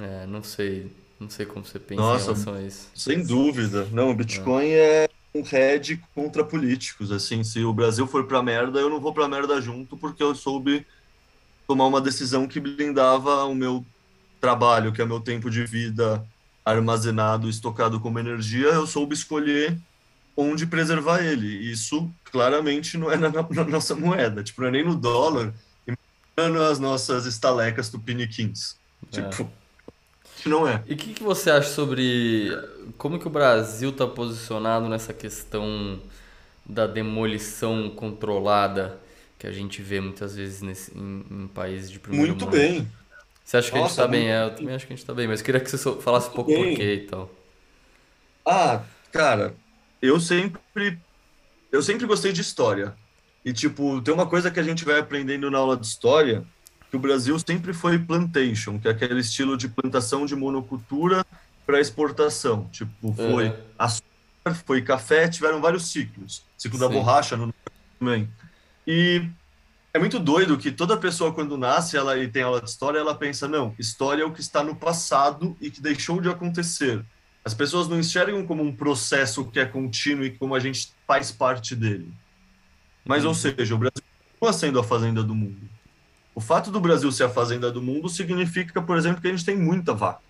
É, 0.00 0.26
não 0.26 0.44
sei, 0.44 0.92
não 1.18 1.28
sei 1.28 1.44
como 1.44 1.64
você 1.64 1.80
pensa 1.80 2.00
Nossa, 2.00 2.22
em 2.22 2.26
relação 2.26 2.54
a 2.54 2.62
isso. 2.62 2.88
Sem 2.94 3.24
dúvida. 3.24 3.88
Não, 3.90 4.10
o 4.10 4.14
Bitcoin 4.14 4.68
é, 4.68 5.04
é 5.04 5.08
um 5.38 5.42
head 5.42 6.00
contra 6.14 6.44
políticos. 6.44 7.10
Assim, 7.12 7.44
se 7.44 7.64
o 7.64 7.72
Brasil 7.72 8.06
for 8.06 8.26
pra 8.26 8.42
merda, 8.42 8.78
eu 8.78 8.90
não 8.90 9.00
vou 9.00 9.12
pra 9.12 9.28
merda 9.28 9.60
junto, 9.60 9.96
porque 9.96 10.22
eu 10.22 10.34
soube 10.34 10.86
tomar 11.66 11.86
uma 11.86 12.00
decisão 12.00 12.46
que 12.46 12.60
blindava 12.60 13.44
o 13.44 13.54
meu 13.54 13.84
trabalho, 14.40 14.92
que 14.92 15.02
é 15.02 15.04
meu 15.04 15.20
tempo 15.20 15.50
de 15.50 15.64
vida 15.64 16.24
armazenado, 16.64 17.48
estocado 17.48 17.98
como 17.98 18.18
energia, 18.18 18.68
eu 18.68 18.86
soube 18.86 19.14
escolher 19.14 19.78
onde 20.36 20.66
preservar 20.66 21.24
ele. 21.24 21.46
Isso 21.70 22.10
claramente 22.30 22.96
não 22.96 23.10
é 23.10 23.16
na, 23.16 23.30
na 23.30 23.64
nossa 23.64 23.94
moeda, 23.94 24.42
tipo, 24.42 24.60
não 24.60 24.68
é 24.68 24.70
nem 24.70 24.84
no 24.84 24.94
dólar, 24.94 25.52
imaginando 25.86 26.62
as 26.64 26.78
nossas 26.78 27.26
estalecas 27.26 27.88
tupiniquins. 27.88 28.76
É. 29.12 29.22
Tipo, 29.22 29.50
não 30.48 30.66
é. 30.66 30.84
E 30.86 30.94
o 30.94 30.96
que, 30.96 31.14
que 31.14 31.22
você 31.22 31.50
acha 31.50 31.70
sobre 31.70 32.50
como 32.96 33.18
que 33.18 33.26
o 33.26 33.30
Brasil 33.30 33.90
está 33.90 34.06
posicionado 34.06 34.88
nessa 34.88 35.12
questão 35.12 36.00
da 36.66 36.86
demolição 36.86 37.90
controlada 37.90 39.00
que 39.38 39.46
a 39.46 39.52
gente 39.52 39.82
vê 39.82 40.00
muitas 40.00 40.36
vezes 40.36 40.62
nesse, 40.62 40.96
em, 40.98 41.24
em 41.30 41.48
países 41.48 41.90
de 41.90 42.00
primeiro 42.00 42.28
Muito 42.28 42.46
mundo? 42.46 42.48
bem. 42.48 42.92
Você 43.44 43.56
acha 43.58 43.72
que 43.72 43.78
Nossa, 43.78 43.78
a 43.78 43.82
gente 43.82 43.90
está 43.90 44.06
bem? 44.06 44.30
É, 44.30 44.44
eu 44.44 44.54
também 44.54 44.74
acho 44.74 44.86
que 44.86 44.92
a 44.92 44.96
gente 44.96 45.02
está 45.04 45.14
bem, 45.14 45.28
mas 45.28 45.42
queria 45.42 45.60
que 45.60 45.70
você 45.70 45.78
falasse 46.00 46.30
um 46.30 46.34
pouco 46.34 46.52
bem. 46.52 46.56
por 46.56 46.72
quê 46.72 46.94
e 46.94 47.06
tal. 47.06 47.30
Ah, 48.46 48.88
cara, 49.12 49.60
eu 50.00 50.18
sempre 50.20 50.60
eu 51.72 51.82
sempre 51.82 52.06
gostei 52.06 52.32
de 52.32 52.40
história. 52.40 52.98
E 53.44 53.52
tipo, 53.52 54.02
tem 54.02 54.12
uma 54.14 54.28
coisa 54.28 54.50
que 54.50 54.60
a 54.60 54.62
gente 54.62 54.84
vai 54.84 54.98
aprendendo 55.00 55.50
na 55.50 55.58
aula 55.58 55.76
de 55.76 55.86
história, 55.86 56.46
que 56.90 56.96
o 56.96 56.98
Brasil 56.98 57.38
sempre 57.38 57.72
foi 57.72 57.98
plantation, 57.98 58.78
que 58.78 58.88
é 58.88 58.90
aquele 58.90 59.20
estilo 59.20 59.56
de 59.56 59.68
plantação 59.68 60.24
de 60.24 60.34
monocultura 60.34 61.24
para 61.66 61.80
exportação. 61.80 62.68
Tipo, 62.72 63.12
foi 63.12 63.54
açúcar, 63.78 64.54
foi 64.64 64.82
café, 64.82 65.28
tiveram 65.28 65.60
vários 65.60 65.90
ciclos. 65.90 66.42
Ciclo 66.56 66.78
Sim. 66.78 66.84
da 66.84 66.90
borracha 66.90 67.36
no 67.36 67.52
também. 67.98 68.28
E 68.86 69.28
é 69.92 69.98
muito 69.98 70.18
doido 70.18 70.56
que 70.56 70.70
toda 70.70 70.96
pessoa 70.96 71.32
quando 71.32 71.58
nasce, 71.58 71.96
ela 71.96 72.16
e 72.16 72.28
tem 72.28 72.42
aula 72.42 72.60
de 72.60 72.70
história, 72.70 72.98
ela 72.98 73.14
pensa, 73.14 73.46
não, 73.46 73.74
história 73.78 74.22
é 74.22 74.24
o 74.24 74.32
que 74.32 74.40
está 74.40 74.62
no 74.62 74.74
passado 74.74 75.56
e 75.60 75.70
que 75.70 75.82
deixou 75.82 76.20
de 76.20 76.28
acontecer. 76.28 77.04
As 77.44 77.52
pessoas 77.52 77.88
não 77.88 77.98
enxergam 77.98 78.46
como 78.46 78.62
um 78.62 78.74
processo 78.74 79.44
que 79.44 79.58
é 79.60 79.66
contínuo 79.66 80.24
e 80.24 80.30
como 80.30 80.54
a 80.54 80.60
gente 80.60 80.92
faz 81.06 81.30
parte 81.30 81.74
dele. 81.74 82.12
Mas, 83.04 83.24
ou 83.24 83.30
uhum. 83.30 83.34
seja, 83.34 83.74
o 83.74 83.78
Brasil 83.78 84.02
continua 84.38 84.52
sendo 84.52 84.78
a 84.78 84.84
fazenda 84.84 85.22
do 85.22 85.34
mundo. 85.34 85.68
O 86.38 86.40
fato 86.40 86.70
do 86.70 86.78
Brasil 86.78 87.10
ser 87.10 87.24
a 87.24 87.28
fazenda 87.28 87.68
do 87.68 87.82
mundo 87.82 88.08
significa, 88.08 88.80
por 88.80 88.96
exemplo, 88.96 89.20
que 89.20 89.26
a 89.26 89.30
gente 89.32 89.44
tem 89.44 89.56
muita 89.56 89.92
vaca, 89.92 90.20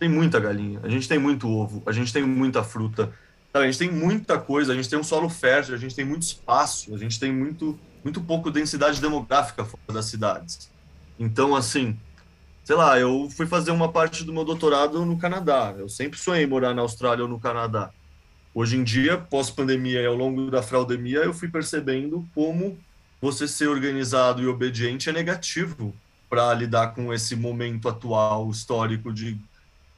tem 0.00 0.08
muita 0.08 0.40
galinha, 0.40 0.80
a 0.82 0.88
gente 0.88 1.08
tem 1.08 1.16
muito 1.16 1.48
ovo, 1.48 1.80
a 1.86 1.92
gente 1.92 2.12
tem 2.12 2.24
muita 2.24 2.64
fruta, 2.64 3.12
a 3.52 3.64
gente 3.64 3.78
tem 3.78 3.88
muita 3.88 4.36
coisa, 4.36 4.72
a 4.72 4.74
gente 4.74 4.90
tem 4.90 4.98
um 4.98 5.04
solo 5.04 5.28
fértil, 5.28 5.76
a 5.76 5.78
gente 5.78 5.94
tem 5.94 6.04
muito 6.04 6.22
espaço, 6.22 6.92
a 6.92 6.98
gente 6.98 7.20
tem 7.20 7.32
muito, 7.32 7.78
muito 8.02 8.20
pouco 8.20 8.50
densidade 8.50 9.00
demográfica 9.00 9.64
fora 9.64 9.92
das 9.92 10.06
cidades. 10.06 10.68
Então, 11.20 11.54
assim, 11.54 11.96
sei 12.64 12.74
lá, 12.74 12.98
eu 12.98 13.30
fui 13.30 13.46
fazer 13.46 13.70
uma 13.70 13.92
parte 13.92 14.24
do 14.24 14.32
meu 14.32 14.44
doutorado 14.44 15.06
no 15.06 15.16
Canadá. 15.16 15.72
Eu 15.78 15.88
sempre 15.88 16.18
sonhei 16.18 16.46
morar 16.46 16.74
na 16.74 16.82
Austrália 16.82 17.22
ou 17.22 17.30
no 17.30 17.38
Canadá. 17.38 17.92
Hoje 18.52 18.76
em 18.76 18.82
dia, 18.82 19.18
pós-pandemia 19.18 20.00
e 20.00 20.06
ao 20.06 20.16
longo 20.16 20.50
da 20.50 20.64
fraudemia, 20.64 21.18
eu 21.18 21.32
fui 21.32 21.46
percebendo 21.46 22.28
como 22.34 22.76
você 23.24 23.48
ser 23.48 23.68
organizado 23.68 24.42
e 24.42 24.46
obediente 24.46 25.08
é 25.08 25.12
negativo 25.12 25.96
para 26.28 26.52
lidar 26.52 26.88
com 26.88 27.10
esse 27.10 27.34
momento 27.34 27.88
atual 27.88 28.50
histórico 28.50 29.10
de 29.10 29.40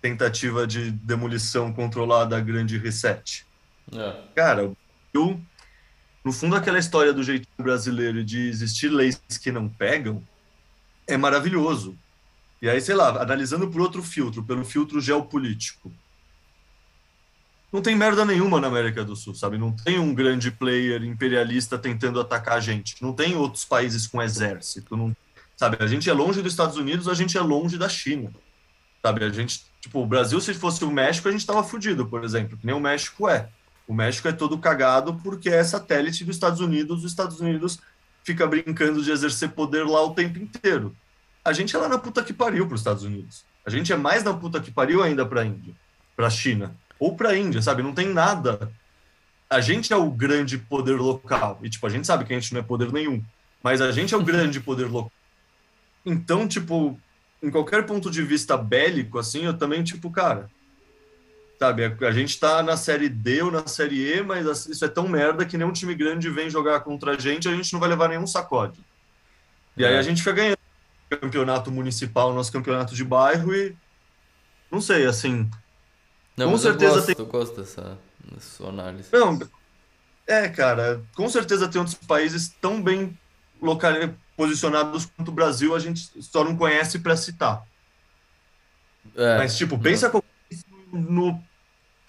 tentativa 0.00 0.64
de 0.64 0.92
demolição 0.92 1.72
controlada, 1.72 2.38
grande 2.38 2.78
reset. 2.78 3.44
É. 3.92 4.22
Cara, 4.32 4.72
eu, 5.12 5.40
no 6.24 6.32
fundo, 6.32 6.54
aquela 6.54 6.78
história 6.78 7.12
do 7.12 7.24
jeitinho 7.24 7.48
brasileiro 7.58 8.22
de 8.22 8.48
existir 8.48 8.90
leis 8.90 9.20
que 9.42 9.50
não 9.50 9.68
pegam 9.68 10.22
é 11.04 11.16
maravilhoso. 11.16 11.98
E 12.62 12.70
aí, 12.70 12.80
sei 12.80 12.94
lá, 12.94 13.20
analisando 13.20 13.68
por 13.68 13.80
outro 13.80 14.04
filtro, 14.04 14.44
pelo 14.44 14.64
filtro 14.64 15.00
geopolítico, 15.00 15.92
não 17.72 17.82
tem 17.82 17.96
merda 17.96 18.24
nenhuma 18.24 18.60
na 18.60 18.68
América 18.68 19.04
do 19.04 19.16
Sul, 19.16 19.34
sabe? 19.34 19.58
Não 19.58 19.72
tem 19.72 19.98
um 19.98 20.14
grande 20.14 20.50
player 20.50 21.02
imperialista 21.02 21.76
tentando 21.76 22.20
atacar 22.20 22.56
a 22.56 22.60
gente. 22.60 23.02
Não 23.02 23.12
tem 23.12 23.36
outros 23.36 23.64
países 23.64 24.06
com 24.06 24.22
exército. 24.22 24.96
Não, 24.96 25.14
sabe? 25.56 25.76
A 25.80 25.86
gente 25.86 26.08
é 26.08 26.12
longe 26.12 26.40
dos 26.40 26.52
Estados 26.52 26.76
Unidos, 26.76 27.08
a 27.08 27.14
gente 27.14 27.36
é 27.36 27.40
longe 27.40 27.76
da 27.76 27.88
China. 27.88 28.30
Sabe? 29.02 29.24
A 29.24 29.30
gente, 29.30 29.64
tipo, 29.80 30.00
o 30.00 30.06
Brasil, 30.06 30.40
se 30.40 30.54
fosse 30.54 30.84
o 30.84 30.90
México, 30.90 31.28
a 31.28 31.32
gente 31.32 31.46
tava 31.46 31.62
fudido, 31.64 32.06
por 32.06 32.24
exemplo, 32.24 32.56
que 32.56 32.66
nem 32.66 32.74
o 32.74 32.80
México 32.80 33.28
é. 33.28 33.48
O 33.86 33.94
México 33.94 34.26
é 34.28 34.32
todo 34.32 34.58
cagado 34.58 35.14
porque 35.22 35.48
é 35.48 35.62
satélite 35.62 36.24
dos 36.24 36.36
Estados 36.36 36.60
Unidos. 36.60 37.04
Os 37.04 37.10
Estados 37.10 37.40
Unidos 37.40 37.80
fica 38.24 38.46
brincando 38.46 39.02
de 39.02 39.10
exercer 39.10 39.50
poder 39.50 39.84
lá 39.84 40.02
o 40.02 40.14
tempo 40.14 40.38
inteiro. 40.38 40.94
A 41.44 41.52
gente 41.52 41.74
é 41.74 41.78
lá 41.78 41.88
na 41.88 41.98
puta 41.98 42.22
que 42.24 42.32
pariu 42.32 42.66
para 42.66 42.74
os 42.74 42.80
Estados 42.80 43.04
Unidos. 43.04 43.44
A 43.64 43.70
gente 43.70 43.92
é 43.92 43.96
mais 43.96 44.24
na 44.24 44.34
puta 44.34 44.60
que 44.60 44.70
pariu 44.70 45.02
ainda 45.02 45.26
para 45.26 45.42
a 45.42 45.44
Índia, 45.44 45.74
para 46.16 46.26
a 46.26 46.30
China 46.30 46.74
ou 46.98 47.16
para 47.16 47.30
a 47.30 47.38
Índia, 47.38 47.62
sabe? 47.62 47.82
Não 47.82 47.94
tem 47.94 48.08
nada. 48.08 48.70
A 49.48 49.60
gente 49.60 49.92
é 49.92 49.96
o 49.96 50.10
grande 50.10 50.58
poder 50.58 50.96
local. 50.96 51.58
E, 51.62 51.70
tipo, 51.70 51.86
a 51.86 51.90
gente 51.90 52.06
sabe 52.06 52.24
que 52.24 52.32
a 52.32 52.38
gente 52.38 52.52
não 52.52 52.60
é 52.60 52.64
poder 52.64 52.92
nenhum. 52.92 53.22
Mas 53.62 53.80
a 53.80 53.92
gente 53.92 54.14
é 54.14 54.16
o 54.16 54.22
grande 54.22 54.60
poder 54.60 54.86
local. 54.86 55.12
Então, 56.04 56.46
tipo, 56.46 56.98
em 57.42 57.50
qualquer 57.50 57.84
ponto 57.84 58.10
de 58.10 58.22
vista 58.22 58.56
bélico, 58.56 59.18
assim, 59.18 59.44
eu 59.44 59.56
também, 59.56 59.82
tipo, 59.82 60.10
cara, 60.10 60.48
sabe, 61.58 61.84
a 61.84 62.10
gente 62.12 62.38
tá 62.38 62.62
na 62.62 62.76
série 62.76 63.08
D 63.08 63.42
ou 63.42 63.50
na 63.50 63.66
série 63.66 64.14
E, 64.14 64.22
mas 64.22 64.66
isso 64.66 64.84
é 64.84 64.88
tão 64.88 65.08
merda 65.08 65.44
que 65.44 65.56
nenhum 65.56 65.72
time 65.72 65.94
grande 65.94 66.30
vem 66.30 66.50
jogar 66.50 66.80
contra 66.80 67.12
a 67.12 67.18
gente, 67.18 67.48
a 67.48 67.54
gente 67.54 67.72
não 67.72 67.80
vai 67.80 67.88
levar 67.88 68.08
nenhum 68.08 68.26
sacode. 68.26 68.80
E 69.76 69.84
é. 69.84 69.88
aí 69.88 69.96
a 69.96 70.02
gente 70.02 70.22
fica 70.22 70.32
ganhando 70.32 70.58
campeonato 71.08 71.70
municipal, 71.70 72.34
nosso 72.34 72.52
campeonato 72.52 72.94
de 72.94 73.04
bairro 73.04 73.54
e 73.54 73.76
não 74.70 74.80
sei, 74.80 75.06
assim, 75.06 75.48
não, 76.36 76.50
com 76.50 76.58
certeza 76.58 76.92
eu 76.92 76.94
gosto, 76.94 77.06
tem. 77.06 77.16
Eu 77.18 77.26
gosto 77.26 77.60
dessa, 77.60 77.98
dessa 78.24 78.56
sua 78.56 78.68
análise. 78.68 79.08
Não, 79.12 79.38
é, 80.26 80.48
cara, 80.48 81.02
com 81.14 81.28
certeza 81.28 81.68
tem 81.68 81.78
outros 81.78 81.96
países 81.96 82.52
tão 82.60 82.82
bem 82.82 83.16
local, 83.62 83.92
posicionados 84.36 85.06
quanto 85.06 85.28
o 85.28 85.34
Brasil, 85.34 85.74
a 85.74 85.78
gente 85.78 86.10
só 86.22 86.44
não 86.44 86.56
conhece 86.56 86.98
para 86.98 87.16
citar. 87.16 87.64
É, 89.14 89.38
Mas, 89.38 89.56
tipo, 89.56 89.78
pensa 89.78 90.12
no, 90.92 91.40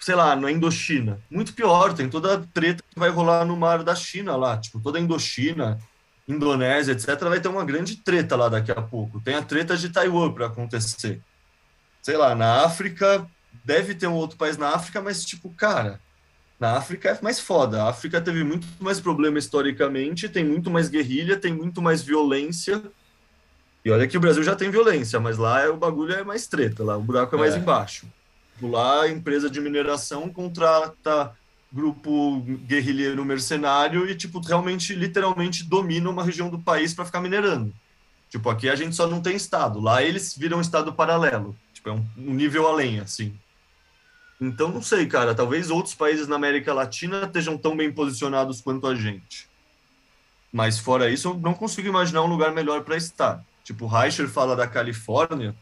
sei 0.00 0.14
lá, 0.14 0.36
na 0.36 0.50
Indochina. 0.50 1.20
Muito 1.30 1.54
pior, 1.54 1.94
tem 1.94 2.08
toda 2.08 2.34
a 2.34 2.40
treta 2.40 2.82
que 2.90 2.98
vai 2.98 3.08
rolar 3.08 3.44
no 3.44 3.56
mar 3.56 3.82
da 3.82 3.94
China 3.94 4.36
lá. 4.36 4.58
Tipo, 4.58 4.80
toda 4.80 4.98
a 4.98 5.00
Indochina, 5.00 5.78
Indonésia, 6.26 6.92
etc., 6.92 7.18
vai 7.20 7.40
ter 7.40 7.48
uma 7.48 7.64
grande 7.64 7.96
treta 7.96 8.36
lá 8.36 8.48
daqui 8.48 8.70
a 8.70 8.82
pouco. 8.82 9.20
Tem 9.20 9.34
a 9.34 9.42
treta 9.42 9.76
de 9.76 9.88
Taiwan 9.88 10.32
para 10.32 10.46
acontecer. 10.46 11.20
Sei 12.02 12.16
lá, 12.16 12.34
na 12.34 12.64
África, 12.64 13.26
deve 13.64 13.94
ter 13.94 14.06
um 14.06 14.14
outro 14.14 14.36
país 14.36 14.56
na 14.56 14.74
África, 14.74 15.00
mas, 15.00 15.24
tipo, 15.24 15.50
cara, 15.50 16.00
na 16.58 16.76
África 16.76 17.10
é 17.10 17.18
mais 17.22 17.38
foda. 17.38 17.82
A 17.82 17.88
África 17.90 18.20
teve 18.20 18.42
muito 18.42 18.66
mais 18.80 19.00
problema 19.00 19.38
historicamente, 19.38 20.28
tem 20.28 20.44
muito 20.44 20.70
mais 20.70 20.88
guerrilha, 20.88 21.36
tem 21.36 21.52
muito 21.52 21.80
mais 21.80 22.02
violência. 22.02 22.82
E 23.84 23.90
olha 23.90 24.06
que 24.08 24.16
o 24.16 24.20
Brasil 24.20 24.42
já 24.42 24.56
tem 24.56 24.70
violência, 24.70 25.20
mas 25.20 25.38
lá 25.38 25.60
é, 25.60 25.68
o 25.68 25.76
bagulho 25.76 26.14
é 26.14 26.24
mais 26.24 26.46
treta, 26.46 26.82
lá 26.82 26.96
o 26.96 27.02
buraco 27.02 27.34
é 27.36 27.38
mais 27.38 27.54
é. 27.54 27.58
embaixo. 27.58 28.06
Lá 28.60 29.02
a 29.02 29.08
empresa 29.08 29.48
de 29.48 29.60
mineração 29.60 30.28
contrata 30.28 31.32
grupo 31.70 32.40
guerrilheiro 32.66 33.24
mercenário 33.24 34.08
e, 34.08 34.14
tipo, 34.14 34.40
realmente, 34.40 34.94
literalmente 34.94 35.64
domina 35.64 36.10
uma 36.10 36.24
região 36.24 36.48
do 36.48 36.58
país 36.58 36.94
para 36.94 37.04
ficar 37.04 37.20
minerando. 37.20 37.72
Tipo, 38.30 38.50
aqui 38.50 38.68
a 38.68 38.74
gente 38.74 38.96
só 38.96 39.06
não 39.06 39.20
tem 39.20 39.36
estado. 39.36 39.80
Lá 39.80 40.02
eles 40.02 40.36
viram 40.36 40.60
estado 40.60 40.92
paralelo. 40.92 41.56
Tipo, 41.72 41.90
é 41.90 41.92
um, 41.92 42.06
um 42.16 42.34
nível 42.34 42.66
além, 42.66 43.00
assim. 43.00 43.34
Então, 44.40 44.70
não 44.70 44.82
sei, 44.82 45.06
cara. 45.06 45.34
Talvez 45.34 45.70
outros 45.70 45.94
países 45.94 46.28
na 46.28 46.36
América 46.36 46.72
Latina 46.72 47.24
estejam 47.24 47.58
tão 47.58 47.76
bem 47.76 47.92
posicionados 47.92 48.60
quanto 48.60 48.86
a 48.86 48.94
gente. 48.94 49.48
Mas, 50.52 50.78
fora 50.78 51.10
isso, 51.10 51.28
eu 51.28 51.34
não 51.34 51.54
consigo 51.54 51.88
imaginar 51.88 52.22
um 52.22 52.28
lugar 52.28 52.52
melhor 52.52 52.82
para 52.82 52.96
estar. 52.96 53.44
Tipo, 53.64 53.86
Reicher 53.86 54.28
fala 54.28 54.56
da 54.56 54.66
Califórnia. 54.66 55.54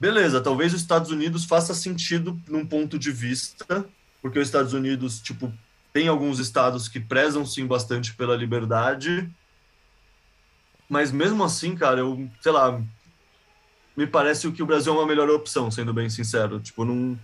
Beleza, 0.00 0.40
talvez 0.40 0.74
os 0.74 0.80
Estados 0.80 1.10
Unidos 1.10 1.44
faça 1.44 1.74
sentido 1.74 2.40
num 2.48 2.66
ponto 2.66 2.98
de 2.98 3.12
vista, 3.12 3.86
porque 4.20 4.38
os 4.38 4.48
Estados 4.48 4.72
Unidos, 4.72 5.20
tipo, 5.20 5.52
tem 5.92 6.08
alguns 6.08 6.40
estados 6.40 6.88
que 6.88 6.98
prezam 6.98 7.46
sim 7.46 7.66
bastante 7.66 8.12
pela 8.14 8.34
liberdade, 8.34 9.30
mas 10.88 11.12
mesmo 11.12 11.44
assim, 11.44 11.76
cara, 11.76 12.00
eu, 12.00 12.28
sei 12.40 12.50
lá, 12.50 12.82
me 13.96 14.06
parece 14.06 14.50
que 14.52 14.62
o 14.62 14.66
Brasil 14.66 14.92
é 14.92 14.96
uma 14.96 15.06
melhor 15.06 15.30
opção, 15.30 15.70
sendo 15.70 15.92
bem 15.94 16.10
sincero. 16.10 16.60
Tipo, 16.60 16.84
não. 16.84 17.18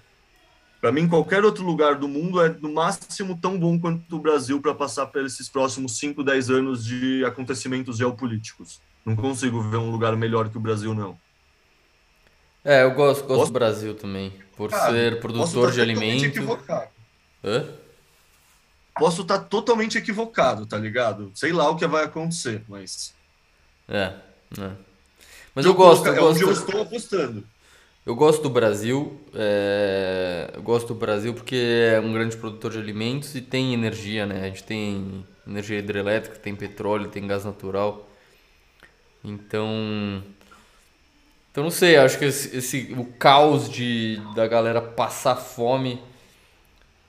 Para 0.81 0.93
mim, 0.93 1.09
qualquer 1.09 1.45
outro 1.45 1.65
lugar 1.65 1.97
do 1.97 2.07
mundo 2.07 2.41
é 2.41 2.49
no 2.49 2.73
máximo 2.73 3.37
tão 3.41 3.59
bom 3.59 3.79
quanto 3.79 4.17
o 4.17 4.21
Brasil 4.21 4.61
para 4.61 4.75
passar 4.75 5.07
por 5.07 5.25
esses 5.25 5.49
próximos 5.49 5.99
5, 5.99 6.23
10 6.23 6.51
anos 6.51 6.85
de 6.85 7.25
acontecimentos 7.25 7.99
geopolíticos. 7.99 8.81
Não 9.05 9.17
consigo 9.17 9.61
ver 9.63 9.79
um 9.79 9.91
lugar 9.91 10.15
melhor 10.17 10.49
que 10.49 10.57
o 10.57 10.61
Brasil, 10.61 10.95
não. 10.95 11.19
É, 12.65 12.85
eu 12.85 12.93
gosto, 12.93 13.23
gosto 13.23 13.39
posso... 13.39 13.51
do 13.51 13.55
Brasil 13.55 13.95
também. 13.95 14.33
Por 14.57 14.71
Cara, 14.71 14.93
ser 14.93 15.21
produtor 15.21 15.73
de 15.73 15.81
alimentos. 15.81 16.25
Equivocado. 16.25 16.91
Hã? 17.43 17.67
Posso 18.99 19.23
estar 19.23 19.39
totalmente 19.39 19.97
equivocado, 19.97 20.67
tá 20.67 20.77
ligado? 20.77 21.31
Sei 21.35 21.53
lá 21.53 21.71
o 21.71 21.77
que 21.77 21.87
vai 21.87 22.05
acontecer, 22.05 22.63
mas. 22.69 23.15
É, 23.89 24.13
é. 24.59 24.71
Mas 25.55 25.65
eu, 25.65 25.73
eu 25.73 25.75
gosto, 25.75 26.07
eu 26.07 26.15
é 26.15 26.19
gosto. 26.19 26.43
eu 26.43 26.53
estou 26.53 26.83
apostando. 26.83 27.45
Eu 28.09 28.17
gosto 28.17 28.43
do 28.43 28.49
Brasil, 28.49 29.21
é... 29.35 30.51
eu 30.55 30.63
gosto 30.63 30.89
do 30.89 30.95
Brasil 30.95 31.35
porque 31.35 31.93
é 31.95 32.01
um 32.01 32.11
grande 32.11 32.39
produtor 32.39 32.73
de 32.73 32.79
alimentos 32.79 33.35
e 33.35 33.43
tem 33.43 33.75
energia, 33.75 34.25
né? 34.25 34.45
A 34.45 34.47
gente 34.47 34.65
tem 34.65 35.27
energia 35.47 35.79
hidrelétrica, 35.79 36.39
tem 36.39 36.57
petróleo, 36.57 37.11
tem 37.11 37.27
gás 37.27 37.45
natural. 37.45 38.09
Então, 39.23 40.25
então 41.53 41.63
não 41.63 41.71
sei, 41.71 41.99
acho 41.99 42.19
que 42.19 42.25
esse, 42.25 42.57
esse 42.57 42.95
o 42.97 43.05
caos 43.05 43.69
de 43.69 44.19
da 44.35 44.47
galera 44.47 44.81
passar 44.81 45.37
fome 45.37 46.01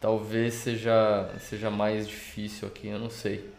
talvez 0.02 0.56
seja 0.56 1.34
seja 1.40 1.70
mais 1.70 2.10
difícil 2.10 2.68
aqui, 2.68 2.90
eu 2.90 3.00
não 3.00 3.10
sei. 3.10 3.50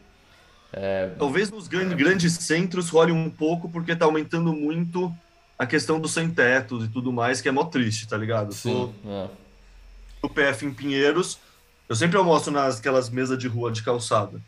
É... 0.74 1.08
Talvez 1.18 1.50
nos 1.50 1.68
grandes 1.68 2.34
centros 2.34 2.90
role 2.90 3.12
um 3.12 3.30
pouco, 3.30 3.66
porque 3.66 3.96
tá 3.96 4.04
aumentando 4.04 4.52
muito 4.52 5.10
a 5.60 5.66
questão 5.66 6.00
dos 6.00 6.12
sem-tetos 6.12 6.86
e 6.86 6.88
tudo 6.88 7.12
mais, 7.12 7.42
que 7.42 7.48
é 7.48 7.52
mó 7.52 7.64
triste, 7.64 8.08
tá 8.08 8.16
ligado? 8.16 8.50
Sim, 8.54 8.72
Sou 8.72 8.94
é. 9.04 9.28
do 10.22 10.30
PF 10.30 10.64
em 10.64 10.72
Pinheiros, 10.72 11.38
eu 11.86 11.94
sempre 11.94 12.16
almoço 12.16 12.50
nas 12.50 12.78
aquelas 12.78 13.10
mesas 13.10 13.36
de 13.36 13.46
rua 13.46 13.70
de 13.70 13.82
calçada. 13.82 14.40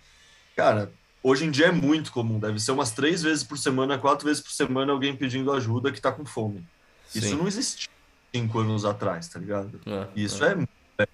Cara, 0.56 0.90
hoje 1.22 1.44
em 1.44 1.50
dia 1.50 1.66
é 1.66 1.70
muito 1.70 2.10
comum, 2.10 2.38
deve 2.38 2.58
ser 2.58 2.72
umas 2.72 2.92
três 2.92 3.22
vezes 3.22 3.44
por 3.44 3.58
semana, 3.58 3.98
quatro 3.98 4.26
vezes 4.26 4.42
por 4.42 4.52
semana 4.52 4.90
alguém 4.90 5.14
pedindo 5.14 5.52
ajuda 5.52 5.92
que 5.92 6.00
tá 6.00 6.10
com 6.10 6.24
fome. 6.24 6.64
Sim. 7.06 7.18
Isso 7.18 7.36
não 7.36 7.46
existia 7.46 7.90
cinco 8.34 8.60
anos 8.60 8.86
atrás, 8.86 9.28
tá 9.28 9.38
ligado? 9.38 9.78
É, 9.84 10.06
Isso 10.16 10.42
é. 10.42 10.56
é 10.98 11.06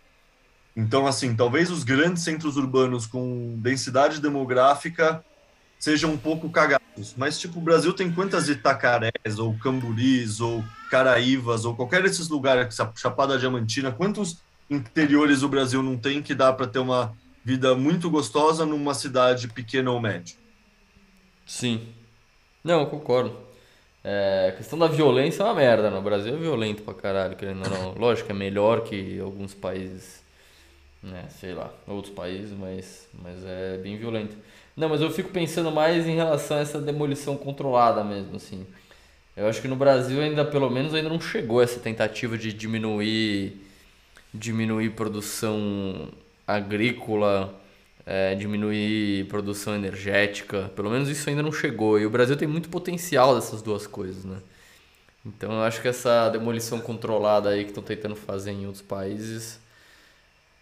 então, 0.77 1.09
assim, 1.09 1.35
talvez 1.35 1.73
os 1.73 1.83
grandes 1.83 2.23
centros 2.23 2.57
urbanos 2.57 3.05
com 3.05 3.59
densidade 3.59 4.21
demográfica 4.21 5.25
sejam 5.79 6.13
um 6.13 6.19
pouco 6.19 6.51
cagados. 6.51 7.15
Mas, 7.17 7.39
tipo, 7.39 7.59
o 7.59 7.63
Brasil 7.63 7.93
tem 7.93 8.11
quantas 8.11 8.49
Itacarés, 8.49 9.39
ou 9.39 9.57
Camburis, 9.59 10.41
ou 10.41 10.65
Caraívas, 10.91 11.65
ou 11.65 11.75
qualquer 11.75 12.03
desses 12.03 12.29
lugares, 12.29 12.77
Chapada 12.97 13.39
Diamantina, 13.39 13.93
quantos 13.93 14.39
interiores 14.69 15.43
o 15.43 15.49
Brasil 15.49 15.83
não 15.83 15.97
tem 15.97 16.23
que 16.23 16.35
dá 16.35 16.53
para 16.53 16.67
ter 16.67 16.79
uma 16.79 17.15
vida 17.45 17.75
muito 17.75 18.11
gostosa 18.11 18.67
numa 18.67 18.93
cidade 18.95 19.49
pequena 19.49 19.91
ou 19.91 20.01
média? 20.01 20.37
Sim. 21.47 21.89
Não, 22.63 22.81
eu 22.81 22.87
concordo. 22.87 23.35
É, 24.05 24.51
a 24.53 24.57
questão 24.57 24.79
da 24.79 24.87
violência 24.87 25.43
é 25.43 25.47
uma 25.47 25.55
merda. 25.55 25.91
No 25.91 26.03
Brasil 26.03 26.35
é 26.35 26.39
violento 26.39 26.83
pra 26.83 26.95
caralho, 26.95 27.37
querendo 27.37 27.65
ou 27.65 27.71
não. 27.71 27.93
Lógico, 27.99 28.31
é 28.31 28.35
melhor 28.35 28.83
que 28.83 29.19
alguns 29.21 29.55
países 29.55 30.19
né, 31.03 31.27
sei 31.31 31.55
lá, 31.55 31.73
outros 31.87 32.15
países, 32.15 32.57
mas, 32.57 33.09
mas 33.23 33.45
é 33.45 33.79
bem 33.79 33.97
violento. 33.97 34.37
Não, 34.79 34.89
mas 34.89 35.01
eu 35.01 35.11
fico 35.11 35.31
pensando 35.31 35.73
mais 35.73 36.07
em 36.07 36.15
relação 36.15 36.57
a 36.57 36.61
essa 36.61 36.81
demolição 36.81 37.37
controlada 37.37 38.05
mesmo, 38.05 38.37
assim. 38.37 38.65
Eu 39.37 39.49
acho 39.49 39.61
que 39.61 39.67
no 39.67 39.75
Brasil 39.75 40.21
ainda, 40.21 40.45
pelo 40.45 40.71
menos, 40.71 40.95
ainda 40.95 41.09
não 41.09 41.21
chegou 41.21 41.61
essa 41.61 41.81
tentativa 41.81 42.39
de 42.39 42.53
diminuir, 42.53 43.57
diminuir 44.33 44.91
produção 44.91 46.09
agrícola, 46.47 47.61
é, 48.07 48.37
diminuir 48.37 49.27
produção 49.27 49.75
energética. 49.75 50.71
Pelo 50.77 50.91
menos 50.91 51.09
isso 51.09 51.29
ainda 51.29 51.43
não 51.43 51.53
chegou. 51.53 51.99
E 51.99 52.07
o 52.07 52.11
Brasil 52.11 52.37
tem 52.37 52.47
muito 52.47 52.69
potencial 52.69 53.35
dessas 53.35 53.61
duas 53.61 53.85
coisas, 53.85 54.25
né? 54.25 54.39
Então 55.27 55.53
eu 55.55 55.63
acho 55.63 55.83
que 55.83 55.89
essa 55.89 56.29
demolição 56.29 56.81
controlada 56.81 57.49
aí 57.51 57.65
que 57.65 57.71
estão 57.71 57.83
tentando 57.83 58.15
fazer 58.15 58.53
em 58.53 58.67
outros 58.67 58.83
países 58.83 59.59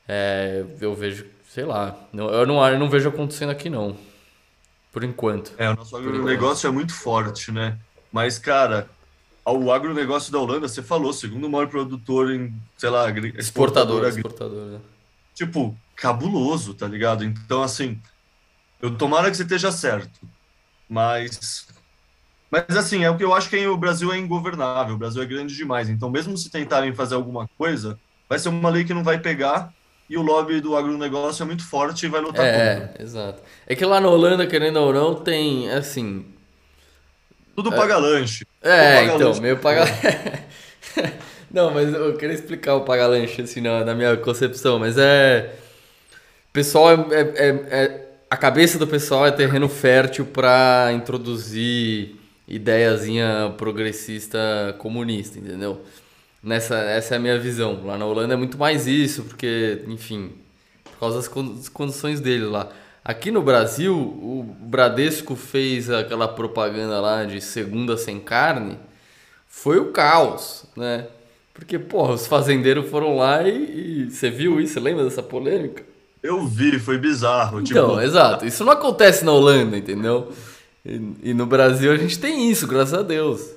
é, 0.09 0.65
eu 0.81 0.95
vejo, 0.95 1.27
sei 1.57 1.65
lá, 1.65 1.97
eu 2.13 2.47
não, 2.47 2.69
eu 2.69 2.79
não 2.79 2.91
vejo 2.91 3.09
acontecendo 3.09 3.49
aqui 3.49 3.71
não, 3.71 3.97
por 4.93 5.03
enquanto. 5.03 5.55
É, 5.57 5.71
o 5.71 5.75
nosso 5.75 5.97
agronegócio 5.97 6.69
é 6.69 6.71
muito 6.71 6.93
forte, 6.93 7.51
né? 7.51 7.79
Mas, 8.13 8.39
cara, 8.39 8.91
o 9.43 9.73
agronegócio 9.73 10.31
da 10.31 10.39
Holanda, 10.39 10.69
você 10.69 10.83
falou, 10.83 11.15
segundo 11.15 11.49
maior 11.49 11.67
produtor 11.67 12.31
em, 12.31 12.55
sei 12.77 12.91
lá, 12.91 13.09
exportador. 13.09 13.39
Exportador, 13.39 14.07
exportador 14.07 14.67
né? 14.67 14.81
Tipo, 15.35 15.75
cabuloso, 15.95 16.75
tá 16.75 16.87
ligado? 16.87 17.25
Então, 17.25 17.63
assim, 17.63 17.99
eu 18.83 18.95
tomara 18.95 19.31
que 19.31 19.37
você 19.39 19.45
esteja 19.45 19.73
certo, 19.73 20.29
mas... 20.87 21.67
Mas, 22.51 22.77
assim, 22.77 23.03
é 23.03 23.09
o 23.09 23.17
que 23.17 23.25
eu 23.25 23.33
acho 23.33 23.49
que 23.49 23.67
o 23.67 23.79
Brasil 23.79 24.13
é 24.13 24.19
ingovernável, 24.19 24.95
o 24.95 24.99
Brasil 24.99 25.23
é 25.23 25.27
grande 25.27 25.57
demais. 25.57 25.89
Então, 25.89 26.11
mesmo 26.11 26.37
se 26.37 26.51
tentarem 26.51 26.95
fazer 26.95 27.15
alguma 27.15 27.49
coisa, 27.57 27.99
vai 28.29 28.39
ser 28.39 28.51
uma 28.51 28.69
lei 28.69 28.85
que 28.85 28.93
não 28.93 29.03
vai 29.03 29.19
pegar 29.19 29.73
e 30.09 30.17
o 30.17 30.23
lobby 30.23 30.61
do 30.61 30.77
agronegócio 30.77 31.43
é 31.43 31.47
muito 31.47 31.67
forte 31.67 32.07
e 32.07 32.09
vai 32.09 32.21
lutar 32.21 32.45
é, 32.45 32.53
contra. 32.53 32.95
É, 32.99 33.03
exato. 33.03 33.43
É 33.67 33.75
que 33.75 33.85
lá 33.85 34.01
na 34.01 34.09
Holanda, 34.09 34.47
querendo 34.47 34.77
ou 34.77 34.93
não, 34.93 35.15
tem, 35.15 35.71
assim... 35.71 36.25
Tudo 37.55 37.73
é, 37.73 37.77
paga 37.77 37.97
lanche. 37.97 38.47
É, 38.63 39.01
paga 39.01 39.15
então, 39.15 39.29
lanche. 39.29 39.41
meio 39.41 39.57
paga... 39.59 39.85
não, 41.51 41.73
mas 41.73 41.93
eu 41.93 42.17
queria 42.17 42.35
explicar 42.35 42.75
o 42.75 42.83
paga 42.83 43.07
lanche, 43.07 43.43
assim, 43.43 43.61
na, 43.61 43.85
na 43.85 43.95
minha 43.95 44.17
concepção, 44.17 44.79
mas 44.79 44.97
é... 44.97 45.55
O 46.51 46.53
pessoal 46.53 46.91
é, 46.91 46.95
é, 47.11 47.21
é, 47.21 47.49
é... 47.71 48.07
A 48.29 48.37
cabeça 48.37 48.79
do 48.79 48.87
pessoal 48.87 49.27
é 49.27 49.31
terreno 49.31 49.69
fértil 49.69 50.27
para 50.27 50.91
introduzir 50.93 52.17
ideiazinha 52.47 53.55
progressista 53.57 54.75
comunista, 54.79 55.39
entendeu? 55.39 55.81
Nessa, 56.47 56.77
essa 56.77 57.15
é 57.15 57.17
a 57.17 57.21
minha 57.21 57.37
visão. 57.41 57.85
Lá 57.85 57.99
na 57.99 58.07
Holanda 58.07 58.35
é 58.35 58.37
muito 58.37 58.57
mais 58.57 58.87
isso, 58.87 59.25
porque, 59.25 59.83
enfim, 59.89 60.31
por 60.85 61.01
causa 61.01 61.17
das 61.17 61.69
condições 61.69 62.21
dele 62.21 62.45
lá. 62.45 62.69
Aqui 63.05 63.33
no 63.33 63.43
Brasil, 63.43 63.97
o 63.97 64.47
Bradesco 64.61 65.35
fez 65.35 65.91
aquela 65.91 66.29
propaganda 66.29 67.01
lá 67.01 67.25
de 67.25 67.41
segunda 67.41 67.97
sem 67.97 68.21
carne, 68.21 68.79
foi 69.49 69.81
o 69.81 69.87
caos, 69.87 70.65
né? 70.77 71.09
Porque, 71.53 71.81
porra, 71.81 72.15
os 72.15 72.29
fazendeiros 72.29 72.89
foram 72.91 73.17
lá 73.17 73.43
e, 73.43 74.05
e 74.05 74.11
você 74.11 74.31
viu 74.31 74.61
isso? 74.61 74.75
Você 74.75 74.81
lembra 74.81 75.03
dessa 75.03 75.25
polêmica? 75.25 75.83
Eu 76.23 76.47
vi, 76.47 76.79
foi 76.79 76.97
bizarro. 76.97 77.61
Então, 77.61 77.89
tipo... 77.89 78.01
exato. 78.01 78.47
Isso 78.47 78.65
não 78.65 78.73
acontece 78.73 79.25
na 79.25 79.33
Holanda, 79.33 79.77
entendeu? 79.77 80.31
E, 80.85 81.31
e 81.31 81.35
no 81.35 81.47
Brasil 81.47 81.91
a 81.91 81.97
gente 81.97 82.21
tem 82.21 82.49
isso, 82.49 82.69
graças 82.69 82.95
a 82.95 83.03
Deus. 83.03 83.57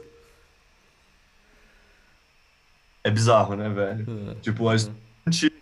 É 3.03 3.09
bizarro, 3.09 3.55
né, 3.55 3.69
velho? 3.69 4.05
Uhum. 4.07 4.35
Tipo, 4.41 4.67
a 4.67 4.75
estudante 4.75 5.53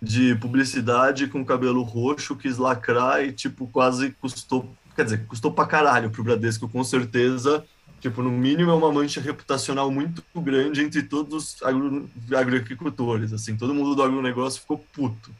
de 0.00 0.34
publicidade 0.36 1.26
com 1.26 1.44
cabelo 1.44 1.82
roxo 1.82 2.36
quis 2.36 2.58
lacrar 2.58 3.24
e, 3.24 3.32
tipo, 3.32 3.66
quase 3.66 4.10
custou. 4.20 4.68
Quer 4.94 5.04
dizer, 5.04 5.26
custou 5.26 5.52
pra 5.52 5.66
caralho 5.66 6.10
pro 6.10 6.22
Bradesco, 6.22 6.68
com 6.68 6.84
certeza. 6.84 7.64
Tipo, 8.00 8.22
no 8.22 8.30
mínimo 8.30 8.70
é 8.70 8.74
uma 8.74 8.92
mancha 8.92 9.20
reputacional 9.20 9.90
muito 9.90 10.22
grande 10.36 10.82
entre 10.82 11.02
todos 11.02 11.54
os 11.54 11.62
agro, 11.62 12.08
agricultores, 12.36 13.32
assim. 13.32 13.56
Todo 13.56 13.74
mundo 13.74 13.94
do 13.94 14.02
agronegócio 14.02 14.60
ficou 14.60 14.78
puto. 14.92 15.30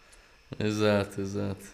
Exato, 0.58 1.20
exato. 1.20 1.64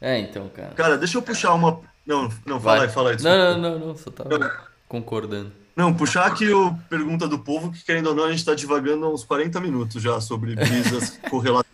É, 0.00 0.18
então, 0.20 0.48
cara. 0.48 0.74
Cara, 0.74 0.98
deixa 0.98 1.18
eu 1.18 1.22
puxar 1.22 1.54
uma. 1.54 1.80
Não, 2.06 2.30
não, 2.46 2.60
fala 2.60 2.78
Vai. 2.78 2.86
aí, 2.86 2.92
fala 2.92 3.10
aí. 3.10 3.16
Não, 3.22 3.36
não, 3.36 3.58
não, 3.58 3.86
não, 3.88 3.96
só 3.96 4.10
tava 4.10 4.68
concordando. 4.86 5.50
Não, 5.76 5.92
puxar 5.92 6.26
aqui 6.26 6.52
o 6.52 6.74
pergunta 6.88 7.26
do 7.26 7.38
povo, 7.38 7.72
que 7.72 7.84
querendo 7.84 8.08
ou 8.08 8.14
não, 8.14 8.24
a 8.24 8.30
gente 8.30 8.38
está 8.38 8.54
divagando 8.54 9.12
uns 9.12 9.24
40 9.24 9.60
minutos 9.60 10.00
já 10.00 10.20
sobre 10.20 10.54
brisas 10.54 11.18
correlatas. 11.28 11.70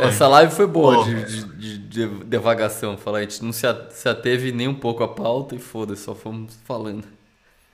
Essa 0.00 0.26
live 0.26 0.52
foi 0.52 0.66
boa 0.66 0.98
oh. 0.98 1.04
de, 1.04 1.24
de, 1.24 1.44
de, 1.44 1.78
de, 1.78 2.24
devagação. 2.24 2.96
Falar, 2.96 3.18
a 3.18 3.22
gente 3.22 3.44
não 3.44 3.52
se 3.52 3.66
ateve 4.08 4.50
nem 4.50 4.66
um 4.66 4.74
pouco 4.74 5.04
a 5.04 5.08
pauta 5.08 5.54
e 5.54 5.58
foda-se, 5.58 6.02
só 6.02 6.14
fomos 6.14 6.58
falando. 6.64 7.04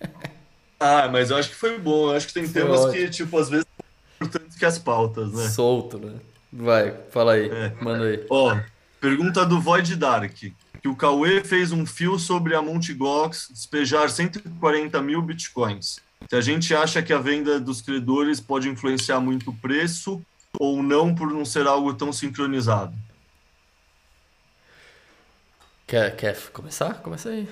Ah, 0.80 1.08
mas 1.10 1.30
eu 1.30 1.36
acho 1.36 1.48
que 1.48 1.56
foi 1.56 1.76
bom. 1.76 2.10
Eu 2.10 2.16
acho 2.16 2.28
que 2.28 2.34
tem 2.34 2.46
foi 2.46 2.62
temas 2.62 2.82
ótimo. 2.82 2.92
que, 2.92 3.10
tipo, 3.10 3.36
às 3.36 3.48
vezes 3.48 3.66
são 3.66 4.26
importantes 4.26 4.56
que 4.56 4.64
as 4.64 4.78
pautas, 4.78 5.32
né? 5.32 5.48
Solto, 5.48 5.98
né? 5.98 6.12
Vai, 6.52 6.94
fala 7.10 7.32
aí, 7.32 7.50
é. 7.50 7.74
manda 7.82 8.04
aí. 8.04 8.24
Ó, 8.30 8.56
pergunta 9.00 9.44
do 9.44 9.60
Void 9.60 9.96
Dark 9.96 10.32
que 10.80 10.88
o 10.88 10.96
Cauê 10.96 11.42
fez 11.42 11.72
um 11.72 11.84
fio 11.84 12.18
sobre 12.18 12.54
a 12.54 12.62
Mt. 12.62 12.94
Gox 12.94 13.48
despejar 13.50 14.10
140 14.10 15.00
mil 15.02 15.20
bitcoins. 15.22 16.00
Se 16.28 16.36
a 16.36 16.40
gente 16.40 16.74
acha 16.74 17.02
que 17.02 17.12
a 17.12 17.18
venda 17.18 17.58
dos 17.58 17.80
credores 17.80 18.40
pode 18.40 18.68
influenciar 18.68 19.20
muito 19.20 19.50
o 19.50 19.56
preço 19.56 20.22
ou 20.58 20.82
não 20.82 21.14
por 21.14 21.30
não 21.30 21.44
ser 21.44 21.66
algo 21.66 21.94
tão 21.94 22.12
sincronizado? 22.12 22.94
Quer, 25.86 26.14
quer 26.16 26.36
começar? 26.52 26.94
Começa 26.94 27.30
aí. 27.30 27.48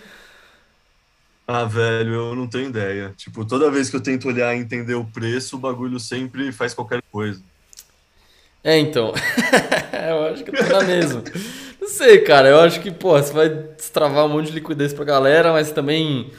Ah, 1.48 1.64
velho, 1.64 2.12
eu 2.12 2.36
não 2.36 2.46
tenho 2.46 2.68
ideia. 2.68 3.14
Tipo, 3.16 3.44
toda 3.44 3.70
vez 3.70 3.88
que 3.88 3.96
eu 3.96 4.00
tento 4.00 4.28
olhar 4.28 4.54
e 4.54 4.58
entender 4.58 4.94
o 4.94 5.04
preço, 5.04 5.56
o 5.56 5.58
bagulho 5.58 5.98
sempre 6.00 6.50
faz 6.52 6.74
qualquer 6.74 7.00
coisa. 7.10 7.40
É, 8.64 8.78
então. 8.78 9.14
eu 10.10 10.24
acho 10.26 10.42
que 10.42 10.50
eu 10.50 10.54
tô 10.54 10.72
na 10.72 10.82
mesma. 10.82 11.22
Não 11.86 11.92
sei, 11.92 12.18
cara. 12.18 12.48
Eu 12.48 12.58
acho 12.58 12.80
que, 12.80 12.90
pô, 12.90 13.12
você 13.16 13.32
vai 13.32 13.48
destravar 13.48 14.26
um 14.26 14.28
monte 14.28 14.46
de 14.46 14.54
liquidez 14.54 14.92
pra 14.92 15.04
galera, 15.04 15.52
mas 15.52 15.70
também 15.70 16.32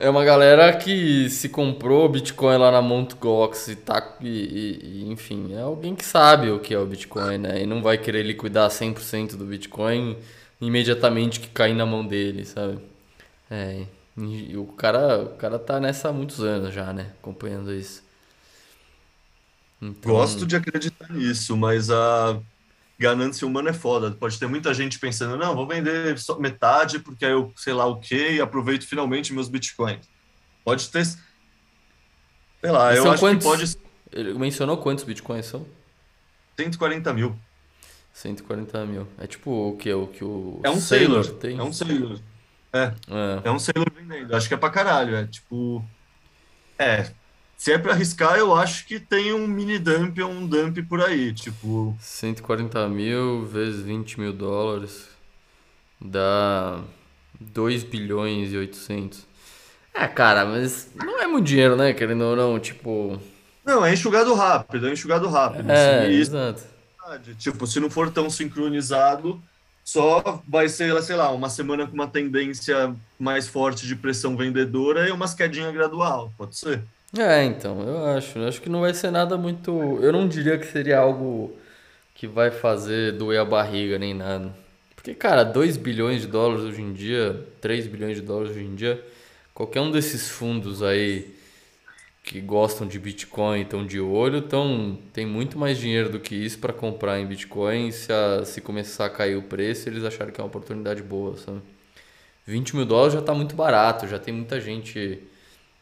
é 0.00 0.10
uma 0.10 0.24
galera 0.24 0.76
que 0.76 1.30
se 1.30 1.48
comprou 1.48 2.08
Bitcoin 2.08 2.56
lá 2.58 2.72
na 2.72 2.82
Mt. 2.82 3.16
E 3.68 3.76
tá. 3.76 4.16
E, 4.20 4.26
e, 4.26 4.80
e, 4.82 5.12
enfim, 5.12 5.54
é 5.54 5.60
alguém 5.60 5.94
que 5.94 6.04
sabe 6.04 6.50
o 6.50 6.58
que 6.58 6.74
é 6.74 6.78
o 6.78 6.84
Bitcoin, 6.84 7.38
né? 7.38 7.62
E 7.62 7.66
não 7.66 7.80
vai 7.80 7.96
querer 7.98 8.24
liquidar 8.24 8.68
100% 8.68 9.36
do 9.36 9.44
Bitcoin 9.44 10.16
imediatamente 10.60 11.38
que 11.38 11.48
cair 11.48 11.74
na 11.74 11.86
mão 11.86 12.04
dele, 12.04 12.44
sabe? 12.44 12.80
É. 13.48 13.84
E 14.18 14.56
o 14.56 14.66
cara, 14.66 15.22
o 15.22 15.36
cara 15.36 15.56
tá 15.56 15.78
nessa 15.78 16.08
há 16.08 16.12
muitos 16.12 16.40
anos 16.40 16.74
já, 16.74 16.92
né? 16.92 17.12
Acompanhando 17.22 17.72
isso. 17.72 18.02
Então... 19.80 20.12
Gosto 20.12 20.44
de 20.44 20.56
acreditar 20.56 21.12
nisso, 21.12 21.56
mas 21.56 21.90
a 21.90 22.40
ganância 22.98 23.46
humana 23.46 23.70
é 23.70 23.72
foda. 23.72 24.10
Pode 24.10 24.38
ter 24.38 24.46
muita 24.46 24.72
gente 24.72 24.98
pensando, 24.98 25.36
não, 25.36 25.54
vou 25.54 25.66
vender 25.66 26.18
só 26.18 26.38
metade 26.38 26.98
porque 26.98 27.24
aí 27.24 27.32
eu 27.32 27.52
sei 27.56 27.72
lá 27.72 27.86
o 27.86 28.00
que 28.00 28.32
e 28.32 28.40
aproveito 28.40 28.86
finalmente 28.86 29.32
meus 29.32 29.48
bitcoins. 29.48 30.08
Pode 30.64 30.88
ter. 30.90 31.04
Sei 31.04 32.70
lá, 32.70 32.94
e 32.94 32.96
eu 32.96 33.10
acho 33.10 33.20
quantos? 33.20 33.44
que 33.44 33.50
pode. 33.50 33.86
Ele 34.12 34.34
mencionou 34.38 34.78
quantos 34.78 35.04
bitcoins 35.04 35.46
são? 35.46 35.66
140 36.56 37.12
mil. 37.12 37.36
140 38.12 38.86
mil. 38.86 39.06
É 39.18 39.26
tipo 39.26 39.50
o 39.50 39.76
que? 39.76 39.92
O 39.92 40.06
que 40.06 40.24
o 40.24 40.60
é 40.64 40.70
um 40.70 40.80
Sailor, 40.80 41.24
Sailor 41.24 41.40
tem? 41.40 41.58
É 41.58 41.62
um 41.62 41.72
Sailor. 41.72 42.18
É. 42.72 42.92
é. 43.08 43.40
É 43.44 43.50
um 43.50 43.58
Sailor 43.58 43.92
vendendo. 43.94 44.34
Acho 44.34 44.48
que 44.48 44.54
é 44.54 44.56
pra 44.56 44.70
caralho. 44.70 45.14
É 45.14 45.26
tipo. 45.26 45.84
É, 46.78 47.10
se 47.56 47.72
é 47.72 47.78
para 47.78 47.92
arriscar, 47.92 48.36
eu 48.36 48.54
acho 48.54 48.86
que 48.86 49.00
tem 49.00 49.32
um 49.32 49.46
mini 49.46 49.78
dump 49.78 50.18
ou 50.20 50.30
um 50.30 50.46
dump 50.46 50.82
por 50.82 51.00
aí, 51.00 51.32
tipo... 51.32 51.96
140 52.00 52.88
mil 52.88 53.46
vezes 53.46 53.80
20 53.80 54.20
mil 54.20 54.32
dólares 54.32 55.08
dá 56.00 56.80
2 57.40 57.82
bilhões 57.84 58.52
e 58.52 58.56
800. 58.56 59.26
É, 59.94 60.06
cara, 60.06 60.44
mas 60.44 60.90
não 60.94 61.20
é 61.20 61.26
muito 61.26 61.46
dinheiro, 61.46 61.74
né? 61.74 61.94
Querendo 61.94 62.22
ou 62.22 62.36
não, 62.36 62.60
tipo... 62.60 63.18
Não, 63.64 63.84
é 63.84 63.92
enxugado 63.92 64.34
rápido, 64.34 64.86
é 64.88 64.92
enxugado 64.92 65.28
rápido. 65.28 65.70
É, 65.70 66.06
assim, 66.06 66.14
exato. 66.14 66.62
Tipo, 67.38 67.66
se 67.66 67.80
não 67.80 67.88
for 67.88 68.10
tão 68.10 68.28
sincronizado, 68.28 69.40
só 69.82 70.42
vai 70.46 70.68
ser, 70.68 71.00
sei 71.02 71.16
lá, 71.16 71.30
uma 71.30 71.48
semana 71.48 71.86
com 71.86 71.94
uma 71.94 72.08
tendência 72.08 72.94
mais 73.18 73.48
forte 73.48 73.86
de 73.86 73.96
pressão 73.96 74.36
vendedora 74.36 75.08
e 75.08 75.12
umas 75.12 75.32
quedinha 75.32 75.70
gradual, 75.72 76.32
pode 76.36 76.56
ser. 76.56 76.82
É, 77.18 77.44
então, 77.44 77.80
eu 77.82 78.04
acho. 78.16 78.38
Eu 78.38 78.48
acho 78.48 78.60
que 78.60 78.68
não 78.68 78.80
vai 78.80 78.94
ser 78.94 79.10
nada 79.10 79.36
muito. 79.36 79.70
Eu 80.02 80.12
não 80.12 80.28
diria 80.28 80.58
que 80.58 80.66
seria 80.66 80.98
algo 80.98 81.56
que 82.14 82.26
vai 82.26 82.50
fazer 82.50 83.12
doer 83.12 83.40
a 83.40 83.44
barriga 83.44 83.98
nem 83.98 84.14
nada. 84.14 84.54
Porque, 84.94 85.14
cara, 85.14 85.44
2 85.44 85.76
bilhões 85.76 86.22
de 86.22 86.26
dólares 86.26 86.64
hoje 86.64 86.82
em 86.82 86.92
dia, 86.92 87.46
3 87.60 87.86
bilhões 87.86 88.16
de 88.16 88.22
dólares 88.22 88.52
hoje 88.52 88.64
em 88.64 88.74
dia, 88.74 89.04
qualquer 89.54 89.80
um 89.80 89.90
desses 89.90 90.28
fundos 90.28 90.82
aí 90.82 91.34
que 92.24 92.40
gostam 92.40 92.88
de 92.88 92.98
Bitcoin 92.98 93.62
estão 93.62 93.86
de 93.86 94.00
olho, 94.00 94.38
então 94.38 94.98
tem 95.12 95.24
muito 95.24 95.56
mais 95.56 95.78
dinheiro 95.78 96.10
do 96.10 96.18
que 96.18 96.34
isso 96.34 96.58
para 96.58 96.72
comprar 96.72 97.20
em 97.20 97.26
Bitcoin. 97.26 97.92
Se, 97.92 98.12
a, 98.12 98.44
se 98.44 98.60
começar 98.60 99.06
a 99.06 99.10
cair 99.10 99.36
o 99.36 99.42
preço, 99.42 99.88
eles 99.88 100.02
acharem 100.02 100.34
que 100.34 100.40
é 100.40 100.42
uma 100.44 100.48
oportunidade 100.48 101.02
boa, 101.02 101.36
sabe? 101.36 101.60
20 102.46 102.76
mil 102.76 102.84
dólares 102.84 103.12
já 103.14 103.20
está 103.20 103.32
muito 103.34 103.54
barato, 103.54 104.08
já 104.08 104.18
tem 104.18 104.34
muita 104.34 104.60
gente 104.60 105.22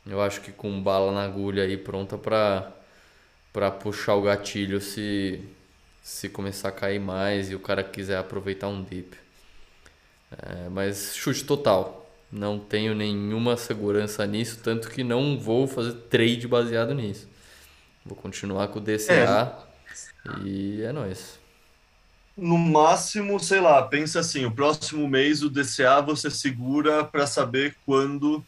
eu 0.06 0.20
acho 0.20 0.40
que 0.40 0.52
com 0.52 0.82
bala 0.82 1.12
na 1.12 1.24
agulha 1.24 1.62
aí 1.62 1.76
pronta 1.76 2.18
para 2.18 2.70
para 3.52 3.70
puxar 3.70 4.16
o 4.16 4.22
gatilho 4.22 4.80
se 4.80 5.40
se 6.02 6.28
começar 6.28 6.68
a 6.68 6.72
cair 6.72 7.00
mais 7.00 7.50
e 7.50 7.54
o 7.54 7.60
cara 7.60 7.82
quiser 7.82 8.18
aproveitar 8.18 8.68
um 8.68 8.82
dip. 8.82 9.16
É, 10.30 10.68
mas 10.68 11.14
chute 11.16 11.44
total. 11.44 12.04
Não 12.30 12.58
tenho 12.58 12.94
nenhuma 12.94 13.56
segurança 13.56 14.26
nisso, 14.26 14.58
tanto 14.62 14.90
que 14.90 15.04
não 15.04 15.38
vou 15.38 15.66
fazer 15.66 15.92
trade 16.10 16.46
baseado 16.48 16.94
nisso. 16.94 17.28
Vou 18.04 18.16
continuar 18.16 18.68
com 18.68 18.80
o 18.80 18.82
DCA 18.82 19.56
é. 20.26 20.40
e 20.42 20.82
é 20.82 20.92
nóis. 20.92 21.38
No 22.36 22.58
máximo, 22.58 23.38
sei 23.38 23.60
lá, 23.60 23.80
pensa 23.82 24.20
assim, 24.20 24.44
o 24.44 24.50
próximo 24.50 25.08
mês 25.08 25.42
o 25.42 25.48
DCA 25.48 26.02
você 26.02 26.28
segura 26.30 27.04
para 27.04 27.26
saber 27.26 27.76
quando 27.86 28.44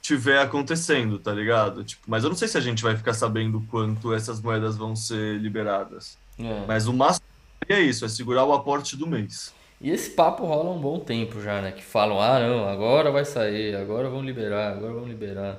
tiver 0.00 0.38
acontecendo, 0.40 1.18
tá 1.18 1.32
ligado? 1.32 1.84
Tipo, 1.84 2.02
mas 2.06 2.24
eu 2.24 2.30
não 2.30 2.36
sei 2.36 2.48
se 2.48 2.56
a 2.56 2.60
gente 2.60 2.82
vai 2.82 2.96
ficar 2.96 3.14
sabendo 3.14 3.64
quanto 3.70 4.14
essas 4.14 4.40
moedas 4.40 4.76
vão 4.76 4.96
ser 4.96 5.38
liberadas. 5.38 6.16
É. 6.38 6.64
Mas 6.66 6.86
o 6.86 6.92
máximo 6.92 7.26
é 7.68 7.80
isso, 7.80 8.04
é 8.04 8.08
segurar 8.08 8.44
o 8.44 8.52
aporte 8.52 8.96
do 8.96 9.06
mês. 9.06 9.52
E 9.80 9.90
esse 9.90 10.10
papo 10.10 10.44
rola 10.44 10.70
um 10.70 10.80
bom 10.80 10.98
tempo 10.98 11.40
já, 11.40 11.60
né? 11.60 11.72
Que 11.72 11.82
falam, 11.82 12.20
ah 12.20 12.40
não, 12.40 12.68
agora 12.68 13.10
vai 13.10 13.24
sair, 13.24 13.76
agora 13.76 14.08
vão 14.08 14.22
liberar, 14.22 14.72
agora 14.72 14.92
vão 14.92 15.06
liberar. 15.06 15.58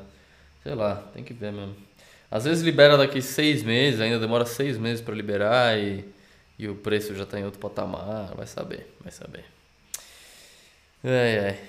Sei 0.63 0.75
lá, 0.75 0.95
tem 1.13 1.23
que 1.23 1.33
ver 1.33 1.53
mesmo. 1.53 1.75
Às 2.29 2.43
vezes 2.45 2.63
libera 2.63 2.97
daqui 2.97 3.21
seis 3.21 3.63
meses, 3.63 4.01
ainda 4.01 4.19
demora 4.19 4.45
seis 4.45 4.77
meses 4.77 5.01
para 5.01 5.15
liberar 5.15 5.79
e, 5.79 6.05
e 6.57 6.67
o 6.67 6.75
preço 6.75 7.15
já 7.15 7.25
tá 7.25 7.39
em 7.39 7.45
outro 7.45 7.59
patamar, 7.59 8.35
vai 8.35 8.45
saber, 8.45 8.93
vai 9.01 9.11
saber. 9.11 9.45
É, 11.03 11.09
é. 11.09 11.63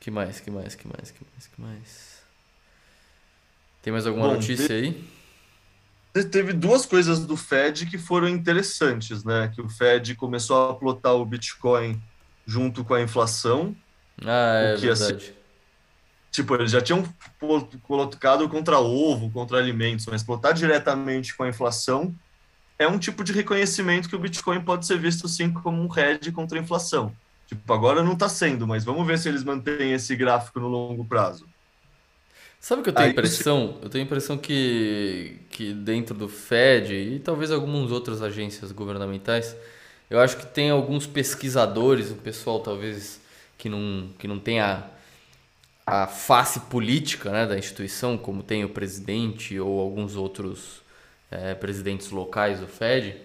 Que 0.00 0.10
mais, 0.10 0.40
que 0.40 0.50
mais, 0.50 0.74
que 0.74 0.88
mais, 0.88 1.10
que 1.10 1.24
mais, 1.24 1.46
que 1.46 1.60
mais? 1.60 2.22
Tem 3.82 3.92
mais 3.92 4.06
alguma 4.06 4.28
Bom, 4.28 4.34
notícia 4.34 4.74
aí? 4.74 5.04
Teve 6.30 6.54
duas 6.54 6.86
coisas 6.86 7.24
do 7.24 7.36
Fed 7.36 7.86
que 7.86 7.98
foram 7.98 8.26
interessantes, 8.26 9.22
né? 9.22 9.52
Que 9.54 9.60
o 9.60 9.68
Fed 9.68 10.14
começou 10.16 10.70
a 10.70 10.74
plotar 10.74 11.14
o 11.14 11.24
Bitcoin 11.24 12.02
junto 12.46 12.82
com 12.82 12.94
a 12.94 13.02
inflação. 13.02 13.76
Ah, 14.24 14.72
é 14.72 14.74
que, 14.74 14.86
verdade. 14.86 15.14
Assim, 15.14 15.32
tipo, 16.32 16.54
eles 16.54 16.70
já 16.70 16.80
tinham 16.80 17.04
colocado 17.82 18.48
contra 18.48 18.80
ovo, 18.80 19.30
contra 19.30 19.58
alimentos, 19.58 20.06
mas 20.06 20.22
plotar 20.22 20.52
diretamente 20.54 21.36
com 21.36 21.44
a 21.44 21.48
inflação 21.48 22.14
é 22.78 22.88
um 22.88 22.98
tipo 22.98 23.22
de 23.22 23.32
reconhecimento 23.32 24.08
que 24.08 24.16
o 24.16 24.18
Bitcoin 24.18 24.62
pode 24.62 24.86
ser 24.86 24.98
visto 24.98 25.28
sim 25.28 25.52
como 25.52 25.80
um 25.80 25.98
hedge 25.98 26.32
contra 26.32 26.58
a 26.58 26.62
inflação. 26.62 27.14
Tipo, 27.50 27.72
agora 27.72 28.00
não 28.00 28.12
está 28.12 28.28
sendo, 28.28 28.64
mas 28.64 28.84
vamos 28.84 29.04
ver 29.04 29.18
se 29.18 29.28
eles 29.28 29.42
mantêm 29.42 29.92
esse 29.92 30.14
gráfico 30.14 30.60
no 30.60 30.68
longo 30.68 31.04
prazo. 31.04 31.48
Sabe 32.60 32.80
o 32.80 32.84
que 32.84 32.90
eu 32.90 32.94
tenho 32.94 33.06
Aí, 33.06 33.12
impressão? 33.12 33.76
Eu 33.82 33.88
tenho 33.88 34.04
a 34.04 34.06
impressão 34.06 34.38
que, 34.38 35.36
que 35.50 35.74
dentro 35.74 36.14
do 36.14 36.28
Fed 36.28 36.94
e 36.94 37.18
talvez 37.18 37.50
algumas 37.50 37.90
outras 37.90 38.22
agências 38.22 38.70
governamentais, 38.70 39.56
eu 40.08 40.20
acho 40.20 40.36
que 40.36 40.46
tem 40.46 40.70
alguns 40.70 41.08
pesquisadores, 41.08 42.12
o 42.12 42.14
pessoal 42.14 42.60
talvez 42.60 43.20
que 43.58 43.68
não, 43.68 44.10
que 44.16 44.28
não 44.28 44.38
tem 44.38 44.60
a, 44.60 44.88
a 45.84 46.06
face 46.06 46.60
política 46.60 47.32
né, 47.32 47.48
da 47.48 47.58
instituição, 47.58 48.16
como 48.16 48.44
tem 48.44 48.64
o 48.64 48.68
presidente 48.68 49.58
ou 49.58 49.80
alguns 49.80 50.14
outros 50.14 50.82
é, 51.32 51.52
presidentes 51.54 52.10
locais 52.10 52.60
do 52.60 52.68
Fed, 52.68 53.16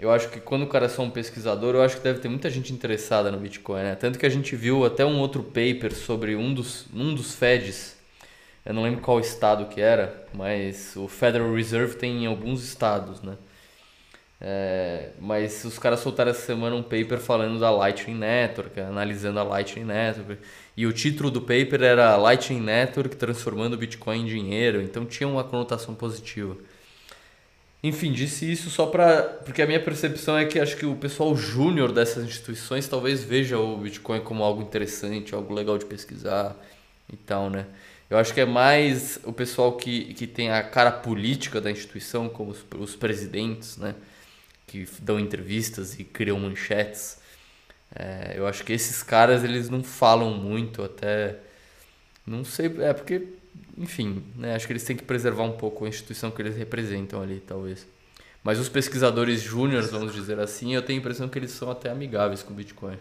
eu 0.00 0.10
acho 0.10 0.30
que 0.30 0.40
quando 0.40 0.62
o 0.62 0.66
cara 0.66 0.86
é 0.86 0.88
só 0.88 1.02
um 1.02 1.10
pesquisador, 1.10 1.74
eu 1.74 1.82
acho 1.82 1.98
que 1.98 2.02
deve 2.02 2.20
ter 2.20 2.28
muita 2.28 2.48
gente 2.48 2.72
interessada 2.72 3.30
no 3.30 3.38
Bitcoin, 3.38 3.82
né? 3.82 3.94
Tanto 3.94 4.18
que 4.18 4.26
a 4.26 4.30
gente 4.30 4.56
viu 4.56 4.84
até 4.84 5.04
um 5.04 5.18
outro 5.20 5.42
paper 5.42 5.94
sobre 5.94 6.34
um 6.34 6.54
dos, 6.54 6.86
um 6.94 7.14
dos 7.14 7.34
Feds, 7.34 7.96
eu 8.64 8.74
não 8.74 8.82
lembro 8.82 9.00
qual 9.00 9.20
estado 9.20 9.66
que 9.66 9.80
era, 9.80 10.26
mas 10.34 10.94
o 10.96 11.06
Federal 11.06 11.52
Reserve 11.54 11.96
tem 11.96 12.24
em 12.24 12.26
alguns 12.26 12.62
estados, 12.64 13.22
né? 13.22 13.36
É, 14.42 15.10
mas 15.20 15.64
os 15.66 15.78
caras 15.78 16.00
soltaram 16.00 16.30
essa 16.30 16.46
semana 16.46 16.74
um 16.74 16.82
paper 16.82 17.18
falando 17.18 17.60
da 17.60 17.70
Lightning 17.70 18.16
Network, 18.16 18.80
analisando 18.80 19.38
a 19.38 19.42
Lightning 19.42 19.84
Network. 19.84 20.42
E 20.74 20.86
o 20.86 20.92
título 20.92 21.30
do 21.30 21.42
paper 21.42 21.82
era 21.82 22.16
Lightning 22.16 22.60
Network 22.60 23.16
transformando 23.16 23.74
o 23.74 23.76
Bitcoin 23.76 24.22
em 24.22 24.26
dinheiro, 24.26 24.80
então 24.80 25.04
tinha 25.04 25.28
uma 25.28 25.44
conotação 25.44 25.94
positiva. 25.94 26.56
Enfim, 27.82 28.12
disse 28.12 28.50
isso 28.50 28.68
só 28.68 28.86
para. 28.86 29.22
Porque 29.22 29.62
a 29.62 29.66
minha 29.66 29.82
percepção 29.82 30.36
é 30.36 30.44
que 30.44 30.58
acho 30.60 30.76
que 30.76 30.84
o 30.84 30.94
pessoal 30.96 31.34
júnior 31.34 31.92
dessas 31.92 32.24
instituições 32.24 32.86
talvez 32.86 33.24
veja 33.24 33.58
o 33.58 33.78
Bitcoin 33.78 34.20
como 34.20 34.44
algo 34.44 34.60
interessante, 34.62 35.34
algo 35.34 35.54
legal 35.54 35.78
de 35.78 35.86
pesquisar 35.86 36.54
e 37.10 37.16
tal, 37.16 37.48
né? 37.48 37.66
Eu 38.10 38.18
acho 38.18 38.34
que 38.34 38.40
é 38.40 38.44
mais 38.44 39.18
o 39.24 39.32
pessoal 39.32 39.76
que, 39.76 40.12
que 40.14 40.26
tem 40.26 40.50
a 40.50 40.62
cara 40.62 40.90
política 40.90 41.60
da 41.60 41.70
instituição, 41.70 42.28
como 42.28 42.50
os, 42.50 42.64
os 42.78 42.96
presidentes, 42.96 43.76
né? 43.78 43.94
Que 44.66 44.86
dão 45.00 45.18
entrevistas 45.18 45.98
e 45.98 46.04
criam 46.04 46.38
manchetes. 46.38 47.18
É, 47.94 48.34
eu 48.36 48.46
acho 48.46 48.64
que 48.64 48.72
esses 48.72 49.02
caras 49.02 49.42
eles 49.42 49.70
não 49.70 49.82
falam 49.82 50.34
muito, 50.34 50.82
até. 50.82 51.38
Não 52.26 52.44
sei, 52.44 52.66
é 52.80 52.92
porque 52.92 53.39
enfim, 53.76 54.24
né, 54.36 54.54
acho 54.54 54.66
que 54.66 54.72
eles 54.72 54.84
têm 54.84 54.96
que 54.96 55.04
preservar 55.04 55.44
um 55.44 55.52
pouco 55.52 55.84
a 55.84 55.88
instituição 55.88 56.30
que 56.30 56.40
eles 56.42 56.56
representam 56.56 57.22
ali, 57.22 57.40
talvez. 57.40 57.86
Mas 58.42 58.58
os 58.58 58.68
pesquisadores 58.68 59.42
júniores, 59.42 59.90
vamos 59.90 60.14
dizer 60.14 60.38
assim, 60.38 60.74
eu 60.74 60.82
tenho 60.82 60.98
a 60.98 61.00
impressão 61.00 61.28
que 61.28 61.38
eles 61.38 61.50
são 61.50 61.70
até 61.70 61.90
amigáveis 61.90 62.42
com 62.42 62.52
o 62.52 62.56
Bitcoin. 62.56 62.98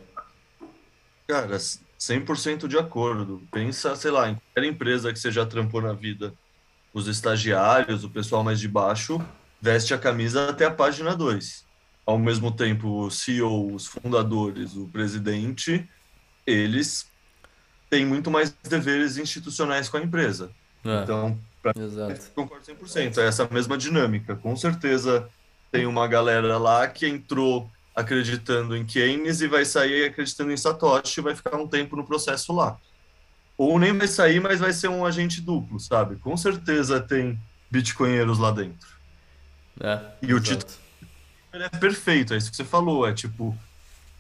Cara, 1.27 1.57
100% 1.99 2.67
de 2.67 2.77
acordo. 2.77 3.41
Pensa, 3.51 3.95
sei 3.95 4.11
lá, 4.11 4.29
em 4.29 4.35
qualquer 4.35 4.63
empresa 4.67 5.13
que 5.13 5.19
você 5.19 5.31
já 5.31 5.45
trampou 5.45 5.81
na 5.81 5.93
vida. 5.93 6.33
Os 6.93 7.07
estagiários, 7.07 8.03
o 8.03 8.09
pessoal 8.09 8.43
mais 8.43 8.59
de 8.59 8.67
baixo, 8.67 9.23
veste 9.61 9.93
a 9.93 9.97
camisa 9.97 10.49
até 10.49 10.65
a 10.65 10.71
página 10.71 11.15
2. 11.15 11.65
Ao 12.05 12.17
mesmo 12.17 12.51
tempo, 12.51 13.05
o 13.05 13.11
CEO, 13.11 13.73
os 13.73 13.85
fundadores, 13.85 14.75
o 14.75 14.87
presidente, 14.87 15.87
eles 16.47 17.07
têm 17.89 18.05
muito 18.05 18.31
mais 18.31 18.51
deveres 18.51 19.17
institucionais 19.17 19.87
com 19.87 19.97
a 19.97 20.01
empresa. 20.01 20.51
É, 20.85 21.03
Então, 21.03 21.39
pra 21.61 21.73
exato. 21.77 22.31
Concordo 22.35 22.63
100%. 22.65 23.17
É 23.17 23.27
essa 23.27 23.47
mesma 23.51 23.77
dinâmica. 23.77 24.35
Com 24.35 24.55
certeza 24.55 25.27
tem 25.71 25.85
uma 25.85 26.07
galera 26.07 26.57
lá 26.57 26.87
que 26.87 27.07
entrou 27.07 27.69
acreditando 27.95 28.75
em 28.77 28.85
Keynes 28.85 29.41
e 29.41 29.47
vai 29.47 29.65
sair 29.65 30.05
acreditando 30.05 30.51
em 30.51 30.57
Satoshi 30.57 31.19
e 31.19 31.23
vai 31.23 31.35
ficar 31.35 31.57
um 31.57 31.67
tempo 31.67 31.95
no 31.95 32.05
processo 32.05 32.53
lá. 32.53 32.77
Ou 33.57 33.77
nem 33.77 33.95
vai 33.97 34.07
sair, 34.07 34.39
mas 34.39 34.59
vai 34.59 34.71
ser 34.71 34.87
um 34.87 35.05
agente 35.05 35.41
duplo, 35.41 35.79
sabe? 35.79 36.15
Com 36.15 36.37
certeza 36.37 37.01
tem 37.01 37.37
bitcoinheiros 37.69 38.39
lá 38.39 38.51
dentro. 38.51 38.87
É, 39.81 39.99
E 40.21 40.33
o 40.33 40.37
exato. 40.37 40.65
título 40.65 40.79
Ele 41.53 41.63
é 41.63 41.69
perfeito, 41.69 42.33
é 42.33 42.37
isso 42.37 42.49
que 42.49 42.55
você 42.55 42.63
falou. 42.63 43.05
É 43.07 43.13
tipo, 43.13 43.57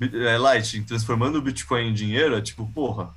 é 0.01 0.37
Lightning 0.37 0.83
transformando 0.83 1.37
o 1.37 1.41
Bitcoin 1.41 1.87
em 1.89 1.93
dinheiro, 1.93 2.35
é 2.35 2.41
tipo, 2.41 2.65
porra. 2.73 3.13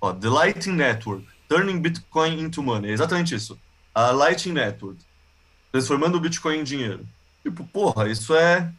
Ó, 0.00 0.12
The 0.12 0.28
Lightning 0.28 0.76
Network, 0.76 1.26
turning 1.52 1.80
Bitcoin 1.80 2.40
into 2.40 2.62
money. 2.62 2.90
É 2.90 2.94
exatamente 2.94 3.34
isso. 3.34 3.58
A 3.94 4.10
Lightning 4.10 4.54
Network, 4.54 4.98
transformando 5.70 6.16
o 6.16 6.20
Bitcoin 6.20 6.58
em 6.58 6.64
dinheiro. 6.64 7.06
Tipo, 7.42 7.64
porra, 7.64 8.08
isso 8.08 8.34
é. 8.34 8.72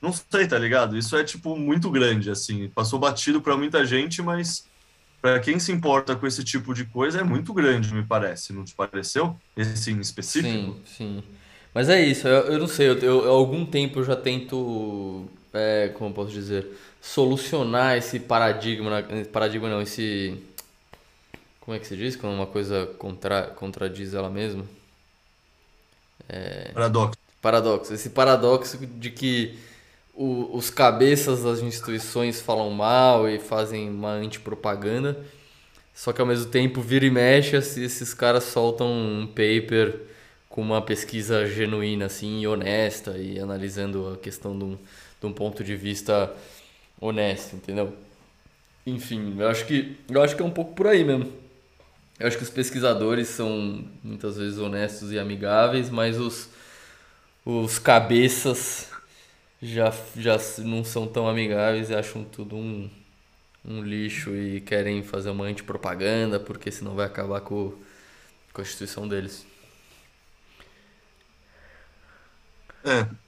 Não 0.00 0.12
sei, 0.12 0.46
tá 0.46 0.58
ligado? 0.58 0.96
Isso 0.98 1.16
é, 1.16 1.24
tipo, 1.24 1.56
muito 1.56 1.90
grande, 1.90 2.30
assim. 2.30 2.68
Passou 2.68 2.98
batido 2.98 3.40
pra 3.40 3.56
muita 3.56 3.86
gente, 3.86 4.20
mas 4.20 4.66
pra 5.22 5.40
quem 5.40 5.58
se 5.58 5.72
importa 5.72 6.14
com 6.14 6.26
esse 6.26 6.44
tipo 6.44 6.74
de 6.74 6.84
coisa, 6.84 7.20
é 7.20 7.24
muito 7.24 7.54
grande, 7.54 7.94
me 7.94 8.02
parece. 8.04 8.52
Não 8.52 8.64
te 8.64 8.74
pareceu? 8.74 9.38
Esse 9.56 9.90
em 9.90 10.00
específico? 10.00 10.52
Sim, 10.52 10.82
sim. 10.84 11.24
Mas 11.72 11.88
é 11.88 12.04
isso, 12.04 12.28
eu, 12.28 12.52
eu 12.52 12.58
não 12.58 12.68
sei, 12.68 12.88
eu, 12.88 12.98
eu- 12.98 13.24
há 13.24 13.30
algum 13.30 13.64
tempo 13.66 13.98
eu 13.98 14.04
já 14.04 14.14
tento, 14.14 15.26
é, 15.52 15.88
como 15.88 16.10
eu 16.10 16.14
posso 16.14 16.30
dizer, 16.30 16.66
solucionar 17.04 17.96
esse 17.98 18.20
paradigma, 18.20 19.02
paradigma 19.32 19.68
não, 19.68 19.82
esse, 19.82 20.42
como 21.60 21.76
é 21.76 21.80
que 21.80 21.86
se 21.86 21.96
diz? 21.96 22.16
Quando 22.16 22.34
uma 22.34 22.46
coisa 22.46 22.86
contra, 22.98 23.48
contradiz 23.48 24.14
ela 24.14 24.30
mesma? 24.30 24.64
Paradoxo. 26.72 27.18
Paradoxo, 27.40 27.92
esse 27.92 28.10
paradoxo 28.10 28.78
de 28.86 29.10
que 29.10 29.58
o- 30.14 30.56
os 30.56 30.70
cabeças 30.70 31.42
das 31.42 31.60
instituições 31.60 32.40
falam 32.40 32.70
mal 32.70 33.28
e 33.28 33.38
fazem 33.38 33.90
uma 33.90 34.12
antipropaganda, 34.12 35.18
só 35.94 36.12
que 36.12 36.20
ao 36.20 36.26
mesmo 36.26 36.50
tempo 36.50 36.80
vira 36.82 37.06
e 37.06 37.10
mexe, 37.10 37.56
esses 37.56 37.78
esses 37.78 38.14
caras 38.14 38.44
soltam 38.44 38.88
um 38.88 39.26
paper 39.26 40.00
com 40.48 40.62
uma 40.62 40.82
pesquisa 40.82 41.46
genuína 41.46 42.06
assim 42.06 42.40
e 42.42 42.48
honesta 42.48 43.18
e 43.18 43.38
analisando 43.40 44.08
a 44.14 44.18
questão 44.18 44.58
de 44.58 44.64
um, 44.64 44.78
de 45.20 45.26
um 45.26 45.32
ponto 45.32 45.64
de 45.64 45.76
vista 45.76 46.32
honesto, 47.00 47.56
entendeu? 47.56 47.96
Enfim, 48.86 49.36
eu 49.38 49.48
acho 49.48 49.66
que 49.66 49.96
eu 50.08 50.22
acho 50.22 50.36
que 50.36 50.42
é 50.42 50.44
um 50.44 50.50
pouco 50.50 50.74
por 50.74 50.86
aí 50.86 51.04
mesmo. 51.04 51.32
Eu 52.18 52.28
acho 52.28 52.36
que 52.36 52.44
os 52.44 52.50
pesquisadores 52.50 53.28
são 53.28 53.84
muitas 54.02 54.36
vezes 54.36 54.58
honestos 54.58 55.12
e 55.12 55.18
amigáveis, 55.18 55.90
mas 55.90 56.18
os 56.18 56.48
os 57.44 57.78
cabeças 57.78 58.90
já, 59.62 59.92
já 60.16 60.38
não 60.58 60.84
são 60.84 61.06
tão 61.06 61.28
amigáveis 61.28 61.90
e 61.90 61.94
acham 61.94 62.24
tudo 62.24 62.56
um, 62.56 62.90
um 63.64 63.82
lixo 63.82 64.34
e 64.36 64.60
querem 64.60 65.02
fazer 65.02 65.30
uma 65.30 65.46
antipropaganda 65.46 66.40
porque 66.40 66.70
senão 66.70 66.94
vai 66.94 67.06
acabar 67.06 67.40
com, 67.42 67.74
a 68.56 68.60
instituição 68.62 69.08
deles. 69.08 69.46
É. 72.84 73.23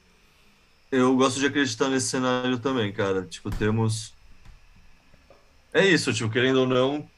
Eu 0.91 1.17
gosto 1.17 1.41
de 1.41 1.47
acreditar 1.47 1.89
nesse 1.89 2.09
cenário 2.09 2.59
também, 2.59 2.93
cara. 2.93 3.25
Tipo, 3.25 3.51
temos. 3.51 4.15
É 5.73 5.85
isso, 5.85 6.13
tipo, 6.13 6.31
querendo 6.31 6.61
ou 6.61 6.67
não. 6.67 7.09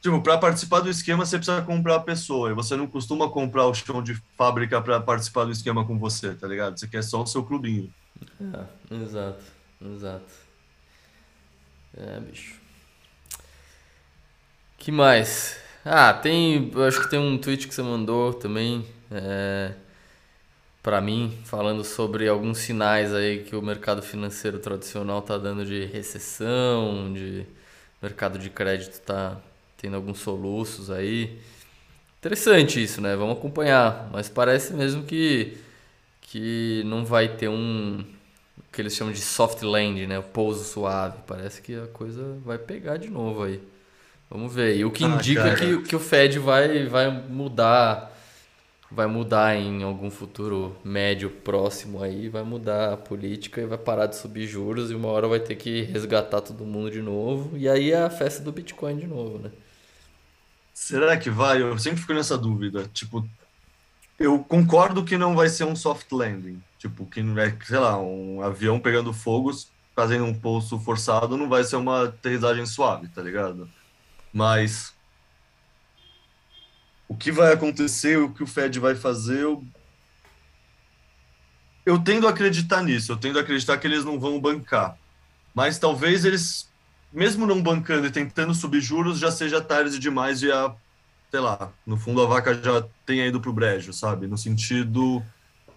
Tipo, 0.00 0.22
para 0.22 0.38
participar 0.38 0.80
do 0.80 0.90
esquema, 0.90 1.24
você 1.24 1.36
precisa 1.36 1.62
comprar 1.62 1.96
a 1.96 2.00
pessoa. 2.00 2.50
E 2.50 2.54
você 2.54 2.76
não 2.76 2.86
costuma 2.86 3.28
comprar 3.28 3.66
o 3.66 3.74
chão 3.74 4.02
de 4.02 4.14
fábrica 4.36 4.80
para 4.80 5.00
participar 5.00 5.44
do 5.44 5.52
esquema 5.52 5.84
com 5.84 5.98
você, 5.98 6.34
tá 6.34 6.46
ligado? 6.46 6.78
Você 6.78 6.86
quer 6.86 7.02
só 7.02 7.22
o 7.22 7.26
seu 7.26 7.42
clubinho. 7.42 7.92
É, 8.40 8.94
exato, 8.94 9.44
exato. 9.80 10.32
É, 11.96 12.20
bicho. 12.20 12.60
Que 14.78 14.92
mais? 14.92 15.56
Ah, 15.84 16.12
tem. 16.12 16.70
Acho 16.86 17.00
que 17.00 17.10
tem 17.10 17.18
um 17.18 17.38
tweet 17.38 17.66
que 17.66 17.74
você 17.74 17.82
mandou 17.82 18.34
também. 18.34 18.86
É, 19.10 19.74
para 20.86 21.00
mim, 21.00 21.36
falando 21.44 21.82
sobre 21.82 22.28
alguns 22.28 22.58
sinais 22.58 23.12
aí 23.12 23.42
que 23.42 23.56
o 23.56 23.60
mercado 23.60 24.02
financeiro 24.02 24.60
tradicional 24.60 25.20
tá 25.20 25.36
dando 25.36 25.66
de 25.66 25.84
recessão, 25.86 27.12
de 27.12 27.44
mercado 28.00 28.38
de 28.38 28.48
crédito 28.48 29.00
tá 29.00 29.36
tendo 29.76 29.96
alguns 29.96 30.20
soluços 30.20 30.88
aí. 30.88 31.40
Interessante 32.20 32.82
isso, 32.82 33.00
né? 33.00 33.16
Vamos 33.16 33.38
acompanhar, 33.38 34.08
mas 34.12 34.28
parece 34.28 34.74
mesmo 34.74 35.02
que 35.04 35.58
que 36.22 36.82
não 36.86 37.04
vai 37.04 37.28
ter 37.36 37.48
um 37.48 38.04
que 38.72 38.82
eles 38.82 38.94
chamam 38.94 39.12
de 39.12 39.20
soft 39.20 39.62
land, 39.62 40.06
né? 40.06 40.18
O 40.18 40.22
pouso 40.22 40.64
suave. 40.64 41.18
Parece 41.26 41.62
que 41.62 41.74
a 41.74 41.88
coisa 41.88 42.38
vai 42.44 42.58
pegar 42.58 42.98
de 42.98 43.10
novo 43.10 43.44
aí. 43.44 43.60
Vamos 44.30 44.54
ver. 44.54 44.76
E 44.76 44.84
o 44.84 44.90
que 44.90 45.04
Ah, 45.04 45.08
indica 45.08 45.42
cara. 45.42 45.56
que, 45.56 45.82
que 45.82 45.96
o 45.96 46.00
Fed 46.00 46.38
vai, 46.38 46.86
vai 46.86 47.10
mudar, 47.10 48.15
vai 48.96 49.06
mudar 49.06 49.54
em 49.54 49.82
algum 49.82 50.10
futuro 50.10 50.74
médio 50.82 51.28
próximo 51.28 52.02
aí, 52.02 52.30
vai 52.30 52.42
mudar 52.42 52.94
a 52.94 52.96
política 52.96 53.60
e 53.60 53.66
vai 53.66 53.76
parar 53.76 54.06
de 54.06 54.16
subir 54.16 54.46
juros 54.46 54.90
e 54.90 54.94
uma 54.94 55.08
hora 55.08 55.28
vai 55.28 55.38
ter 55.38 55.54
que 55.54 55.82
resgatar 55.82 56.40
todo 56.40 56.64
mundo 56.64 56.90
de 56.90 57.02
novo. 57.02 57.58
E 57.58 57.68
aí 57.68 57.92
é 57.92 58.02
a 58.02 58.08
festa 58.08 58.42
do 58.42 58.50
Bitcoin 58.50 58.96
de 58.96 59.06
novo, 59.06 59.38
né? 59.38 59.50
Será 60.72 61.14
que 61.18 61.28
vai? 61.28 61.60
Eu 61.60 61.78
sempre 61.78 62.00
fico 62.00 62.14
nessa 62.14 62.38
dúvida. 62.38 62.88
Tipo, 62.94 63.28
eu 64.18 64.38
concordo 64.38 65.04
que 65.04 65.18
não 65.18 65.36
vai 65.36 65.50
ser 65.50 65.64
um 65.64 65.76
soft 65.76 66.10
landing. 66.10 66.62
Tipo, 66.78 67.04
que 67.04 67.22
não 67.22 67.38
é, 67.38 67.54
sei 67.66 67.78
lá, 67.78 68.00
um 68.00 68.40
avião 68.40 68.80
pegando 68.80 69.12
fogo, 69.12 69.50
fazendo 69.94 70.24
um 70.24 70.34
pouso 70.34 70.78
forçado, 70.78 71.36
não 71.36 71.50
vai 71.50 71.64
ser 71.64 71.76
uma 71.76 72.04
aterrissagem 72.04 72.64
suave, 72.64 73.08
tá 73.08 73.20
ligado? 73.20 73.68
Mas 74.32 74.95
o 77.08 77.16
que 77.16 77.30
vai 77.30 77.52
acontecer, 77.52 78.18
o 78.18 78.32
que 78.32 78.42
o 78.42 78.46
Fed 78.46 78.78
vai 78.80 78.94
fazer, 78.94 79.42
eu, 79.42 79.64
eu 81.84 81.98
tendo 81.98 82.26
a 82.26 82.30
acreditar 82.30 82.82
nisso, 82.82 83.12
eu 83.12 83.16
tendo 83.16 83.38
a 83.38 83.42
acreditar 83.42 83.78
que 83.78 83.86
eles 83.86 84.04
não 84.04 84.18
vão 84.18 84.40
bancar. 84.40 84.98
Mas 85.54 85.78
talvez 85.78 86.24
eles, 86.24 86.68
mesmo 87.12 87.46
não 87.46 87.62
bancando 87.62 88.06
e 88.06 88.10
tentando 88.10 88.54
subir 88.54 88.80
juros, 88.80 89.18
já 89.18 89.30
seja 89.30 89.60
tarde 89.60 89.98
demais 89.98 90.42
e 90.42 90.50
a, 90.50 90.74
sei 91.30 91.40
lá, 91.40 91.72
no 91.86 91.96
fundo 91.96 92.22
a 92.22 92.26
vaca 92.26 92.54
já 92.54 92.84
tenha 93.04 93.26
ido 93.26 93.40
pro 93.40 93.52
brejo, 93.52 93.92
sabe? 93.92 94.26
No 94.26 94.36
sentido, 94.36 95.24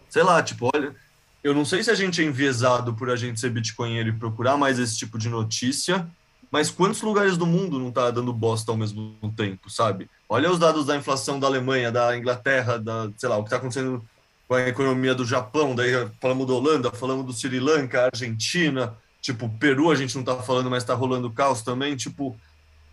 sei 0.09 0.23
lá, 0.23 0.41
tipo, 0.41 0.69
olha, 0.73 0.95
eu 1.43 1.53
não 1.53 1.63
sei 1.63 1.83
se 1.83 1.91
a 1.91 1.95
gente 1.95 2.21
é 2.21 2.25
enviesado 2.25 2.93
por 2.93 3.09
a 3.09 3.15
gente 3.15 3.39
ser 3.39 3.51
bitcoinheiro 3.51 4.09
e 4.09 4.13
procurar 4.13 4.57
mais 4.57 4.79
esse 4.79 4.97
tipo 4.97 5.17
de 5.17 5.29
notícia, 5.29 6.09
mas 6.51 6.71
quantos 6.71 7.01
lugares 7.01 7.37
do 7.37 7.45
mundo 7.45 7.79
não 7.79 7.91
tá 7.91 8.09
dando 8.09 8.33
bosta 8.33 8.71
ao 8.71 8.77
mesmo 8.77 9.15
tempo, 9.37 9.69
sabe? 9.69 10.09
Olha 10.31 10.51
os 10.51 10.59
dados 10.59 10.85
da 10.85 10.95
inflação 10.95 11.39
da 11.39 11.47
Alemanha, 11.47 11.91
da 11.91 12.15
Inglaterra, 12.15 12.77
da, 12.77 13.09
sei 13.17 13.27
lá, 13.27 13.37
o 13.37 13.43
que 13.43 13.49
tá 13.49 13.55
acontecendo 13.55 14.05
com 14.47 14.53
a 14.53 14.67
economia 14.67 15.15
do 15.15 15.25
Japão, 15.25 15.73
daí 15.73 15.91
falamos 16.21 16.45
da 16.47 16.53
Holanda, 16.53 16.91
falamos 16.91 17.25
do 17.25 17.33
Sri 17.33 17.59
Lanka, 17.59 18.05
Argentina, 18.05 18.95
tipo, 19.21 19.49
Peru 19.59 19.89
a 19.89 19.95
gente 19.95 20.15
não 20.15 20.23
tá 20.23 20.35
falando, 20.37 20.69
mas 20.69 20.83
tá 20.83 20.93
rolando 20.93 21.31
caos 21.31 21.63
também, 21.63 21.95
tipo, 21.95 22.39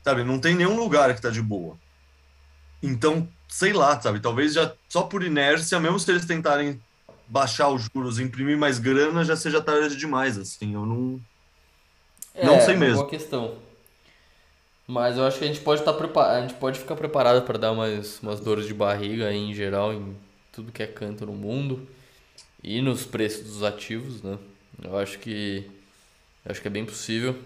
sabe, 0.02 0.24
não 0.24 0.38
tem 0.38 0.54
nenhum 0.54 0.76
lugar 0.78 1.14
que 1.14 1.20
tá 1.20 1.28
de 1.28 1.42
boa. 1.42 1.78
Então, 2.82 3.28
sei 3.48 3.72
lá, 3.72 4.00
sabe, 4.00 4.20
talvez 4.20 4.54
já 4.54 4.72
só 4.88 5.02
por 5.02 5.22
inércia, 5.22 5.78
mesmo 5.78 5.98
se 5.98 6.10
eles 6.10 6.24
tentarem 6.24 6.80
baixar 7.28 7.68
os 7.68 7.82
juros, 7.94 8.18
imprimir 8.18 8.56
mais 8.56 8.78
grana, 8.78 9.24
já 9.24 9.36
seja 9.36 9.60
tarde 9.60 9.96
demais, 9.96 10.38
assim, 10.38 10.74
eu 10.74 10.86
não... 10.86 11.20
Não 12.42 12.60
sei 12.60 12.74
é 12.74 12.76
uma 12.76 12.84
mesmo. 12.84 12.96
boa 12.96 13.08
questão. 13.08 13.65
Mas 14.86 15.16
eu 15.16 15.24
acho 15.26 15.38
que 15.38 15.44
a 15.44 15.48
gente 15.48 15.60
pode 15.60 15.80
estar 15.80 15.92
preparado, 15.94 16.36
a 16.36 16.40
gente 16.42 16.54
pode 16.54 16.78
ficar 16.78 16.94
preparado 16.94 17.44
para 17.44 17.58
dar 17.58 17.72
umas, 17.72 18.20
umas 18.22 18.38
dores 18.38 18.66
de 18.66 18.74
barriga 18.74 19.28
aí 19.28 19.36
em 19.36 19.52
geral 19.52 19.92
em 19.92 20.16
tudo 20.52 20.70
que 20.70 20.82
é 20.82 20.86
canto 20.86 21.26
no 21.26 21.32
mundo 21.32 21.86
e 22.62 22.80
nos 22.80 23.04
preços 23.04 23.44
dos 23.44 23.62
ativos, 23.64 24.22
né? 24.22 24.38
Eu 24.82 24.96
acho 24.96 25.18
que 25.18 25.68
eu 26.44 26.52
acho 26.52 26.62
que 26.62 26.68
é 26.68 26.70
bem 26.70 26.84
possível. 26.84 27.36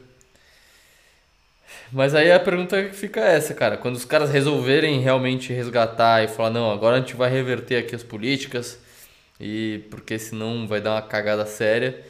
Mas 1.91 2.15
aí 2.15 2.31
a 2.31 2.39
pergunta 2.39 2.85
que 2.85 2.95
fica 2.95 3.21
é 3.21 3.37
essa, 3.37 3.55
cara, 3.55 3.77
quando 3.77 3.97
os 3.97 4.05
caras 4.05 4.31
resolverem 4.31 5.01
realmente 5.01 5.53
resgatar 5.53 6.23
e 6.23 6.29
falar, 6.29 6.51
não, 6.51 6.71
agora 6.71 6.97
a 6.97 7.01
gente 7.01 7.15
vai 7.17 7.31
reverter 7.31 7.77
aqui 7.77 7.95
as 7.95 8.03
políticas 8.03 8.79
e 9.41 9.85
porque 9.91 10.19
senão 10.19 10.67
vai 10.69 10.81
dar 10.81 10.93
uma 10.93 11.03
cagada 11.03 11.47
séria. 11.47 12.05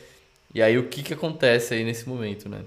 E 0.55 0.61
aí 0.61 0.77
o 0.77 0.89
que, 0.89 1.03
que 1.03 1.15
acontece 1.15 1.75
aí 1.75 1.85
nesse 1.85 2.09
momento, 2.09 2.49
né? 2.49 2.63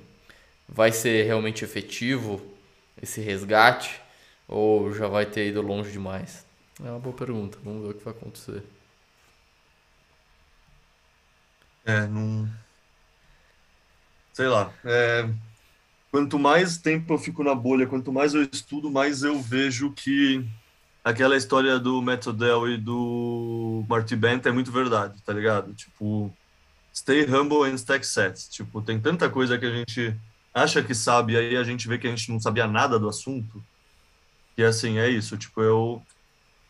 Vai 0.67 0.91
ser 0.91 1.25
realmente 1.25 1.63
efetivo 1.65 2.52
esse 3.01 3.21
resgate 3.21 4.01
ou 4.47 4.93
já 4.93 5.07
vai 5.07 5.25
ter 5.25 5.47
ido 5.47 5.61
longe 5.61 5.91
demais? 5.91 6.45
É 6.83 6.89
uma 6.89 6.99
boa 6.99 7.15
pergunta. 7.15 7.57
Vamos 7.63 7.83
ver 7.83 7.89
o 7.89 7.93
que 7.93 8.03
vai 8.03 8.13
acontecer. 8.13 8.63
É, 11.85 12.07
não. 12.07 12.49
Sei 14.33 14.47
lá. 14.47 14.73
É... 14.83 15.29
Quanto 16.11 16.37
mais 16.37 16.77
tempo 16.77 17.13
eu 17.13 17.17
fico 17.17 17.43
na 17.43 17.55
bolha, 17.55 17.87
quanto 17.87 18.11
mais 18.13 18.33
eu 18.35 18.43
estudo, 18.43 18.89
mais 18.89 19.23
eu 19.23 19.41
vejo 19.41 19.91
que 19.91 20.45
aquela 21.03 21.35
história 21.35 21.79
do 21.79 22.01
Metodel 22.01 22.69
e 22.69 22.77
do 22.77 23.83
Marty 23.89 24.15
Bent 24.15 24.45
é 24.45 24.51
muito 24.51 24.71
verdade, 24.71 25.19
tá 25.23 25.33
ligado? 25.33 25.73
Tipo, 25.73 26.31
stay 26.93 27.25
humble 27.25 27.63
and 27.69 27.75
stack 27.75 28.05
sets. 28.05 28.47
Tipo, 28.47 28.81
tem 28.81 28.99
tanta 28.99 29.29
coisa 29.29 29.57
que 29.57 29.65
a 29.65 29.71
gente 29.71 30.15
acha 30.53 30.83
que 30.83 30.93
sabe, 30.93 31.35
aí 31.35 31.57
a 31.57 31.63
gente 31.63 31.87
vê 31.87 31.97
que 31.97 32.07
a 32.07 32.09
gente 32.09 32.31
não 32.31 32.39
sabia 32.39 32.67
nada 32.67 32.99
do 32.99 33.09
assunto. 33.09 33.63
E 34.57 34.63
assim, 34.63 34.99
é 34.99 35.09
isso. 35.09 35.37
Tipo, 35.37 35.61
eu 35.61 36.01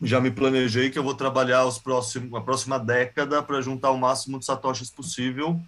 já 0.00 0.20
me 0.20 0.30
planejei 0.30 0.90
que 0.90 0.98
eu 0.98 1.02
vou 1.02 1.14
trabalhar 1.14 1.64
os 1.66 1.78
próximos, 1.78 2.32
a 2.34 2.40
próxima 2.40 2.78
década 2.78 3.42
para 3.42 3.60
juntar 3.60 3.90
o 3.90 3.98
máximo 3.98 4.38
de 4.38 4.44
satoshis 4.44 4.90
possível 4.90 5.60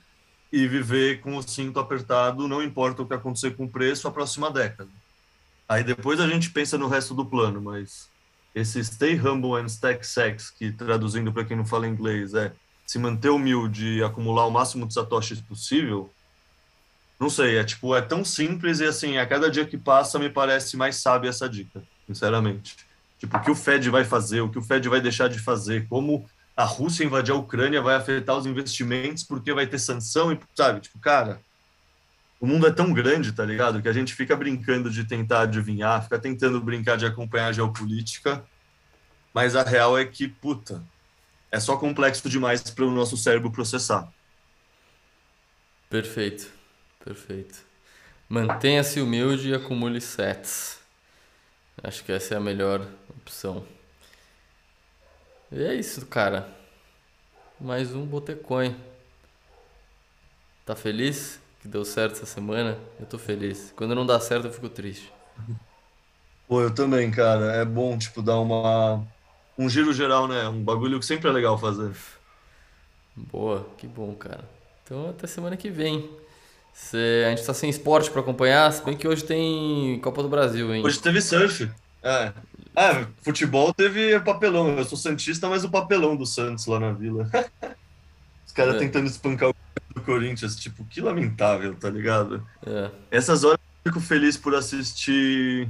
e 0.53 0.67
viver 0.67 1.21
com 1.21 1.37
o 1.37 1.43
cinto 1.43 1.79
apertado, 1.79 2.49
não 2.49 2.63
importa 2.63 3.03
o 3.03 3.07
que 3.07 3.15
acontecer 3.15 3.57
com 3.57 3.65
o 3.65 3.69
preço, 3.69 4.07
a 4.07 4.11
próxima 4.11 4.51
década. 4.51 4.91
Aí 5.69 5.83
depois 5.83 6.21
a 6.21 6.29
gente 6.29 6.51
pensa 6.51 6.79
no 6.79 6.87
resto 6.87 7.13
do 7.13 7.27
plano, 7.27 7.61
mas 7.61 8.09
esse 8.55 8.83
stay 8.85 9.19
humble 9.19 9.61
and 9.61 9.67
stack 9.67 10.07
sex, 10.07 10.51
que 10.51 10.71
traduzindo 10.71 11.33
para 11.33 11.45
quem 11.45 11.57
não 11.57 11.65
fala 11.65 11.87
inglês 11.87 12.33
é 12.35 12.53
se 12.87 12.99
manter 12.99 13.31
humilde 13.31 13.99
e 13.99 14.03
acumular 14.03 14.47
o 14.47 14.51
máximo 14.51 14.87
de 14.87 14.95
satoshis 14.95 15.41
possível, 15.41 16.11
não 17.19 17.31
sei, 17.31 17.57
é 17.57 17.65
tipo, 17.65 17.95
é 17.95 18.03
tão 18.03 18.25
simples 18.25 18.81
e 18.81 18.85
assim, 18.85 19.17
a 19.17 19.27
cada 19.27 19.51
dia 19.51 19.65
que 19.65 19.79
passa 19.79 20.19
me 20.19 20.29
parece 20.29 20.77
mais 20.77 20.97
sábia 20.97 21.31
essa 21.31 21.49
dica, 21.49 21.83
sinceramente. 22.07 22.77
Tipo, 23.19 23.39
o 23.39 23.41
que 23.41 23.51
o 23.51 23.55
Fed 23.55 23.89
vai 23.89 24.05
fazer, 24.05 24.43
o 24.43 24.51
que 24.51 24.59
o 24.59 24.63
Fed 24.63 24.87
vai 24.89 25.01
deixar 25.01 25.29
de 25.29 25.39
fazer, 25.39 25.89
como 25.89 26.29
a 26.55 26.65
Rússia 26.65 27.05
invadir 27.05 27.33
a 27.33 27.37
Ucrânia 27.37 27.81
vai 27.81 27.95
afetar 27.95 28.37
os 28.37 28.47
investimentos 28.47 29.23
porque 29.23 29.53
vai 29.53 29.67
ter 29.67 29.79
sanção 29.79 30.33
e, 30.33 30.39
sabe, 30.55 30.81
tipo, 30.81 30.99
cara, 30.99 31.41
o 32.39 32.47
mundo 32.47 32.67
é 32.67 32.71
tão 32.71 32.93
grande, 32.93 33.33
tá 33.33 33.45
ligado? 33.45 33.81
Que 33.81 33.89
a 33.89 33.93
gente 33.93 34.15
fica 34.15 34.37
brincando 34.37 34.91
de 34.91 35.05
tentar 35.05 35.43
adivinhar, 35.43 36.03
fica 36.03 36.19
tentando 36.19 36.61
brincar 36.61 36.97
de 36.97 37.07
acompanhar 37.07 37.49
a 37.49 37.53
geopolítica, 37.53 38.45
mas 39.33 39.57
a 39.57 39.63
real 39.63 39.99
é 39.99 40.05
que, 40.05 40.29
puta, 40.29 40.83
é 41.51 41.59
só 41.59 41.77
complexo 41.77 42.29
demais 42.29 42.63
para 42.63 42.85
o 42.85 42.91
nosso 42.91 43.17
cérebro 43.17 43.51
processar. 43.51 44.09
Perfeito, 45.89 46.53
perfeito. 47.07 47.65
Mantenha-se 48.29 49.01
humilde 49.01 49.51
e 49.51 49.55
acumule 49.55 50.01
sets. 50.01 50.81
Acho 51.81 52.03
que 52.03 52.11
essa 52.11 52.35
é 52.35 52.37
a 52.37 52.41
melhor 52.41 52.85
opção. 53.09 53.65
E 55.53 55.63
é 55.63 55.75
isso, 55.75 56.05
cara. 56.07 56.49
Mais 57.61 57.95
um 57.95 58.05
Botecoin. 58.05 58.75
Tá 60.65 60.75
feliz 60.75 61.39
que 61.63 61.69
deu 61.69 61.85
certo 61.85 62.15
essa 62.15 62.27
semana? 62.27 62.77
Eu 62.99 63.07
tô 63.07 63.19
feliz. 63.19 63.73
Quando 63.77 63.95
não 63.95 64.05
dá 64.05 64.19
certo, 64.19 64.49
eu 64.49 64.53
fico 64.53 64.69
triste. 64.69 65.13
Pô, 66.49 66.61
eu 66.61 66.75
também, 66.75 67.09
cara. 67.13 67.53
É 67.53 67.65
bom, 67.65 67.97
tipo, 67.97 68.21
dar 68.21 68.41
uma 68.41 69.07
um 69.57 69.69
giro 69.69 69.93
geral, 69.93 70.27
né? 70.27 70.49
Um 70.49 70.63
bagulho 70.63 70.99
que 70.99 71.07
sempre 71.07 71.29
é 71.29 71.33
legal 71.33 71.57
fazer. 71.57 71.95
Boa, 73.15 73.65
que 73.79 73.87
bom, 73.87 74.13
cara. 74.17 74.45
Então 74.83 75.09
até 75.11 75.29
semana 75.29 75.57
que 75.57 75.71
vem. 75.71 76.26
Cê, 76.77 77.25
a 77.27 77.31
gente 77.31 77.45
tá 77.45 77.55
sem 77.55 77.71
esporte 77.71 78.11
para 78.11 78.21
acompanhar, 78.21 78.71
se 78.71 78.85
bem 78.85 78.95
que 78.95 79.09
hoje 79.09 79.25
tem 79.25 79.99
Copa 80.01 80.23
do 80.23 80.29
Brasil, 80.29 80.75
hein? 80.75 80.85
Hoje 80.85 81.01
teve 81.01 81.23
surf. 81.23 81.71
É. 82.03 82.33
É, 82.77 83.07
futebol 83.23 83.73
teve 83.73 84.21
papelão. 84.21 84.77
Eu 84.77 84.85
sou 84.85 84.99
Santista, 84.99 85.49
mas 85.49 85.65
o 85.65 85.71
papelão 85.71 86.15
do 86.15 86.27
Santos 86.27 86.67
lá 86.67 86.79
na 86.79 86.93
vila. 86.93 87.31
Os 88.47 88.53
caras 88.53 88.75
é. 88.77 88.79
tentando 88.79 89.07
espancar 89.07 89.49
o 89.49 89.55
do 89.95 90.03
Corinthians. 90.03 90.55
Tipo, 90.55 90.85
que 90.85 91.01
lamentável, 91.01 91.75
tá 91.75 91.89
ligado? 91.89 92.47
É. 92.65 92.91
Essas 93.11 93.43
horas 93.43 93.59
eu 93.85 93.91
fico 93.91 94.01
feliz 94.01 94.37
por 94.37 94.55
assistir 94.55 95.69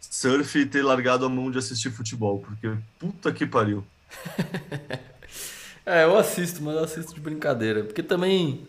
surf 0.00 0.58
e 0.58 0.64
ter 0.64 0.82
largado 0.82 1.26
a 1.26 1.28
mão 1.28 1.50
de 1.50 1.58
assistir 1.58 1.90
futebol, 1.90 2.40
porque 2.40 2.74
puta 2.98 3.30
que 3.30 3.46
pariu. 3.46 3.86
é, 5.84 6.04
eu 6.04 6.16
assisto, 6.16 6.62
mas 6.62 6.74
eu 6.74 6.84
assisto 6.84 7.14
de 7.14 7.20
brincadeira. 7.20 7.84
Porque 7.84 8.02
também 8.02 8.66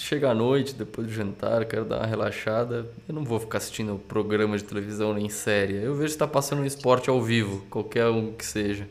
chega 0.00 0.30
à 0.30 0.34
noite, 0.34 0.74
depois 0.74 1.06
do 1.06 1.12
jantar, 1.12 1.64
quero 1.64 1.84
dar 1.84 1.98
uma 1.98 2.06
relaxada. 2.06 2.90
Eu 3.08 3.14
não 3.14 3.24
vou 3.24 3.38
ficar 3.40 3.58
assistindo 3.58 3.98
programa 4.08 4.56
de 4.56 4.64
televisão 4.64 5.14
nem 5.14 5.28
série. 5.28 5.74
Eu 5.74 5.94
vejo 5.94 6.12
se 6.12 6.18
tá 6.18 6.26
passando 6.26 6.62
um 6.62 6.66
esporte 6.66 7.10
ao 7.10 7.22
vivo, 7.22 7.66
qualquer 7.70 8.06
um 8.08 8.32
que 8.32 8.44
seja. 8.44 8.88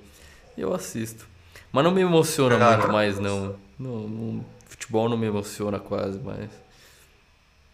E 0.58 0.62
eu 0.62 0.74
assisto. 0.74 1.28
Mas 1.72 1.84
não 1.84 1.92
me 1.92 2.02
emociona 2.02 2.58
muito 2.58 2.92
mais, 2.92 3.20
não. 3.20 3.56
não, 3.78 4.08
não 4.08 4.46
futebol 4.66 5.10
não 5.10 5.18
me 5.18 5.28
emociona 5.28 5.80
quase 5.80 6.20
mais 6.20 6.50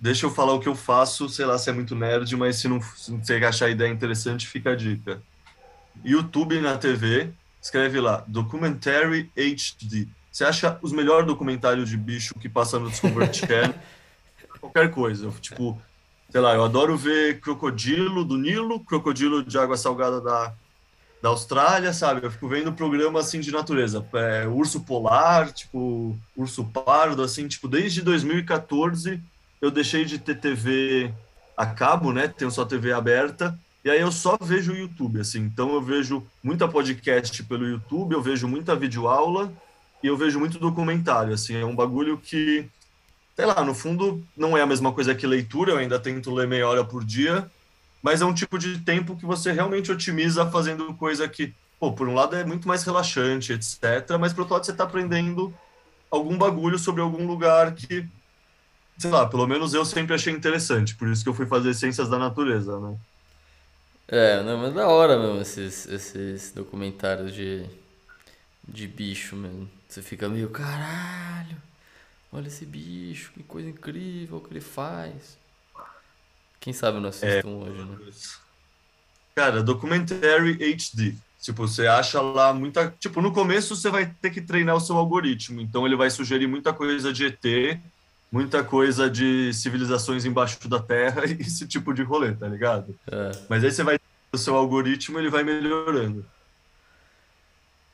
deixa 0.03 0.25
eu 0.25 0.29
falar 0.29 0.51
o 0.51 0.59
que 0.59 0.67
eu 0.67 0.75
faço, 0.75 1.29
sei 1.29 1.45
lá 1.45 1.57
se 1.57 1.69
é 1.69 1.73
muito 1.73 1.95
nerd, 1.95 2.36
mas 2.36 2.57
se 2.57 2.67
não 2.67 2.81
se 2.81 3.09
você 3.09 3.36
achar 3.36 3.67
a 3.67 3.69
ideia 3.69 3.89
interessante, 3.89 4.45
fica 4.45 4.71
a 4.71 4.75
dica. 4.75 5.23
YouTube 6.03 6.59
na 6.59 6.77
TV, 6.77 7.29
escreve 7.61 8.01
lá, 8.01 8.21
Documentary 8.27 9.31
HD. 9.38 10.09
Você 10.34 10.43
acha 10.43 10.79
os 10.81 10.91
melhores 10.91 11.27
documentários 11.27 11.88
de 11.88 11.95
bicho 11.95 12.34
que 12.39 12.49
passa 12.49 12.79
no 12.79 12.89
Discovery 12.89 13.29
Channel? 13.38 13.75
Qualquer 14.59 14.89
coisa. 14.89 15.31
Tipo, 15.39 15.79
sei 16.31 16.41
lá, 16.41 16.55
eu 16.55 16.63
adoro 16.63 16.97
ver 16.97 17.39
crocodilo 17.39 18.25
do 18.25 18.36
Nilo, 18.36 18.79
crocodilo 18.79 19.43
de 19.43 19.55
água 19.59 19.77
salgada 19.77 20.19
da, 20.19 20.51
da 21.21 21.29
Austrália, 21.29 21.93
sabe? 21.93 22.25
Eu 22.25 22.31
fico 22.31 22.47
vendo 22.47 22.73
programa 22.73 23.19
assim 23.19 23.39
de 23.39 23.51
natureza. 23.51 24.03
É, 24.12 24.47
urso 24.47 24.79
polar, 24.79 25.51
tipo, 25.51 26.17
urso 26.36 26.66
pardo, 26.66 27.21
assim, 27.21 27.47
tipo, 27.47 27.67
desde 27.67 28.01
2014 28.01 29.21
eu 29.62 29.70
deixei 29.70 30.03
de 30.03 30.17
ter 30.17 30.39
TV 30.39 31.13
a 31.55 31.67
cabo, 31.67 32.12
né? 32.12 32.28
Tenho 32.28 32.49
só 32.49 32.66
TV 32.66 32.91
aberta. 32.91 33.55
E 33.86 33.89
aí 33.91 34.01
eu 34.01 34.12
só 34.12 34.36
vejo 34.41 34.74
o 34.74 34.75
YouTube, 34.75 35.20
assim. 35.20 35.41
Então 35.41 35.75
eu 35.75 35.82
vejo 35.82 36.25
muita 36.41 36.67
podcast 36.67 37.43
pelo 37.43 37.67
YouTube, 37.67 38.13
eu 38.13 38.21
vejo 38.21 38.47
muita 38.47 38.75
videoaula 38.75 39.53
e 40.04 40.08
eu 40.08 40.17
vejo 40.17 40.39
muito 40.39 40.59
documentário, 40.59 41.34
assim. 41.34 41.55
É 41.55 41.66
um 41.66 41.75
bagulho 41.75 42.17
que, 42.17 42.70
sei 43.36 43.46
lá, 43.46 43.63
no 43.63 43.74
fundo 43.74 44.24
não 44.38 44.58
é 44.58 44.62
a 44.62 44.67
mesma 44.67 44.92
coisa 44.92 45.16
que 45.16 45.25
leitura, 45.25 45.71
eu 45.71 45.78
ainda 45.78 46.00
tento 46.00 46.34
ler 46.34 46.47
meia 46.47 46.67
hora 46.67 46.84
por 46.84 47.04
dia, 47.04 47.50
mas 48.01 48.21
é 48.21 48.25
um 48.25 48.34
tipo 48.34 48.59
de 48.59 48.80
tempo 48.80 49.16
que 49.16 49.25
você 49.25 49.51
realmente 49.51 49.92
otimiza 49.92 50.50
fazendo 50.51 50.93
coisa 50.96 51.28
que, 51.28 51.54
pô, 51.80 51.93
por 51.93 52.08
um 52.08 52.13
lado 52.13 52.36
é 52.36 52.43
muito 52.43 52.67
mais 52.67 52.84
relaxante, 52.84 53.54
etc. 53.54 54.17
Mas 54.20 54.34
por 54.34 54.42
outro 54.42 54.55
lado 54.55 54.66
você 54.66 54.71
está 54.71 54.84
aprendendo 54.84 55.54
algum 56.12 56.38
bagulho 56.38 56.78
sobre 56.78 57.01
algum 57.01 57.25
lugar 57.25 57.74
que 57.74 58.08
sei 58.97 59.09
lá, 59.09 59.28
pelo 59.28 59.47
menos 59.47 59.74
eu 59.74 59.86
sempre 59.86 60.13
achei 60.13 60.34
interessante, 60.34 60.96
por 60.96 61.08
isso 61.08 61.24
que 61.24 61.30
eu 61.30 61.34
fui 61.34 61.46
fazer 61.46 61.74
ciências 61.74 62.09
da 62.09 62.17
natureza, 62.17 62.80
né? 62.80 62.96
É, 64.08 64.43
não, 64.43 64.58
mas 64.58 64.74
da 64.74 64.88
hora 64.88 65.17
mesmo 65.17 65.42
esses, 65.42 65.88
esses 65.88 66.51
documentários 66.51 67.34
de, 67.34 67.66
de 68.67 68.88
bicho 68.88 69.36
mesmo. 69.36 69.70
Você 69.93 70.01
fica 70.01 70.28
meio, 70.28 70.49
caralho, 70.49 71.55
olha 72.32 72.47
esse 72.47 72.65
bicho, 72.65 73.32
que 73.32 73.43
coisa 73.43 73.70
incrível 73.70 74.39
que 74.39 74.51
ele 74.51 74.59
faz. 74.59 75.37
Quem 76.59 76.74
sabe 76.74 76.97
eu 76.97 77.01
não 77.01 77.09
assisto 77.09 77.28
é, 77.28 77.45
um 77.45 77.61
hoje, 77.61 77.86
né? 77.86 78.11
Cara, 79.36 79.61
Documentary 79.61 80.53
HD. 80.53 81.13
Tipo, 81.39 81.67
você 81.67 81.86
acha 81.86 82.20
lá 82.21 82.51
muita. 82.51 82.91
Tipo, 82.99 83.21
no 83.21 83.32
começo 83.32 83.75
você 83.75 83.91
vai 83.91 84.07
ter 84.20 84.32
que 84.32 84.41
treinar 84.41 84.75
o 84.75 84.79
seu 84.79 84.97
algoritmo, 84.97 85.61
então 85.61 85.86
ele 85.86 85.95
vai 85.95 86.09
sugerir 86.09 86.47
muita 86.47 86.74
coisa 86.74 87.13
de 87.13 87.28
ET 87.28 87.79
muita 88.32 88.63
coisa 88.63 89.07
de 89.07 89.53
civilizações 89.53 90.25
embaixo 90.25 90.67
da 90.67 90.79
terra 90.79 91.21
e 91.29 91.33
esse 91.33 91.67
tipo 91.67 91.93
de 91.93 92.01
rolê, 92.01 92.32
tá 92.32 92.47
ligado? 92.47 92.95
É. 93.11 93.32
Mas 93.47 93.63
aí 93.63 93.71
você 93.71 93.83
vai 93.83 93.99
o 94.32 94.37
seu 94.39 94.55
algoritmo, 94.55 95.20
ele 95.20 95.29
vai 95.29 95.43
melhorando. 95.43 96.25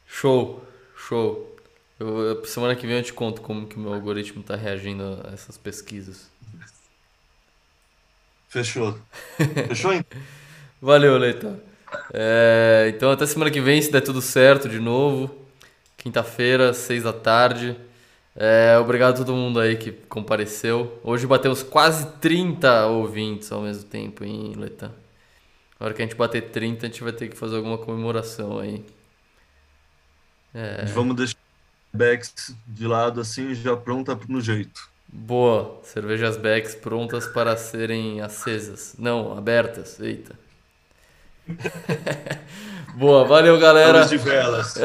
Show, 0.08 0.66
show. 0.96 1.59
Eu, 2.00 2.46
semana 2.46 2.76
que 2.76 2.88
vem 2.88 2.98
eu 2.98 3.04
te 3.04 3.12
conto 3.12 3.42
como 3.42 3.68
que 3.68 3.76
o 3.76 3.80
meu 3.80 3.94
algoritmo 3.94 4.42
tá 4.42 4.56
reagindo 4.56 5.04
a 5.28 5.34
essas 5.34 5.58
pesquisas. 5.58 6.30
Fechou. 8.48 8.98
Fechou, 9.68 9.92
hein? 9.92 10.06
Valeu, 10.82 11.18
Leitão. 11.18 11.60
É, 12.14 12.92
então 12.96 13.12
até 13.12 13.26
semana 13.26 13.52
que 13.52 13.60
vem, 13.60 13.82
se 13.82 13.92
der 13.92 14.02
tudo 14.02 14.22
certo 14.22 14.70
de 14.70 14.80
novo. 14.80 15.36
Quinta-feira, 15.98 16.74
seis 16.74 17.04
da 17.04 17.12
tarde. 17.12 17.76
É, 18.36 18.78
obrigado 18.78 19.16
a 19.16 19.18
todo 19.18 19.34
mundo 19.34 19.60
aí 19.60 19.76
que 19.76 19.92
compareceu. 19.92 21.00
Hoje 21.04 21.28
batemos 21.28 21.62
quase 21.62 22.08
30 22.20 22.86
ouvintes 22.88 23.52
ao 23.52 23.62
mesmo 23.62 23.84
tempo, 23.84 24.24
hein, 24.24 24.54
Letan? 24.56 24.94
Na 25.78 25.88
hora 25.88 25.94
que 25.94 26.02
a 26.02 26.06
gente 26.06 26.16
bater 26.16 26.50
30, 26.50 26.86
a 26.86 26.90
gente 26.90 27.04
vai 27.04 27.12
ter 27.12 27.28
que 27.28 27.36
fazer 27.36 27.58
alguma 27.58 27.78
comemoração 27.78 28.60
aí. 28.60 28.86
É... 30.54 30.86
Vamos 30.86 31.16
deixar 31.18 31.49
Becks 31.92 32.56
de 32.68 32.86
lado 32.86 33.22
assim, 33.22 33.54
já 33.54 33.76
pronta 33.76 34.18
no 34.28 34.40
jeito. 34.40 34.90
Boa, 35.12 35.80
cervejas 35.84 36.38
Becks 36.38 36.76
prontas 36.76 37.26
para 37.26 37.58
serem 37.58 38.22
acesas. 38.22 38.96
Não, 38.98 39.36
abertas. 39.36 40.00
Eita. 40.00 40.36
Boa, 42.96 43.26
valeu 43.26 43.60
galera. 43.60 44.00
A 44.00 44.02
luz 44.02 44.10
de 44.10 44.18
velas. 44.18 44.76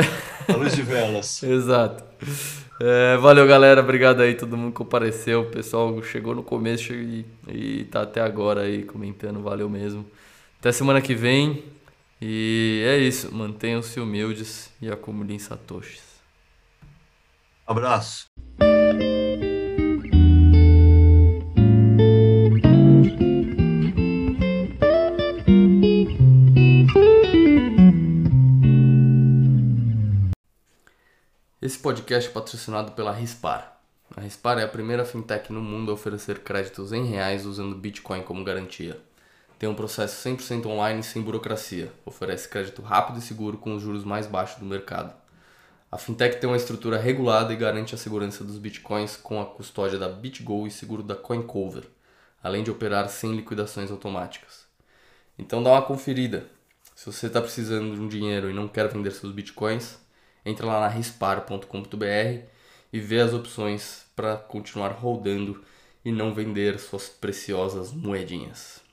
A 0.48 0.56
luz 0.56 0.74
de 0.74 0.82
velas. 0.82 1.42
Exato. 1.44 2.02
É, 2.80 3.16
valeu 3.18 3.46
galera, 3.46 3.80
obrigado 3.80 4.20
aí 4.20 4.34
todo 4.34 4.56
mundo 4.56 4.72
que 4.72 4.78
compareceu. 4.78 5.42
O 5.42 5.50
pessoal 5.50 6.02
chegou 6.02 6.34
no 6.34 6.42
começo 6.42 6.92
e, 6.92 7.24
e 7.46 7.84
tá 7.84 8.02
até 8.02 8.20
agora 8.20 8.62
aí 8.62 8.82
comentando, 8.82 9.42
valeu 9.42 9.68
mesmo. 9.68 10.06
Até 10.58 10.72
semana 10.72 11.00
que 11.00 11.14
vem. 11.14 11.64
E 12.20 12.82
é 12.86 12.96
isso, 12.96 13.34
mantenham-se 13.34 14.00
humildes 14.00 14.70
e 14.80 14.90
acumulem 14.90 15.38
satoshis. 15.38 16.13
Abraço. 17.66 18.26
Esse 31.62 31.78
podcast 31.78 32.28
é 32.28 32.32
patrocinado 32.32 32.92
pela 32.92 33.10
Rispar. 33.10 33.80
A 34.14 34.20
Rispar 34.20 34.58
é 34.58 34.64
a 34.64 34.68
primeira 34.68 35.06
fintech 35.06 35.50
no 35.50 35.62
mundo 35.62 35.90
a 35.90 35.94
oferecer 35.94 36.40
créditos 36.40 36.92
em 36.92 37.06
reais 37.06 37.46
usando 37.46 37.74
Bitcoin 37.74 38.22
como 38.22 38.44
garantia. 38.44 39.00
Tem 39.58 39.66
um 39.66 39.74
processo 39.74 40.28
100% 40.28 40.66
online 40.66 41.02
sem 41.02 41.22
burocracia. 41.22 41.90
Oferece 42.04 42.46
crédito 42.46 42.82
rápido 42.82 43.18
e 43.18 43.22
seguro 43.22 43.56
com 43.56 43.74
os 43.74 43.82
juros 43.82 44.04
mais 44.04 44.26
baixos 44.26 44.58
do 44.58 44.66
mercado. 44.66 45.23
A 45.94 45.96
fintech 45.96 46.40
tem 46.40 46.50
uma 46.50 46.56
estrutura 46.56 46.98
regulada 46.98 47.52
e 47.52 47.56
garante 47.56 47.94
a 47.94 47.96
segurança 47.96 48.42
dos 48.42 48.58
bitcoins 48.58 49.16
com 49.16 49.40
a 49.40 49.46
custódia 49.46 49.96
da 49.96 50.08
BitGo 50.08 50.66
e 50.66 50.70
seguro 50.72 51.04
da 51.04 51.14
CoinCover, 51.14 51.84
além 52.42 52.64
de 52.64 52.70
operar 52.72 53.08
sem 53.08 53.30
liquidações 53.30 53.92
automáticas. 53.92 54.66
Então 55.38 55.62
dá 55.62 55.70
uma 55.70 55.82
conferida. 55.82 56.48
Se 56.96 57.06
você 57.06 57.28
está 57.28 57.40
precisando 57.40 57.94
de 57.94 58.00
um 58.00 58.08
dinheiro 58.08 58.50
e 58.50 58.52
não 58.52 58.66
quer 58.66 58.88
vender 58.88 59.12
seus 59.12 59.32
bitcoins, 59.32 59.96
entra 60.44 60.66
lá 60.66 60.80
na 60.80 60.88
rispar.com.br 60.88 62.42
e 62.92 62.98
vê 62.98 63.20
as 63.20 63.32
opções 63.32 64.04
para 64.16 64.36
continuar 64.36 64.88
rodando 64.88 65.62
e 66.04 66.10
não 66.10 66.34
vender 66.34 66.80
suas 66.80 67.08
preciosas 67.08 67.92
moedinhas. 67.92 68.83